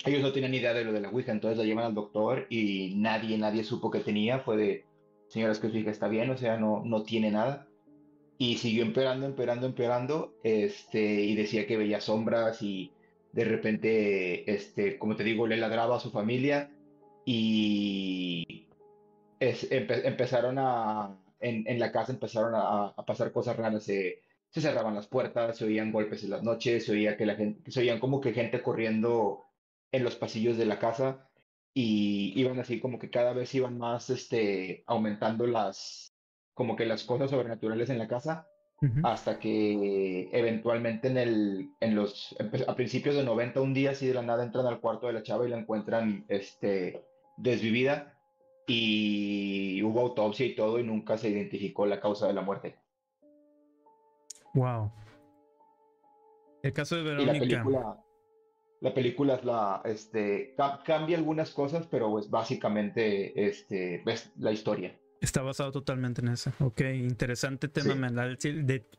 ellos 0.04 0.22
no 0.22 0.32
tenían 0.32 0.54
idea 0.54 0.74
de 0.74 0.84
lo 0.84 0.92
de 0.92 1.00
la 1.00 1.10
Ouija, 1.10 1.32
entonces 1.32 1.58
la 1.58 1.64
llevan 1.64 1.84
al 1.84 1.94
doctor 1.94 2.46
y 2.48 2.94
nadie, 2.96 3.36
nadie 3.38 3.64
supo 3.64 3.90
que 3.90 4.00
tenía, 4.00 4.40
fue 4.40 4.56
de, 4.56 4.84
señoras 5.28 5.58
que 5.58 5.70
su 5.70 5.76
hija 5.76 5.90
está 5.90 6.08
bien, 6.08 6.30
o 6.30 6.36
sea, 6.36 6.56
no, 6.56 6.82
no 6.84 7.02
tiene 7.02 7.30
nada. 7.30 7.66
Y 8.38 8.58
siguió 8.58 8.84
empeorando, 8.84 9.26
empeorando, 9.26 9.66
empeorando, 9.66 10.34
este, 10.44 11.22
y 11.24 11.34
decía 11.34 11.66
que 11.66 11.76
veía 11.76 12.00
sombras 12.00 12.62
y 12.62 12.92
de 13.32 13.44
repente, 13.44 14.50
este, 14.52 14.98
como 14.98 15.16
te 15.16 15.24
digo, 15.24 15.46
le 15.46 15.56
ladraba 15.56 15.96
a 15.96 16.00
su 16.00 16.10
familia 16.10 16.70
y 17.24 18.68
empezaron 19.40 20.58
a, 20.58 21.16
en, 21.40 21.78
la 21.78 21.92
casa 21.92 22.12
empezaron 22.12 22.52
a, 22.54 22.94
pasar 23.06 23.32
cosas 23.32 23.56
raras, 23.56 23.84
se, 23.84 24.22
cerraban 24.50 24.94
las 24.94 25.06
puertas, 25.06 25.58
se 25.58 25.64
oían 25.64 25.92
golpes 25.92 26.24
en 26.24 26.30
las 26.30 26.42
noches, 26.42 26.86
se 26.86 26.92
oía 26.92 27.16
que 27.16 27.26
la 27.26 27.36
gente, 27.36 27.70
se 27.70 27.80
oían 27.80 28.00
como 28.00 28.20
que 28.20 28.32
gente 28.32 28.62
corriendo 28.62 29.44
en 29.92 30.04
los 30.04 30.16
pasillos 30.16 30.56
de 30.56 30.66
la 30.66 30.78
casa 30.78 31.28
y 31.74 32.32
iban 32.38 32.58
así 32.58 32.80
como 32.80 32.98
que 32.98 33.10
cada 33.10 33.32
vez 33.32 33.54
iban 33.54 33.78
más, 33.78 34.10
este, 34.10 34.82
aumentando 34.86 35.46
las, 35.46 36.14
como 36.54 36.76
que 36.76 36.86
las 36.86 37.04
cosas 37.04 37.30
sobrenaturales 37.30 37.90
en 37.90 37.98
la 37.98 38.08
casa 38.08 38.48
hasta 39.02 39.40
que 39.40 40.28
eventualmente 40.32 41.08
en 41.08 41.16
el, 41.16 41.70
en 41.80 41.94
los, 41.96 42.36
a 42.66 42.74
principios 42.74 43.16
de 43.16 43.24
90, 43.24 43.60
un 43.60 43.74
día 43.74 43.90
así 43.90 44.06
de 44.06 44.14
la 44.14 44.22
nada 44.22 44.44
entran 44.44 44.66
al 44.66 44.80
cuarto 44.80 45.08
de 45.08 45.14
la 45.14 45.22
chava 45.22 45.46
y 45.46 45.50
la 45.50 45.58
encuentran, 45.58 46.24
este, 46.28 47.04
desvivida 47.36 48.16
y 48.66 49.82
hubo 49.82 50.00
autopsia 50.00 50.46
y 50.46 50.54
todo 50.54 50.78
y 50.78 50.84
nunca 50.84 51.18
se 51.18 51.30
identificó 51.30 51.86
la 51.86 52.00
causa 52.00 52.28
de 52.28 52.34
la 52.34 52.42
muerte. 52.42 52.76
Wow. 54.54 54.92
El 56.62 56.72
caso 56.72 56.96
de 56.96 57.02
Verónica. 57.02 57.32
la 57.32 57.38
película, 57.40 58.04
la 58.80 58.94
película 58.94 59.34
es 59.34 59.44
la, 59.44 59.82
este, 59.84 60.54
cambia 60.84 61.16
algunas 61.16 61.50
cosas, 61.50 61.86
pero 61.86 62.18
es 62.18 62.30
básicamente, 62.30 63.48
este, 63.48 64.02
ves 64.04 64.32
la 64.38 64.52
historia. 64.52 64.96
Está 65.20 65.42
basado 65.42 65.72
totalmente 65.72 66.20
en 66.20 66.28
eso. 66.28 66.52
Ok, 66.60 66.80
interesante 66.80 67.66
tema, 67.68 67.94
me 67.94 68.08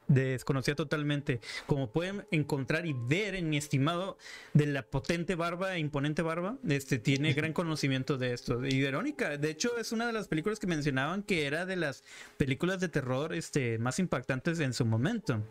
desconocía 0.07 0.75
totalmente. 0.75 1.39
Como 1.65 1.91
pueden 1.91 2.25
encontrar 2.31 2.85
y 2.85 2.93
ver 2.93 3.35
en 3.35 3.49
mi 3.49 3.57
estimado 3.57 4.17
de 4.53 4.67
la 4.67 4.83
potente 4.83 5.35
barba 5.35 5.75
e 5.75 5.79
imponente 5.79 6.21
barba, 6.21 6.57
este 6.67 6.99
tiene 6.99 7.33
gran 7.33 7.53
conocimiento 7.53 8.17
de 8.17 8.33
esto. 8.33 8.65
Y 8.65 8.81
Verónica, 8.81 9.37
de 9.37 9.49
hecho, 9.49 9.77
es 9.77 9.93
una 9.93 10.07
de 10.07 10.13
las 10.13 10.27
películas 10.27 10.59
que 10.59 10.67
mencionaban 10.67 11.23
que 11.23 11.45
era 11.45 11.65
de 11.65 11.77
las 11.77 12.03
películas 12.37 12.81
de 12.81 12.89
terror 12.89 13.33
este, 13.33 13.77
más 13.77 13.97
impactantes 13.99 14.59
en 14.59 14.73
su 14.73 14.85
momento. 14.85 15.41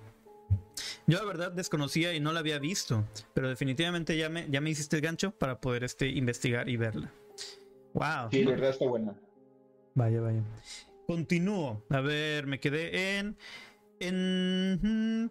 Yo 1.06 1.18
la 1.18 1.24
verdad 1.24 1.52
desconocía 1.52 2.12
y 2.12 2.20
no 2.20 2.32
la 2.32 2.40
había 2.40 2.58
visto, 2.58 3.04
pero 3.32 3.48
definitivamente 3.48 4.16
ya 4.16 4.28
me, 4.28 4.46
ya 4.50 4.60
me 4.60 4.70
hiciste 4.70 4.96
el 4.96 5.02
gancho 5.02 5.30
para 5.30 5.60
poder 5.60 5.84
este, 5.84 6.08
investigar 6.08 6.68
y 6.68 6.76
verla. 6.76 7.10
Wow. 7.94 8.30
Sí, 8.30 8.44
la 8.44 8.50
verdad 8.50 8.70
está 8.70 8.86
buena. 8.86 9.14
Vaya, 9.98 10.20
vaya. 10.20 10.44
Continúo. 11.08 11.82
A 11.90 12.00
ver, 12.00 12.46
me 12.46 12.60
quedé 12.60 13.18
en. 13.18 13.36
En. 13.98 15.28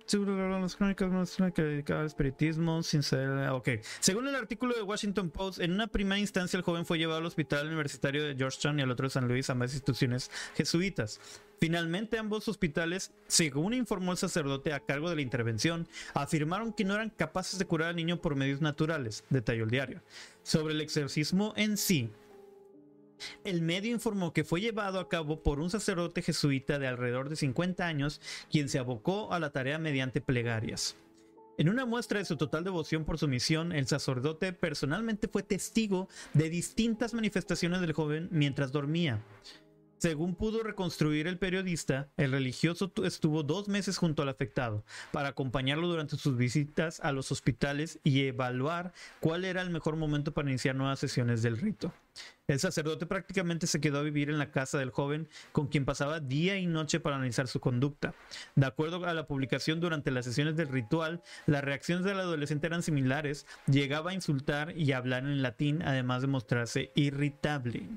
Las 0.61 0.75
crónicas 0.75 1.39
al 1.39 2.05
espiritismo, 2.05 2.83
sin 2.83 3.01
ser. 3.01 3.29
Ok. 3.51 3.69
Según 4.01 4.27
el 4.27 4.35
artículo 4.35 4.75
de 4.75 4.81
Washington 4.81 5.29
Post, 5.29 5.61
en 5.61 5.71
una 5.71 5.87
primera 5.87 6.19
instancia 6.19 6.57
el 6.57 6.63
joven 6.63 6.85
fue 6.85 6.97
llevado 6.97 7.19
al 7.19 7.25
hospital 7.25 7.67
universitario 7.67 8.25
de 8.25 8.35
Georgetown 8.35 8.77
y 8.77 8.81
al 8.81 8.91
otro 8.91 9.05
de 9.05 9.11
San 9.11 9.29
Luis, 9.29 9.49
ambas 9.49 9.71
instituciones 9.71 10.29
jesuitas. 10.53 11.21
Finalmente, 11.61 12.19
ambos 12.19 12.49
hospitales, 12.49 13.13
según 13.27 13.73
informó 13.73 14.11
el 14.11 14.17
sacerdote 14.17 14.73
a 14.73 14.81
cargo 14.81 15.09
de 15.09 15.15
la 15.15 15.21
intervención, 15.21 15.87
afirmaron 16.13 16.73
que 16.73 16.83
no 16.83 16.95
eran 16.95 17.09
capaces 17.09 17.57
de 17.57 17.65
curar 17.65 17.89
al 17.89 17.95
niño 17.95 18.19
por 18.19 18.35
medios 18.35 18.59
naturales, 18.59 19.23
detalló 19.29 19.63
el 19.63 19.71
diario. 19.71 20.01
Sobre 20.43 20.73
el 20.73 20.81
exorcismo 20.81 21.53
en 21.55 21.77
sí, 21.77 22.11
el 23.43 23.61
medio 23.61 23.91
informó 23.91 24.33
que 24.33 24.43
fue 24.43 24.61
llevado 24.61 24.99
a 24.99 25.09
cabo 25.09 25.43
por 25.43 25.59
un 25.59 25.69
sacerdote 25.69 26.21
jesuita 26.21 26.79
de 26.79 26.87
alrededor 26.87 27.29
de 27.29 27.35
50 27.35 27.85
años, 27.85 28.21
quien 28.51 28.69
se 28.69 28.79
abocó 28.79 29.33
a 29.33 29.39
la 29.39 29.51
tarea 29.51 29.79
mediante 29.79 30.21
plegarias. 30.21 30.95
En 31.57 31.69
una 31.69 31.85
muestra 31.87 32.19
de 32.19 32.25
su 32.25 32.37
total 32.37 32.63
devoción 32.63 33.03
por 33.03 33.17
su 33.17 33.27
misión, 33.27 33.71
el 33.71 33.87
sacerdote 33.87 34.53
personalmente 34.53 35.27
fue 35.27 35.41
testigo 35.41 36.07
de 36.33 36.51
distintas 36.51 37.15
manifestaciones 37.15 37.81
del 37.81 37.93
joven 37.93 38.29
mientras 38.31 38.71
dormía. 38.71 39.23
Según 39.99 40.35
pudo 40.35 40.61
reconstruir 40.61 41.25
el 41.25 41.39
periodista, 41.39 42.09
el 42.17 42.31
religioso 42.31 42.91
estuvo 43.03 43.41
dos 43.41 43.67
meses 43.67 43.97
junto 43.97 44.21
al 44.21 44.29
afectado 44.29 44.85
para 45.11 45.29
acompañarlo 45.29 45.87
durante 45.87 46.17
sus 46.17 46.37
visitas 46.37 46.99
a 46.99 47.11
los 47.11 47.31
hospitales 47.31 47.99
y 48.03 48.27
evaluar 48.27 48.93
cuál 49.19 49.43
era 49.43 49.63
el 49.63 49.71
mejor 49.71 49.95
momento 49.95 50.35
para 50.35 50.49
iniciar 50.49 50.75
nuevas 50.75 50.99
sesiones 50.99 51.41
del 51.41 51.57
rito. 51.57 51.91
El 52.47 52.59
sacerdote 52.59 53.07
prácticamente 53.07 53.65
se 53.65 53.81
quedó 53.81 53.97
a 53.97 54.03
vivir 54.03 54.29
en 54.29 54.37
la 54.37 54.51
casa 54.51 54.77
del 54.77 54.91
joven, 54.91 55.27
con 55.51 55.67
quien 55.67 55.83
pasaba 55.83 56.19
día 56.19 56.57
y 56.57 56.67
noche 56.67 56.99
para 56.99 57.15
analizar 57.15 57.47
su 57.47 57.59
conducta. 57.59 58.13
De 58.55 58.67
acuerdo 58.67 59.03
a 59.03 59.13
la 59.15 59.25
publicación 59.25 59.79
durante 59.79 60.11
las 60.11 60.25
sesiones 60.25 60.55
del 60.55 60.67
ritual, 60.67 61.23
las 61.47 61.63
reacciones 61.63 62.05
del 62.05 62.19
adolescente 62.19 62.67
eran 62.67 62.83
similares, 62.83 63.47
llegaba 63.65 64.11
a 64.11 64.13
insultar 64.13 64.77
y 64.77 64.91
hablar 64.91 65.23
en 65.23 65.41
latín, 65.41 65.81
además 65.81 66.21
de 66.21 66.27
mostrarse 66.27 66.91
irritable. 66.93 67.87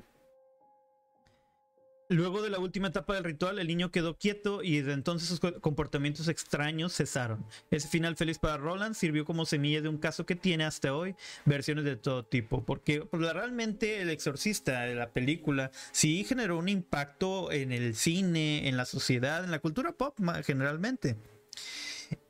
Luego 2.11 2.41
de 2.41 2.49
la 2.49 2.59
última 2.59 2.89
etapa 2.89 3.15
del 3.15 3.23
ritual, 3.23 3.57
el 3.57 3.67
niño 3.67 3.89
quedó 3.89 4.17
quieto 4.17 4.61
y 4.63 4.79
desde 4.79 4.91
entonces 4.91 5.29
sus 5.29 5.39
comportamientos 5.39 6.27
extraños 6.27 6.93
cesaron. 6.93 7.45
Ese 7.69 7.87
final 7.87 8.17
feliz 8.17 8.37
para 8.37 8.57
Roland 8.57 8.95
sirvió 8.95 9.23
como 9.23 9.45
semilla 9.45 9.79
de 9.79 9.87
un 9.87 9.97
caso 9.97 10.25
que 10.25 10.35
tiene 10.35 10.65
hasta 10.65 10.93
hoy 10.93 11.15
versiones 11.45 11.85
de 11.85 11.95
todo 11.95 12.25
tipo, 12.25 12.65
porque 12.65 12.99
pues, 12.99 13.21
realmente 13.31 14.01
El 14.01 14.09
Exorcista 14.09 14.81
de 14.81 14.93
la 14.93 15.11
película 15.11 15.71
sí 15.93 16.25
generó 16.25 16.57
un 16.57 16.67
impacto 16.67 17.49
en 17.49 17.71
el 17.71 17.95
cine, 17.95 18.67
en 18.67 18.75
la 18.75 18.83
sociedad, 18.83 19.45
en 19.45 19.51
la 19.51 19.59
cultura 19.59 19.93
pop 19.93 20.19
generalmente. 20.43 21.15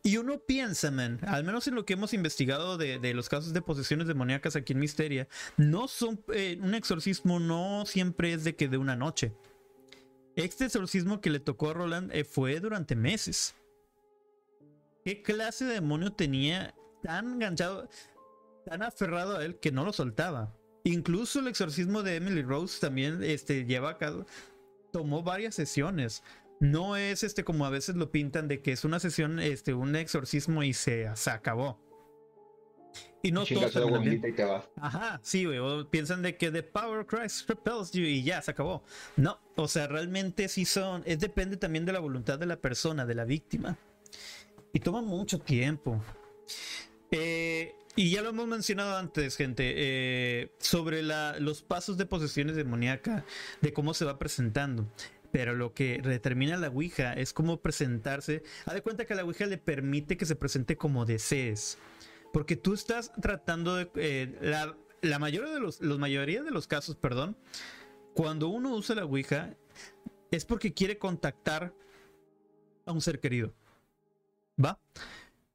Y 0.03 0.17
uno 0.17 0.37
piensa, 0.37 0.91
man, 0.91 1.17
al 1.25 1.43
menos 1.43 1.67
en 1.67 1.73
lo 1.73 1.85
que 1.85 1.93
hemos 1.93 2.13
investigado 2.13 2.77
de, 2.77 3.13
los 3.15 3.29
casos 3.29 3.51
de 3.51 3.63
posesiones 3.63 4.05
demoníacas 4.05 4.55
aquí 4.55 4.73
en 4.73 4.79
Misteria, 4.79 5.27
no 5.57 5.87
son 5.87 6.23
eh, 6.31 6.59
un 6.61 6.75
exorcismo 6.75 7.39
no 7.39 7.87
siempre 7.87 8.33
es 8.33 8.43
de 8.43 8.55
que 8.55 8.67
de 8.67 8.77
una 8.77 8.95
noche. 8.95 9.31
Este 10.35 10.65
exorcismo 10.65 11.19
que 11.19 11.29
le 11.29 11.39
tocó 11.39 11.69
a 11.69 11.73
Roland 11.73 12.11
eh, 12.13 12.23
fue 12.23 12.59
durante 12.59 12.95
meses. 12.95 13.53
¿Qué 15.03 15.21
clase 15.21 15.65
de 15.65 15.73
demonio 15.75 16.13
tenía 16.13 16.73
tan 17.03 17.33
enganchado, 17.33 17.89
tan 18.65 18.81
aferrado 18.81 19.37
a 19.37 19.45
él 19.45 19.59
que 19.59 19.71
no 19.71 19.83
lo 19.83 19.91
soltaba? 19.91 20.55
Incluso 20.83 21.39
el 21.39 21.47
exorcismo 21.47 22.01
de 22.01 22.15
Emily 22.15 22.43
Rose 22.43 22.79
también 22.79 23.23
este, 23.23 23.65
lleva 23.65 23.91
a 23.91 23.97
cabo, 23.97 24.25
tomó 24.91 25.21
varias 25.21 25.55
sesiones. 25.55 26.23
No 26.59 26.95
es 26.95 27.23
este 27.23 27.43
como 27.43 27.65
a 27.65 27.69
veces 27.69 27.95
lo 27.95 28.11
pintan 28.11 28.47
de 28.47 28.61
que 28.61 28.71
es 28.71 28.85
una 28.85 28.99
sesión, 28.99 29.39
este, 29.39 29.73
un 29.73 29.95
exorcismo 29.95 30.63
y 30.63 30.73
se, 30.73 31.09
se 31.15 31.29
acabó. 31.29 31.79
Y 33.23 33.31
no 33.31 33.45
todo 33.45 34.03
y 34.03 34.19
te 34.19 34.35
Ajá, 34.77 35.19
sí, 35.23 35.45
güey. 35.45 35.59
Piensan 35.89 36.23
de 36.23 36.37
que 36.37 36.49
The 36.49 36.63
Power 36.63 37.05
Christ 37.05 37.47
repels 37.47 37.91
you 37.91 38.01
y 38.01 38.23
ya, 38.23 38.41
se 38.41 38.51
acabó. 38.51 38.83
No, 39.15 39.39
o 39.55 39.67
sea, 39.67 39.87
realmente 39.87 40.47
sí 40.47 40.65
son. 40.65 41.03
Es 41.05 41.19
depende 41.19 41.57
también 41.57 41.85
de 41.85 41.93
la 41.93 41.99
voluntad 41.99 42.39
de 42.39 42.47
la 42.47 42.55
persona, 42.55 43.05
de 43.05 43.15
la 43.15 43.25
víctima. 43.25 43.77
Y 44.73 44.79
toma 44.79 45.01
mucho 45.01 45.39
tiempo. 45.39 46.01
Eh, 47.11 47.75
y 47.95 48.09
ya 48.09 48.21
lo 48.21 48.29
hemos 48.29 48.47
mencionado 48.47 48.97
antes, 48.97 49.35
gente, 49.35 49.73
eh, 49.75 50.51
sobre 50.59 51.03
la, 51.03 51.37
los 51.39 51.61
pasos 51.61 51.97
de 51.97 52.05
posesiones 52.05 52.55
demoníaca, 52.55 53.25
de 53.61 53.73
cómo 53.73 53.93
se 53.93 54.05
va 54.05 54.17
presentando. 54.17 54.87
Pero 55.31 55.53
lo 55.55 55.73
que 55.73 56.01
determina 56.01 56.57
la 56.57 56.69
Ouija 56.69 57.13
es 57.13 57.33
cómo 57.33 57.61
presentarse. 57.61 58.43
Haz 58.65 58.73
de 58.73 58.81
cuenta 58.81 59.05
que 59.05 59.15
la 59.15 59.23
Ouija 59.23 59.45
le 59.45 59.57
permite 59.57 60.17
que 60.17 60.25
se 60.25 60.35
presente 60.35 60.75
como 60.75 61.05
desees. 61.05 61.77
Porque 62.33 62.55
tú 62.55 62.73
estás 62.73 63.11
tratando 63.21 63.75
de... 63.75 63.89
Eh, 63.95 64.73
la, 65.01 65.19
mayoría 65.19 65.53
de 65.53 65.59
los, 65.59 65.81
mayoría 65.81 66.43
de 66.43 66.51
los 66.51 66.67
casos, 66.67 66.95
perdón, 66.95 67.37
cuando 68.13 68.49
uno 68.49 68.75
usa 68.75 68.95
la 68.95 69.05
Ouija 69.05 69.55
es 70.31 70.45
porque 70.45 70.73
quiere 70.73 70.97
contactar 70.97 71.73
a 72.85 72.91
un 72.91 73.01
ser 73.01 73.19
querido. 73.19 73.53
¿Va? 74.63 74.79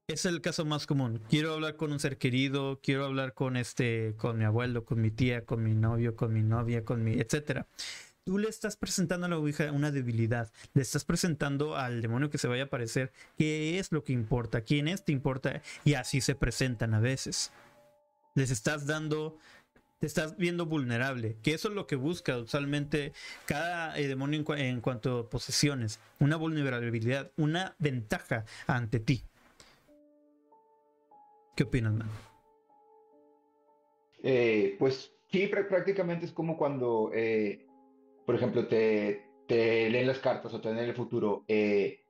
Es 0.09 0.25
el 0.25 0.41
caso 0.41 0.65
más 0.65 0.87
común. 0.87 1.23
Quiero 1.29 1.55
hablar 1.55 1.77
con 1.77 1.93
un 1.93 1.99
ser 1.99 2.19
querido, 2.19 2.81
quiero 2.83 3.05
hablar 3.05 3.35
con 3.35 3.57
este, 3.57 4.15
con 4.17 4.39
mi 4.39 4.45
abuelo, 4.45 4.85
con 4.85 5.01
mi 5.01 5.11
tía, 5.11 5.45
con 5.45 5.63
mi 5.63 5.75
novio, 5.75 6.15
con 6.15 6.33
mi 6.33 6.43
novia, 6.43 6.85
con 6.85 7.03
mi, 7.03 7.15
etcétera 7.15 7.67
tú 8.27 8.39
le 8.39 8.49
estás 8.49 8.77
presentando 8.77 9.27
a 9.27 9.29
la 9.29 9.39
Ouija 9.39 9.71
una 9.71 9.93
debilidad, 9.93 10.51
le 10.75 10.83
estás 10.83 11.05
presentando 11.05 11.77
al 11.77 12.03
demonio 12.03 12.29
que 12.29 12.39
se 12.39 12.49
vaya 12.49 12.65
a 12.65 12.67
aparecer 12.67 13.13
qué 13.39 13.79
es 13.79 13.93
lo 13.93 14.03
que 14.03 14.13
importa, 14.13 14.63
quién 14.63 14.89
es 14.89 15.05
te 15.05 15.13
importa, 15.13 15.63
y 15.85 15.95
así 15.95 16.21
se 16.21 16.35
presentan 16.35 16.93
a 16.93 16.99
veces. 16.99 17.53
Les 18.35 18.51
estás 18.51 18.85
dando, 18.85 19.39
te 20.01 20.09
estás 20.09 20.37
viendo 20.37 20.67
vulnerable, 20.67 21.37
que 21.45 21.55
eso 21.55 21.69
es 21.69 21.75
lo 21.75 21.87
que 21.87 21.95
busca 21.95 22.37
usualmente 22.37 23.13
cada 23.47 23.97
eh, 23.97 24.09
demonio 24.09 24.45
en, 24.57 24.81
cuanto 24.81 25.21
a 25.21 25.31
posesiones, 25.31 26.01
una 26.19 26.35
vulnerabilidad, 26.35 27.31
una 27.37 27.77
ventaja 27.79 28.45
ante 28.67 28.99
ti. 28.99 29.23
¿Qué 31.55 31.63
opinas, 31.63 31.95
man? 31.95 32.11
Eh, 34.25 34.75
pues 34.81 35.13
sí, 35.31 35.47
prácticamente 35.47 36.27
es 36.27 36.33
como 36.33 36.57
cuando 36.57 37.13
eh, 37.15 37.66
por 38.27 38.35
ejemplo, 38.35 38.67
te, 38.67 39.25
te 39.47 39.89
leen 39.89 40.09
las 40.09 40.19
cartas 40.19 40.53
o 40.53 40.61
te 40.61 40.75
leen 40.75 40.89
el 40.89 40.95
futuro, 40.95 41.45
eh, 41.49 42.01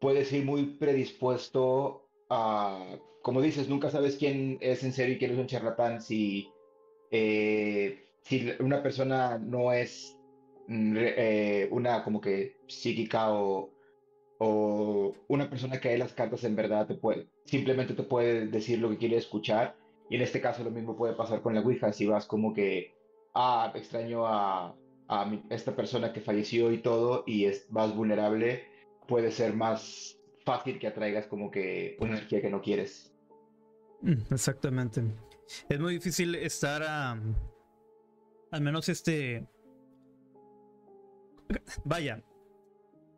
puedes 0.00 0.32
ir 0.32 0.44
muy 0.44 0.64
predispuesto 0.78 2.08
a, 2.30 2.96
como 3.20 3.42
dices, 3.42 3.68
nunca 3.68 3.90
sabes 3.90 4.16
quién 4.16 4.58
es 4.60 4.82
en 4.82 4.92
serio 4.92 5.14
y 5.14 5.18
quién 5.18 5.32
es 5.32 5.38
un 5.38 5.46
charlatán, 5.46 6.00
si, 6.00 6.50
eh, 7.10 8.02
si 8.22 8.50
una 8.60 8.82
persona 8.82 9.38
no 9.38 9.72
es 9.72 10.18
mm, 10.68 10.96
eh, 10.98 11.68
una 11.70 12.02
como 12.02 12.20
que 12.20 12.56
psíquica 12.66 13.32
o, 13.32 13.70
o 14.38 15.12
una 15.28 15.50
persona 15.50 15.78
que 15.80 15.92
lee 15.92 15.98
las 15.98 16.14
cartas 16.14 16.42
en 16.44 16.56
verdad 16.56 16.86
te 16.86 16.94
puede, 16.94 17.28
simplemente 17.44 17.94
te 17.94 18.02
puede 18.02 18.46
decir 18.46 18.78
lo 18.78 18.88
que 18.88 18.98
quiere 18.98 19.16
escuchar. 19.16 19.76
Y 20.08 20.16
en 20.16 20.22
este 20.22 20.40
caso 20.40 20.64
lo 20.64 20.70
mismo 20.70 20.96
puede 20.96 21.14
pasar 21.14 21.42
con 21.42 21.54
la 21.54 21.60
Ouija, 21.60 21.92
si 21.92 22.06
vas 22.06 22.26
como 22.26 22.52
que, 22.52 22.94
ah, 23.34 23.72
extraño 23.74 24.26
a, 24.26 24.74
a 25.12 25.30
esta 25.50 25.76
persona 25.76 26.12
que 26.12 26.22
falleció 26.22 26.72
y 26.72 26.78
todo 26.78 27.24
y 27.26 27.44
es 27.44 27.70
más 27.70 27.94
vulnerable, 27.94 28.64
puede 29.06 29.30
ser 29.30 29.52
más 29.54 30.18
fácil 30.42 30.78
que 30.78 30.86
atraigas 30.86 31.26
como 31.26 31.50
que 31.50 31.96
una 32.00 32.12
energía 32.12 32.40
que 32.40 32.48
no 32.48 32.62
quieres. 32.62 33.12
Mm, 34.00 34.32
exactamente. 34.32 35.02
Es 35.68 35.78
muy 35.78 35.94
difícil 35.94 36.34
estar 36.34 36.82
a... 36.82 37.20
al 38.50 38.60
menos 38.62 38.88
este... 38.88 39.46
Vaya, 41.84 42.24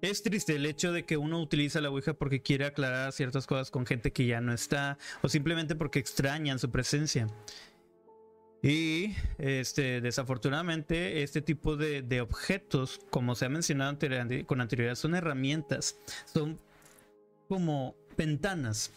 es 0.02 0.24
triste 0.24 0.56
el 0.56 0.66
hecho 0.66 0.92
de 0.92 1.04
que 1.04 1.16
uno 1.16 1.40
utiliza 1.40 1.80
la 1.80 1.90
Ouija 1.90 2.14
porque 2.14 2.42
quiere 2.42 2.64
aclarar 2.64 3.12
ciertas 3.12 3.46
cosas 3.46 3.70
con 3.70 3.86
gente 3.86 4.12
que 4.12 4.26
ya 4.26 4.40
no 4.40 4.52
está 4.52 4.98
o 5.22 5.28
simplemente 5.28 5.76
porque 5.76 6.00
extrañan 6.00 6.58
su 6.58 6.72
presencia. 6.72 7.28
Y 8.64 9.14
este, 9.36 10.00
desafortunadamente, 10.00 11.22
este 11.22 11.42
tipo 11.42 11.76
de, 11.76 12.20
objetos, 12.22 12.98
como 13.10 13.34
se 13.34 13.44
ha 13.44 13.50
mencionado 13.50 13.98
con 14.46 14.62
anterioridad, 14.62 14.94
son 14.94 15.14
herramientas, 15.14 15.98
son 16.32 16.58
como 17.46 17.94
ventanas. 18.16 18.90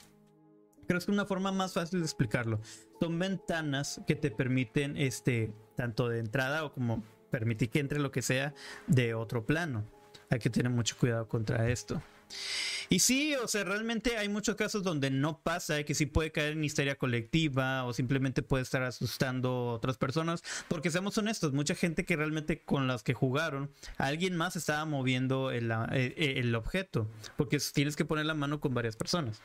Creo 0.88 1.00
que 1.00 1.04
es 1.04 1.10
una 1.10 1.26
forma 1.26 1.52
más 1.52 1.74
fácil 1.74 2.00
de 2.00 2.06
explicarlo. 2.06 2.62
Son 3.02 3.20
ventanas 3.20 4.00
que 4.08 4.16
te 4.16 4.32
permiten, 4.32 4.96
este, 4.96 5.52
tanto 5.76 6.08
de 6.08 6.20
entrada 6.20 6.64
o 6.64 6.72
como 6.72 7.04
permitir 7.30 7.70
que 7.70 7.80
entre 7.80 8.00
lo 8.00 8.10
que 8.10 8.22
sea 8.22 8.54
de 8.88 9.16
otro 9.16 9.46
plano. 9.46 9.84
Hay 10.30 10.40
que 10.40 10.50
tener 10.50 10.72
mucho 10.72 10.96
cuidado 10.98 11.28
contra 11.28 11.68
esto. 11.68 12.02
Y 12.90 13.00
sí, 13.00 13.36
o 13.36 13.48
sea, 13.48 13.64
realmente 13.64 14.18
hay 14.18 14.30
muchos 14.30 14.56
casos 14.56 14.84
donde 14.84 15.12
no 15.12 15.42
pasa, 15.42 15.84
que 15.84 15.94
sí 15.94 16.06
puede 16.06 16.32
caer 16.32 16.54
en 16.54 16.64
histeria 16.64 16.98
colectiva 16.98 17.84
o 17.84 17.94
simplemente 17.94 18.42
puede 18.42 18.64
estar 18.64 18.84
asustando 18.84 19.50
a 19.50 19.74
otras 19.74 19.98
personas, 19.98 20.44
porque 20.68 20.90
seamos 20.90 21.18
honestos, 21.18 21.54
mucha 21.54 21.76
gente 21.76 22.06
que 22.06 22.16
realmente 22.16 22.62
con 22.64 22.88
las 22.88 23.04
que 23.04 23.14
jugaron, 23.14 23.72
alguien 23.98 24.36
más 24.38 24.56
estaba 24.56 24.86
moviendo 24.86 25.52
el, 25.52 25.72
eh, 25.92 26.36
el 26.38 26.56
objeto, 26.56 27.10
porque 27.36 27.60
tienes 27.74 27.96
que 27.96 28.06
poner 28.06 28.26
la 28.26 28.34
mano 28.34 28.60
con 28.60 28.74
varias 28.74 28.96
personas. 28.96 29.42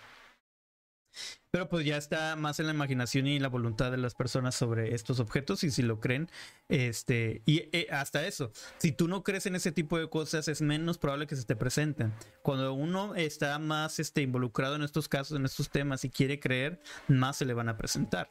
Pero 1.50 1.68
pues 1.68 1.84
ya 1.84 1.96
está 1.96 2.34
más 2.36 2.60
en 2.60 2.66
la 2.66 2.72
imaginación 2.72 3.26
y 3.26 3.38
la 3.38 3.48
voluntad 3.48 3.90
de 3.90 3.98
las 3.98 4.14
personas 4.14 4.54
sobre 4.54 4.94
estos 4.94 5.20
objetos 5.20 5.64
y 5.64 5.70
si 5.70 5.82
lo 5.82 6.00
creen, 6.00 6.30
este, 6.68 7.42
y 7.44 7.68
eh, 7.72 7.88
hasta 7.90 8.26
eso, 8.26 8.52
si 8.78 8.92
tú 8.92 9.06
no 9.06 9.22
crees 9.22 9.46
en 9.46 9.56
ese 9.56 9.72
tipo 9.72 9.98
de 9.98 10.08
cosas 10.08 10.48
es 10.48 10.62
menos 10.62 10.98
probable 10.98 11.26
que 11.26 11.36
se 11.36 11.44
te 11.44 11.56
presenten. 11.56 12.12
Cuando 12.42 12.72
uno 12.72 13.14
está 13.14 13.58
más 13.58 13.98
este, 13.98 14.22
involucrado 14.22 14.76
en 14.76 14.82
estos 14.82 15.08
casos, 15.08 15.36
en 15.36 15.44
estos 15.44 15.70
temas 15.70 16.04
y 16.04 16.10
quiere 16.10 16.40
creer, 16.40 16.80
más 17.08 17.36
se 17.36 17.44
le 17.44 17.54
van 17.54 17.68
a 17.68 17.76
presentar. 17.76 18.30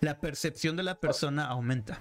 La 0.00 0.18
percepción 0.20 0.76
de 0.76 0.82
la 0.82 0.98
persona 1.00 1.46
aumenta. 1.46 2.00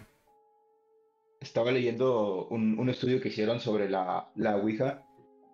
Estaba 1.39 1.71
leyendo 1.71 2.47
un, 2.47 2.79
un 2.79 2.89
estudio 2.89 3.21
que 3.21 3.29
hicieron 3.29 3.59
sobre 3.59 3.87
la, 3.87 4.31
la 4.35 4.55
Ouija 4.55 5.04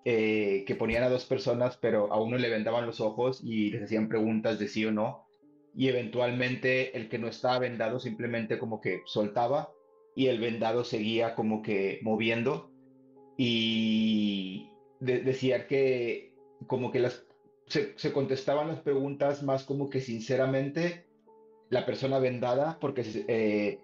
eh, 0.04 0.64
que 0.66 0.76
ponían 0.76 1.04
a 1.04 1.10
dos 1.10 1.26
personas, 1.26 1.78
pero 1.78 2.12
a 2.12 2.22
uno 2.22 2.38
le 2.38 2.50
vendaban 2.50 2.86
los 2.86 3.02
ojos 3.02 3.42
y 3.44 3.70
les 3.72 3.84
hacían 3.84 4.10
preguntas 4.10 4.58
de 4.58 4.68
sí 4.68 4.86
o 4.86 4.92
no. 4.92 5.26
Y 5.76 5.88
eventualmente 5.88 6.98
el 6.98 7.08
que 7.08 7.20
no 7.20 7.28
estaba 7.28 7.60
vendado 7.60 8.00
simplemente 8.00 8.60
como 8.60 8.82
que 8.82 9.02
soltaba 9.06 9.72
y 10.16 10.28
el 10.28 10.40
vendado 10.40 10.84
seguía 10.84 11.36
como 11.36 11.62
que 11.62 12.00
moviendo. 12.02 12.72
Y 13.38 14.70
decía 15.00 15.68
que 15.68 16.34
como 16.68 16.92
que 16.92 17.00
las, 17.00 17.26
se, 17.68 18.12
contestaban 18.12 18.68
las 18.68 18.80
preguntas 18.80 19.44
más 19.44 19.64
como 19.64 19.90
que 19.90 20.02
sinceramente 20.02 21.06
la 21.70 21.86
persona 21.86 22.20
vendada, 22.20 22.78
porque 22.80 23.04
eh, 23.28 23.80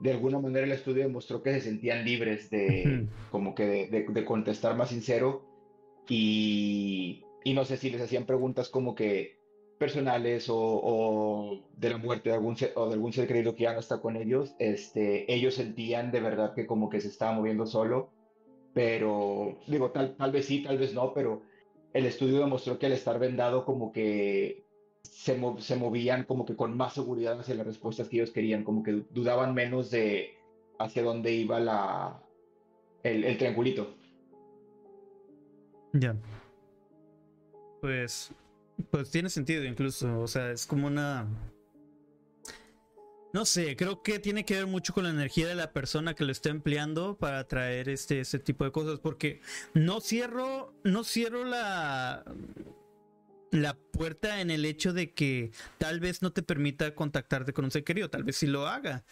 de 0.00 0.10
alguna 0.10 0.38
manera 0.38 0.66
el 0.66 0.72
estudio 0.72 1.04
demostró 1.04 1.42
que 1.42 1.52
se 1.54 1.60
sentían 1.60 2.04
libres 2.04 2.50
de, 2.50 3.06
como 3.30 3.54
que 3.54 3.88
de, 3.88 4.24
contestar 4.24 4.76
más 4.76 4.90
sincero 4.90 5.49
y, 6.10 7.22
no 7.54 7.64
sé 7.64 7.76
si 7.76 7.88
les 7.90 8.02
hacían 8.02 8.26
preguntas 8.26 8.68
como 8.68 8.94
que 8.94 9.38
personales 9.78 10.46
o, 10.50 11.62
de 11.76 11.90
la 11.90 11.96
muerte 11.96 12.28
de 12.28 12.34
algún 12.34 12.56
o 12.74 12.86
de 12.88 12.94
algún 12.94 13.12
ser 13.12 13.26
querido 13.26 13.54
que 13.54 13.62
ya 13.62 13.72
no 13.72 13.80
está 13.80 14.00
con 14.00 14.16
ellos, 14.16 14.54
este, 14.58 15.32
ellos 15.32 15.54
sentían 15.54 16.10
de 16.10 16.20
verdad 16.20 16.52
que 16.54 16.66
como 16.66 16.90
que 16.90 17.00
se 17.00 17.08
estaba 17.08 17.32
moviendo 17.32 17.64
solo, 17.64 18.10
pero 18.74 19.58
digo, 19.68 19.90
tal, 19.90 20.16
tal 20.16 20.32
vez 20.32 20.46
sí, 20.46 20.62
tal 20.62 20.78
vez 20.78 20.92
no, 20.92 21.14
pero 21.14 21.42
el 21.94 22.04
estudio 22.06 22.40
demostró 22.40 22.78
que 22.78 22.86
al 22.86 22.92
estar 22.92 23.18
vendado 23.18 23.64
como 23.64 23.92
que 23.92 24.64
se, 25.02 25.40
se 25.58 25.76
movían 25.76 26.24
como 26.24 26.44
que 26.44 26.56
con 26.56 26.76
más 26.76 26.92
seguridad 26.94 27.38
hacia 27.40 27.54
las 27.54 27.66
respuestas 27.66 28.08
que 28.08 28.16
ellos 28.16 28.32
querían, 28.32 28.64
como 28.64 28.82
que 28.82 29.04
dudaban 29.10 29.54
menos 29.54 29.90
de 29.90 30.34
hacia 30.78 31.02
dónde 31.02 31.32
iba 31.32 31.60
la, 31.60 32.22
el, 33.02 33.24
el 33.24 33.38
triangulito. 33.38 33.99
Ya. 35.92 36.16
Pues. 37.80 38.32
Pues 38.90 39.10
tiene 39.10 39.28
sentido 39.28 39.64
incluso. 39.64 40.20
O 40.20 40.28
sea, 40.28 40.52
es 40.52 40.66
como 40.66 40.86
una. 40.86 41.26
No 43.32 43.44
sé, 43.44 43.76
creo 43.76 44.02
que 44.02 44.18
tiene 44.18 44.44
que 44.44 44.54
ver 44.54 44.66
mucho 44.66 44.92
con 44.92 45.04
la 45.04 45.10
energía 45.10 45.46
de 45.46 45.54
la 45.54 45.72
persona 45.72 46.14
que 46.14 46.24
lo 46.24 46.32
está 46.32 46.48
empleando 46.48 47.16
para 47.16 47.46
traer 47.46 47.88
este, 47.88 48.18
este 48.20 48.40
tipo 48.40 48.64
de 48.64 48.72
cosas. 48.72 48.98
Porque 48.98 49.40
no 49.74 50.00
cierro. 50.00 50.74
No 50.84 51.04
cierro 51.04 51.44
la. 51.44 52.24
La 53.52 53.74
puerta 53.74 54.40
en 54.40 54.52
el 54.52 54.64
hecho 54.64 54.92
de 54.92 55.12
que 55.12 55.50
tal 55.78 55.98
vez 55.98 56.22
no 56.22 56.32
te 56.32 56.40
permita 56.40 56.94
contactarte 56.94 57.52
con 57.52 57.64
un 57.64 57.72
ser 57.72 57.82
querido, 57.82 58.08
tal 58.08 58.22
vez 58.22 58.36
sí 58.36 58.46
lo 58.46 58.68
haga. 58.68 59.04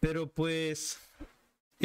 Pero 0.00 0.32
pues 0.32 0.98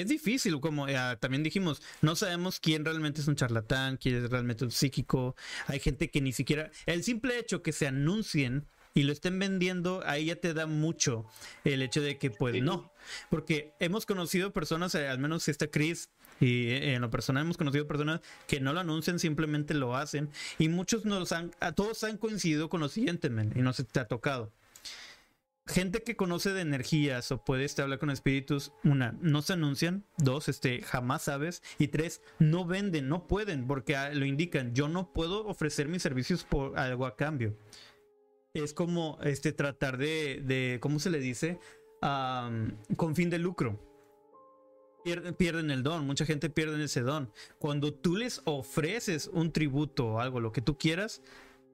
es 0.02 0.08
difícil, 0.08 0.60
como 0.60 0.88
también 1.20 1.44
dijimos, 1.44 1.82
no 2.02 2.16
sabemos 2.16 2.60
quién 2.60 2.86
realmente 2.86 3.22
es 3.22 3.28
un 3.28 3.36
charlatán, 3.36 3.98
quién 3.98 4.24
es 4.24 4.30
realmente 4.30 4.64
un 4.64 4.72
psíquico. 4.72 5.36
Hay 5.68 5.80
gente 5.80 6.10
que 6.10 6.22
ni 6.22 6.32
siquiera. 6.32 6.72
El 6.86 7.04
simple 7.04 7.38
hecho 7.40 7.62
que 7.62 7.72
se 7.72 7.88
anuncien 7.88 8.68
y 8.94 9.04
lo 9.04 9.14
estén 9.14 9.38
vendiendo, 9.40 10.02
ahí 10.06 10.26
ya 10.26 10.36
te 10.36 10.54
da 10.54 10.66
mucho 10.66 11.26
el 11.64 11.82
hecho 11.82 12.02
de 12.02 12.18
que, 12.18 12.32
pues 12.32 12.62
no. 12.62 12.92
Porque 13.30 13.74
hemos 13.80 14.06
conocido 14.06 14.52
personas, 14.52 14.96
eh, 14.96 15.08
al 15.08 15.20
menos 15.20 15.48
esta 15.48 15.68
Chris, 15.68 16.10
y 16.40 16.70
eh, 16.70 16.96
en 16.96 17.02
lo 17.02 17.10
personal 17.10 17.44
hemos 17.44 17.58
conocido 17.58 17.88
personas 17.88 18.22
que 18.48 18.60
no 18.60 18.74
lo 18.74 18.80
anuncian, 18.80 19.20
simplemente 19.20 19.74
lo 19.74 19.96
hacen. 19.96 20.30
Y 20.58 20.70
muchos 20.70 21.06
nos 21.06 21.32
han, 21.32 21.52
a 21.60 21.72
todos 21.72 22.04
han 22.04 22.18
coincidido 22.18 22.70
con 22.70 22.82
lo 22.82 22.90
siguiente, 22.90 23.28
y 23.28 23.62
no 23.62 23.74
se 23.74 23.84
te 23.84 24.00
ha 24.00 24.08
tocado 24.08 24.52
gente 25.70 26.04
que 26.04 26.16
conoce 26.16 26.52
de 26.52 26.62
energías 26.62 27.32
o 27.32 27.44
puede 27.44 27.64
este, 27.64 27.82
hablar 27.82 28.00
con 28.00 28.10
espíritus, 28.10 28.74
una, 28.84 29.16
no 29.22 29.42
se 29.42 29.54
anuncian, 29.54 30.04
dos, 30.18 30.50
este, 30.50 30.82
jamás 30.82 31.24
sabes, 31.24 31.62
y 31.78 31.88
tres, 31.88 32.22
no 32.40 32.66
venden, 32.66 33.08
no 33.08 33.28
pueden, 33.28 33.68
porque 33.68 33.96
ah, 33.96 34.14
lo 34.14 34.26
indican, 34.26 34.74
yo 34.74 34.90
no 34.90 35.14
puedo 35.14 35.46
ofrecer 35.48 35.88
mis 35.88 36.02
servicios 36.02 36.44
por 36.44 36.78
algo 36.78 37.06
a 37.06 37.16
cambio. 37.16 37.56
Es 38.54 38.74
como 38.74 39.20
este 39.24 39.52
tratar 39.52 39.98
de, 39.98 40.42
de 40.44 40.80
¿cómo 40.82 41.00
se 41.00 41.10
le 41.10 41.20
dice? 41.20 41.60
con 42.96 43.14
fin 43.14 43.30
de 43.30 43.40
lucro. 43.40 43.78
Pierden, 45.04 45.34
pierden, 45.34 45.70
el 45.70 45.84
don, 45.84 46.06
mucha 46.06 46.26
gente 46.26 46.50
pierde 46.50 46.82
ese 46.82 47.02
don. 47.02 47.32
Cuando 47.58 47.94
tú 47.94 48.16
les 48.16 48.42
ofreces 48.46 49.28
un 49.28 49.52
tributo 49.52 50.14
o 50.14 50.20
algo, 50.20 50.40
lo 50.40 50.54
que 50.54 50.62
tú 50.62 50.78
quieras, 50.78 51.22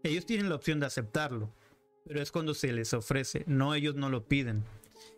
ellos 0.02 0.26
tienen 0.26 0.50
la 0.50 0.56
opción 0.56 0.80
de 0.80 0.88
aceptarlo 0.88 1.52
pero 2.08 2.22
es 2.22 2.32
cuando 2.32 2.54
se 2.54 2.72
les 2.72 2.94
ofrece, 2.94 3.44
no 3.48 3.74
ellos 3.74 3.96
no 3.96 4.10
lo 4.10 4.28
piden. 4.28 4.64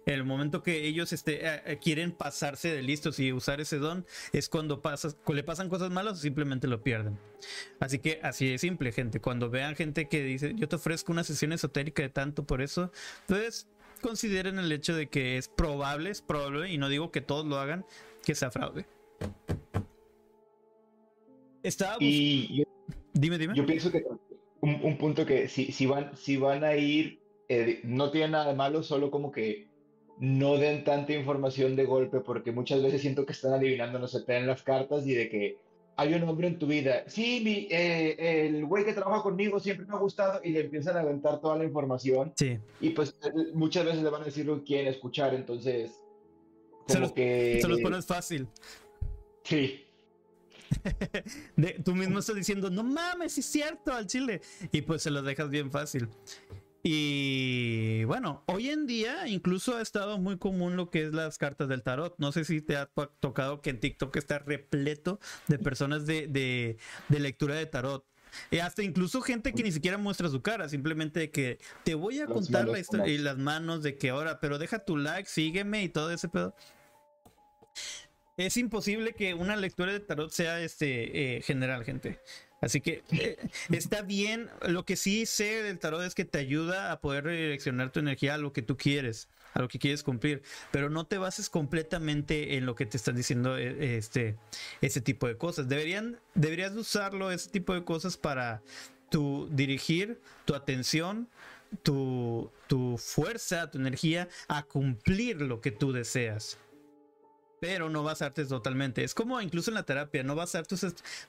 En 0.05 0.13
el 0.13 0.23
momento 0.23 0.63
que 0.63 0.87
ellos 0.87 1.11
este, 1.11 1.45
eh, 1.45 1.61
eh, 1.65 1.79
quieren 1.83 2.13
pasarse 2.13 2.73
de 2.73 2.81
listos 2.81 3.19
y 3.19 3.33
usar 3.33 3.59
ese 3.59 3.77
don, 3.77 4.05
es 4.31 4.47
cuando 4.47 4.81
le 5.27 5.43
pasan 5.43 5.67
cosas 5.67 5.91
malas 5.91 6.13
o 6.13 6.21
simplemente 6.21 6.67
lo 6.67 6.81
pierden. 6.81 7.19
Así 7.81 7.99
que 7.99 8.21
así 8.23 8.49
de 8.49 8.57
simple, 8.57 8.93
gente. 8.93 9.19
Cuando 9.19 9.49
vean 9.49 9.75
gente 9.75 10.07
que 10.07 10.23
dice, 10.23 10.53
yo 10.55 10.69
te 10.69 10.77
ofrezco 10.77 11.11
una 11.11 11.25
sesión 11.25 11.51
esotérica 11.51 12.03
de 12.03 12.09
tanto 12.09 12.45
por 12.45 12.61
eso, 12.61 12.89
pues 13.27 13.67
consideren 14.01 14.59
el 14.59 14.71
hecho 14.71 14.95
de 14.95 15.07
que 15.07 15.37
es 15.37 15.49
probable, 15.49 16.09
es 16.09 16.21
probable, 16.21 16.71
y 16.71 16.77
no 16.77 16.87
digo 16.87 17.11
que 17.11 17.19
todos 17.19 17.45
lo 17.45 17.57
hagan, 17.57 17.85
que 18.23 18.33
sea 18.33 18.49
fraude. 18.49 18.85
Estaba 21.63 21.97
y 21.99 22.63
dime, 23.13 23.37
dime. 23.37 23.55
Yo 23.57 23.65
pienso 23.65 23.91
que 23.91 24.05
un, 24.61 24.97
punto 24.97 25.25
que 25.25 25.47
si, 25.47 25.71
si, 25.71 25.85
van, 25.85 26.15
si 26.15 26.37
van 26.37 26.63
a 26.63 26.75
ir, 26.75 27.19
eh, 27.49 27.81
no 27.83 28.11
tiene 28.11 28.29
nada 28.29 28.47
de 28.47 28.55
malo, 28.55 28.83
solo 28.83 29.11
como 29.11 29.31
que 29.31 29.67
no 30.19 30.57
den 30.57 30.83
tanta 30.83 31.13
información 31.13 31.75
de 31.75 31.85
golpe, 31.85 32.19
porque 32.19 32.51
muchas 32.51 32.81
veces 32.81 33.01
siento 33.01 33.25
que 33.25 33.33
están 33.33 33.53
adivinando, 33.53 33.99
no 33.99 34.07
se 34.07 34.23
en 34.27 34.47
las 34.47 34.63
cartas 34.63 35.05
y 35.05 35.13
de 35.13 35.29
que 35.29 35.57
hay 35.95 36.13
un 36.13 36.23
hombre 36.23 36.47
en 36.47 36.59
tu 36.59 36.67
vida. 36.67 37.03
Sí, 37.07 37.41
mi, 37.43 37.67
eh, 37.71 38.45
el 38.47 38.65
güey 38.65 38.85
que 38.85 38.93
trabaja 38.93 39.23
conmigo 39.23 39.59
siempre 39.59 39.85
me 39.85 39.95
ha 39.95 39.99
gustado 39.99 40.39
y 40.43 40.51
le 40.51 40.61
empiezan 40.61 40.95
a 40.95 41.01
aventar 41.01 41.41
toda 41.41 41.57
la 41.57 41.65
información. 41.65 42.33
Sí. 42.35 42.59
Y 42.79 42.91
pues 42.91 43.15
eh, 43.23 43.31
muchas 43.53 43.85
veces 43.85 44.03
le 44.03 44.09
van 44.09 44.21
a 44.21 44.25
decir 44.25 44.45
lo 44.45 44.57
que 44.57 44.63
quieren 44.63 44.87
escuchar, 44.87 45.33
entonces. 45.33 45.91
Como 46.87 47.13
que. 47.13 47.59
Se 47.61 47.67
los 47.67 47.81
pones 47.81 48.05
fácil. 48.05 48.47
Sí. 49.43 49.86
Tú 51.83 51.95
mismo 51.95 52.19
estás 52.19 52.35
diciendo, 52.35 52.69
no 52.69 52.83
mames, 52.83 53.37
es 53.37 53.45
cierto, 53.45 53.93
al 53.93 54.07
chile. 54.07 54.41
Y 54.71 54.81
pues 54.81 55.03
se 55.03 55.11
lo 55.11 55.21
dejas 55.21 55.49
bien 55.49 55.71
fácil. 55.71 56.09
Y 56.89 58.05
bueno, 58.05 58.43
hoy 58.45 58.69
en 58.69 58.87
día 58.87 59.27
incluso 59.27 59.75
ha 59.75 59.81
estado 59.81 60.17
muy 60.19 60.37
común 60.37 60.77
lo 60.77 60.89
que 60.89 61.03
es 61.03 61.13
las 61.13 61.37
cartas 61.37 61.67
del 61.67 61.83
tarot. 61.83 62.15
No 62.17 62.31
sé 62.31 62.45
si 62.45 62.61
te 62.61 62.77
ha 62.77 62.85
tocado 63.19 63.61
que 63.61 63.71
en 63.71 63.79
TikTok 63.81 64.15
está 64.15 64.39
repleto 64.39 65.19
de 65.47 65.59
personas 65.59 66.05
de, 66.05 66.27
de, 66.27 67.19
lectura 67.19 67.55
de 67.55 67.65
tarot. 67.65 68.05
Y 68.51 68.59
hasta 68.59 68.83
incluso 68.83 69.21
gente 69.21 69.53
que 69.53 69.63
ni 69.63 69.71
siquiera 69.73 69.97
muestra 69.97 70.29
su 70.29 70.41
cara, 70.41 70.69
simplemente 70.69 71.29
que 71.29 71.59
te 71.83 71.93
voy 71.95 72.19
a 72.19 72.27
contar 72.27 72.67
la 72.67 72.79
historia 72.79 73.13
y 73.13 73.17
las 73.17 73.37
manos 73.37 73.83
de 73.83 73.97
que 73.97 74.09
ahora, 74.09 74.39
pero 74.39 74.57
deja 74.57 74.85
tu 74.85 74.95
like, 74.95 75.27
sígueme 75.27 75.83
y 75.83 75.89
todo 75.89 76.11
ese 76.11 76.29
pedo. 76.29 76.55
Es 78.37 78.55
imposible 78.55 79.13
que 79.13 79.33
una 79.33 79.55
lectura 79.55 79.91
de 79.91 79.99
tarot 79.99 80.29
sea 80.29 80.61
este 80.61 81.37
eh, 81.37 81.41
general, 81.41 81.83
gente. 81.83 82.19
Así 82.61 82.81
que 82.81 83.03
eh, 83.11 83.35
está 83.71 84.03
bien. 84.03 84.47
Lo 84.67 84.85
que 84.85 84.95
sí 84.95 85.25
sé 85.25 85.63
del 85.63 85.79
tarot 85.79 86.03
es 86.03 86.13
que 86.13 86.23
te 86.23 86.37
ayuda 86.37 86.91
a 86.91 87.01
poder 87.01 87.23
redireccionar 87.23 87.91
tu 87.91 87.99
energía 87.99 88.35
a 88.35 88.37
lo 88.37 88.53
que 88.53 88.61
tú 88.61 88.77
quieres, 88.77 89.27
a 89.55 89.59
lo 89.59 89.67
que 89.67 89.79
quieres 89.79 90.03
cumplir. 90.03 90.43
Pero 90.69 90.91
no 90.91 91.07
te 91.07 91.17
bases 91.17 91.49
completamente 91.49 92.57
en 92.57 92.67
lo 92.67 92.75
que 92.75 92.85
te 92.85 92.97
están 92.97 93.15
diciendo 93.15 93.57
eh, 93.57 93.97
este, 93.97 94.37
ese 94.81 95.01
tipo 95.01 95.27
de 95.27 95.35
cosas. 95.35 95.67
Deberían, 95.67 96.19
deberías 96.35 96.73
usarlo, 96.73 97.31
ese 97.31 97.49
tipo 97.49 97.73
de 97.73 97.83
cosas, 97.83 98.17
para 98.17 98.61
tu 99.09 99.49
dirigir 99.51 100.21
tu 100.45 100.53
atención, 100.53 101.27
tu, 101.81 102.51
tu 102.67 102.99
fuerza, 102.99 103.71
tu 103.71 103.79
energía 103.79 104.29
a 104.47 104.61
cumplir 104.61 105.41
lo 105.41 105.59
que 105.59 105.71
tú 105.71 105.91
deseas 105.91 106.59
pero 107.59 107.89
no 107.89 108.03
basarte 108.03 108.45
totalmente. 108.45 109.03
Es 109.03 109.13
como 109.13 109.41
incluso 109.41 109.71
en 109.71 109.75
la 109.75 109.83
terapia, 109.83 110.23
no 110.23 110.35
basarte, 110.35 110.75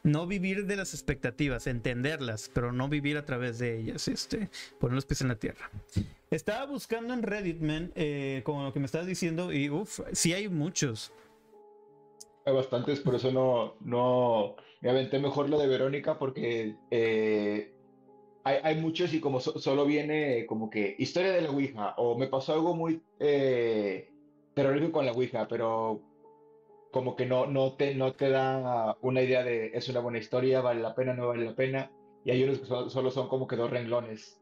no 0.02 0.26
vivir 0.26 0.66
de 0.66 0.76
las 0.76 0.94
expectativas, 0.94 1.66
entenderlas, 1.66 2.50
pero 2.52 2.72
no 2.72 2.88
vivir 2.88 3.16
a 3.16 3.24
través 3.24 3.58
de 3.58 3.78
ellas, 3.78 4.08
este, 4.08 4.50
poner 4.78 4.94
los 4.94 5.06
pies 5.06 5.22
en 5.22 5.28
la 5.28 5.36
tierra. 5.36 5.70
Estaba 6.30 6.66
buscando 6.66 7.14
en 7.14 7.22
Reddit, 7.22 7.60
man, 7.60 7.92
eh, 7.94 8.42
como 8.44 8.64
lo 8.64 8.72
que 8.72 8.80
me 8.80 8.86
estabas 8.86 9.06
diciendo, 9.06 9.52
y 9.52 9.70
uff, 9.70 10.00
sí 10.12 10.32
hay 10.32 10.48
muchos. 10.48 11.12
Hay 12.44 12.54
bastantes, 12.54 13.00
por 13.00 13.14
eso 13.14 13.32
no, 13.32 13.74
no, 13.80 14.56
me 14.80 14.90
aventé 14.90 15.18
mejor 15.18 15.48
lo 15.48 15.58
de 15.58 15.66
Verónica, 15.66 16.18
porque 16.18 16.76
eh, 16.90 17.72
hay, 18.44 18.56
hay, 18.62 18.76
muchos 18.76 19.12
y 19.12 19.20
como 19.20 19.40
solo 19.40 19.84
viene 19.84 20.46
como 20.46 20.70
que 20.70 20.96
historia 20.98 21.32
de 21.32 21.42
la 21.42 21.50
Ouija, 21.50 21.94
o 21.96 22.18
me 22.18 22.26
pasó 22.26 22.52
algo 22.54 22.74
muy... 22.74 23.02
Eh, 23.18 24.10
con 24.92 25.06
la 25.06 25.12
Ouija, 25.12 25.46
pero 25.46 26.00
como 26.90 27.16
que 27.16 27.26
no, 27.26 27.46
no, 27.46 27.74
te, 27.74 27.94
no 27.94 28.14
te 28.14 28.30
da 28.30 28.96
una 29.02 29.22
idea 29.22 29.42
de 29.42 29.72
es 29.74 29.88
una 29.88 30.00
buena 30.00 30.18
historia, 30.18 30.60
vale 30.60 30.80
la 30.80 30.94
pena, 30.94 31.14
no 31.14 31.28
vale 31.28 31.44
la 31.44 31.54
pena. 31.54 31.90
Y 32.24 32.30
hay 32.30 32.42
unos 32.42 32.58
que 32.58 32.66
solo 32.66 33.10
son 33.10 33.28
como 33.28 33.46
que 33.46 33.56
dos 33.56 33.70
renglones. 33.70 34.38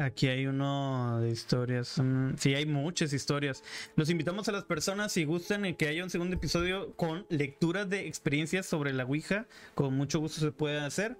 Aquí 0.00 0.28
hay 0.28 0.46
uno 0.46 1.20
de 1.20 1.30
historias. 1.30 1.98
Mm, 1.98 2.36
sí, 2.36 2.54
hay 2.54 2.66
muchas 2.66 3.12
historias. 3.12 3.64
Los 3.96 4.10
invitamos 4.10 4.48
a 4.48 4.52
las 4.52 4.62
personas, 4.62 5.10
si 5.10 5.24
gustan, 5.24 5.74
que 5.74 5.88
haya 5.88 6.04
un 6.04 6.10
segundo 6.10 6.36
episodio 6.36 6.92
con 6.94 7.26
lecturas 7.30 7.90
de 7.90 8.06
experiencias 8.06 8.66
sobre 8.66 8.92
la 8.92 9.04
Ouija. 9.04 9.48
Con 9.74 9.94
mucho 9.94 10.20
gusto 10.20 10.40
se 10.40 10.52
puede 10.52 10.78
hacer. 10.78 11.16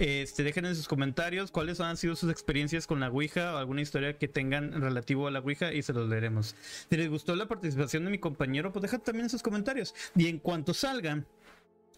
Este, 0.00 0.42
dejen 0.44 0.64
en 0.64 0.74
sus 0.74 0.88
comentarios 0.88 1.50
cuáles 1.50 1.78
han 1.78 1.98
sido 1.98 2.16
sus 2.16 2.30
experiencias 2.30 2.86
con 2.86 3.00
la 3.00 3.10
Ouija 3.10 3.54
o 3.54 3.58
alguna 3.58 3.82
historia 3.82 4.16
que 4.16 4.28
tengan 4.28 4.80
relativo 4.80 5.28
a 5.28 5.30
la 5.30 5.40
Ouija 5.40 5.74
y 5.74 5.82
se 5.82 5.92
los 5.92 6.08
leeremos. 6.08 6.56
Si 6.88 6.96
les 6.96 7.10
gustó 7.10 7.36
la 7.36 7.46
participación 7.46 8.06
de 8.06 8.10
mi 8.10 8.16
compañero, 8.16 8.72
pues 8.72 8.80
dejen 8.80 9.02
también 9.02 9.24
en 9.24 9.30
sus 9.30 9.42
comentarios. 9.42 9.94
Y 10.16 10.28
en 10.28 10.38
cuanto 10.38 10.72
salgan 10.72 11.26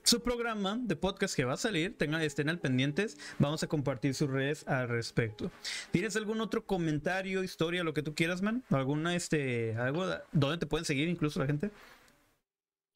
su 0.03 0.21
programa 0.21 0.81
de 0.83 0.97
podcast 0.97 1.37
que 1.37 1.45
va 1.45 1.53
a 1.53 1.57
salir, 1.57 1.97
tengan, 1.97 2.23
estén 2.23 2.49
al 2.49 2.59
pendientes, 2.59 3.17
vamos 3.39 3.63
a 3.63 3.69
compartir 3.69 4.15
sus 4.15 4.29
redes 4.29 4.67
al 4.67 4.89
respecto. 4.89 5.53
¿Tienes 5.93 6.17
algún 6.17 6.41
otro 6.41 6.67
comentario, 6.67 7.45
historia, 7.45 7.85
lo 7.85 7.95
que 7.95 8.03
tú 8.03 8.17
quieras, 8.17 8.43
man? 8.43 8.65
¿Alguna, 8.71 9.15
este, 9.15 9.77
algo, 9.77 10.07
donde 10.33 10.59
te 10.59 10.67
pueden 10.67 10.85
seguir 10.85 11.09
incluso 11.09 11.39
la 11.39 11.47
gente? 11.47 11.71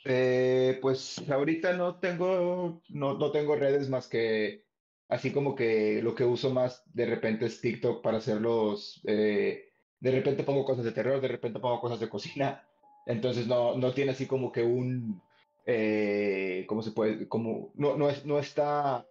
Eh, 0.05 0.81
pues 0.83 1.23
ahorita 1.31 1.77
no 1.77 1.95
tengo, 1.95 2.83
no, 2.89 3.17
no 3.17 3.31
tengo 3.31 3.55
redes 3.55 3.89
más 3.89 4.09
que 4.09 4.66
Así 5.09 5.33
como 5.33 5.55
que 5.55 6.01
lo 6.03 6.15
que 6.15 6.25
uso 6.25 6.51
más 6.51 6.83
de 6.93 7.07
repente 7.07 7.47
es 7.47 7.61
TikTok 7.61 8.03
para 8.03 8.19
hacerlos. 8.19 9.01
Eh, 9.07 9.69
de 10.01 10.11
repente 10.11 10.43
pongo 10.43 10.65
cosas 10.65 10.85
de 10.85 10.93
terror, 10.93 11.21
de 11.21 11.29
repente 11.29 11.61
pongo 11.61 11.81
cosas 11.81 12.01
de 12.01 12.09
cocina. 12.09 12.67
Entonces 13.07 13.47
no, 13.47 13.77
no 13.77 13.93
tiene 13.93 14.13
así 14.13 14.27
como 14.27 14.51
que 14.51 14.63
un. 14.63 15.23
Eh, 15.65 16.65
¿Cómo 16.69 16.83
se 16.83 16.91
puede? 16.91 17.29
Como, 17.29 17.73
no, 17.75 17.97
no, 17.97 18.09
es, 18.09 18.25
no 18.25 18.39
está 18.39 19.07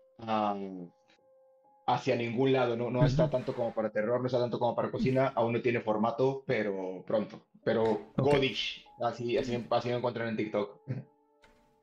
hacia 1.88 2.16
ningún 2.16 2.52
lado, 2.52 2.76
no, 2.76 2.90
no 2.90 3.06
está 3.06 3.30
tanto 3.30 3.54
como 3.54 3.74
para 3.74 3.92
terror, 3.92 4.20
no 4.20 4.28
está 4.28 4.40
tanto 4.40 4.58
como 4.60 4.76
para 4.76 4.92
cocina, 4.92 5.32
aún 5.36 5.54
no 5.54 5.62
tiene 5.62 5.82
formato, 5.82 6.44
pero 6.46 7.04
pronto. 7.06 7.42
Pero 7.64 8.12
Godish, 8.18 8.86
así, 9.02 9.38
así, 9.38 9.66
así 9.70 9.90
me 9.90 9.96
encuentran 9.96 10.30
en 10.30 10.38
TikTok. 10.38 10.80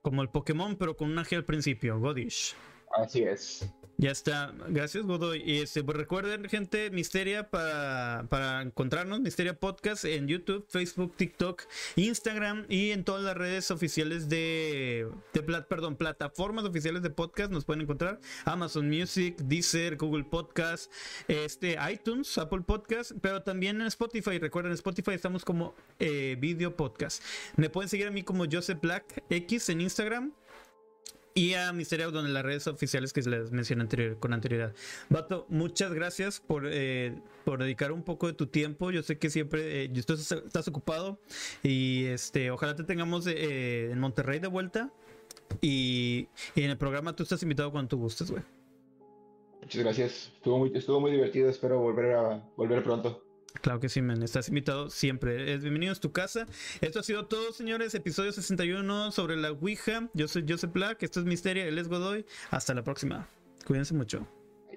Como 0.02 0.22
el 0.22 0.28
Pokémon, 0.28 0.76
pero 0.76 0.96
con 0.96 1.10
una 1.10 1.24
G 1.24 1.36
al 1.36 1.44
principio, 1.44 1.98
Godish. 1.98 2.54
Así 2.92 3.22
es. 3.22 3.72
Ya 4.02 4.10
está, 4.10 4.52
gracias 4.68 5.04
Godoy. 5.04 5.42
Y 5.44 5.60
este, 5.60 5.84
pues 5.84 5.96
recuerden, 5.96 6.48
gente, 6.48 6.90
Misteria 6.90 7.50
para, 7.50 8.26
para 8.28 8.62
encontrarnos, 8.62 9.20
Misteria 9.20 9.60
Podcast 9.60 10.04
en 10.04 10.26
YouTube, 10.26 10.66
Facebook, 10.68 11.14
TikTok, 11.16 11.62
Instagram 11.94 12.66
y 12.68 12.90
en 12.90 13.04
todas 13.04 13.22
las 13.22 13.36
redes 13.36 13.70
oficiales 13.70 14.28
de, 14.28 15.08
de 15.32 15.42
perdón, 15.42 15.94
plataformas 15.94 16.64
oficiales 16.64 17.02
de 17.02 17.10
podcast 17.10 17.52
nos 17.52 17.64
pueden 17.64 17.82
encontrar. 17.82 18.18
Amazon 18.44 18.88
Music, 18.88 19.36
Deezer, 19.36 19.96
Google 19.96 20.24
Podcast, 20.24 20.90
este, 21.28 21.78
iTunes, 21.88 22.36
Apple 22.38 22.62
Podcast, 22.62 23.12
pero 23.20 23.42
también 23.42 23.80
en 23.80 23.86
Spotify. 23.86 24.38
Recuerden, 24.40 24.72
en 24.72 24.74
Spotify 24.74 25.12
estamos 25.12 25.44
como 25.44 25.76
eh, 26.00 26.36
video 26.40 26.74
podcast. 26.76 27.22
Me 27.56 27.70
pueden 27.70 27.88
seguir 27.88 28.08
a 28.08 28.10
mí 28.10 28.24
como 28.24 28.46
Joseph 28.50 28.80
Black 28.80 29.22
X 29.30 29.68
en 29.68 29.80
Instagram 29.82 30.32
y 31.34 31.54
a 31.54 31.72
Misterio 31.72 32.10
donde 32.10 32.30
las 32.30 32.42
redes 32.42 32.66
oficiales 32.66 33.12
que 33.12 33.22
les 33.22 33.50
mencioné 33.52 33.86
con 34.18 34.32
anterioridad. 34.32 34.74
Vato, 35.08 35.46
muchas 35.48 35.92
gracias 35.92 36.40
por, 36.40 36.64
eh, 36.66 37.14
por 37.44 37.60
dedicar 37.60 37.92
un 37.92 38.02
poco 38.02 38.26
de 38.26 38.34
tu 38.34 38.46
tiempo. 38.46 38.90
Yo 38.90 39.02
sé 39.02 39.18
que 39.18 39.30
siempre 39.30 39.84
eh, 39.84 39.92
estás, 39.94 40.68
ocupado 40.68 41.18
y 41.62 42.04
este, 42.06 42.50
ojalá 42.50 42.76
te 42.76 42.84
tengamos 42.84 43.26
eh, 43.26 43.90
en 43.90 43.98
Monterrey 43.98 44.38
de 44.38 44.48
vuelta. 44.48 44.92
Y, 45.60 46.28
en 46.56 46.70
el 46.70 46.78
programa 46.78 47.14
tú 47.14 47.22
estás 47.22 47.42
invitado 47.42 47.70
cuando 47.70 47.88
tú 47.88 47.98
gustes, 47.98 48.30
güey. 48.30 48.42
Muchas 49.60 49.82
gracias. 49.82 50.32
Estuvo 50.34 50.58
muy, 50.58 50.72
estuvo 50.74 51.00
muy 51.00 51.12
divertido. 51.12 51.48
Espero 51.48 51.78
volver 51.78 52.14
a 52.14 52.42
volver 52.56 52.82
pronto. 52.82 53.31
Claro 53.60 53.80
que 53.80 53.88
sí, 53.88 54.02
men. 54.02 54.22
Estás 54.22 54.48
invitado 54.48 54.90
siempre. 54.90 55.56
Bienvenido 55.58 55.92
a 55.92 55.96
tu 55.96 56.12
casa. 56.12 56.46
Esto 56.80 57.00
ha 57.00 57.02
sido 57.02 57.26
todo, 57.26 57.52
señores. 57.52 57.94
Episodio 57.94 58.32
61 58.32 59.12
sobre 59.12 59.36
la 59.36 59.52
Ouija. 59.52 60.08
Yo 60.14 60.26
soy 60.26 60.44
Joseph 60.48 60.72
Black. 60.72 61.02
Esto 61.02 61.20
es 61.20 61.26
Misteria. 61.26 61.66
Él 61.66 61.78
es 61.78 61.88
Godoy. 61.88 62.24
Hasta 62.50 62.74
la 62.74 62.82
próxima. 62.82 63.28
Cuídense 63.64 63.94
mucho. 63.94 64.41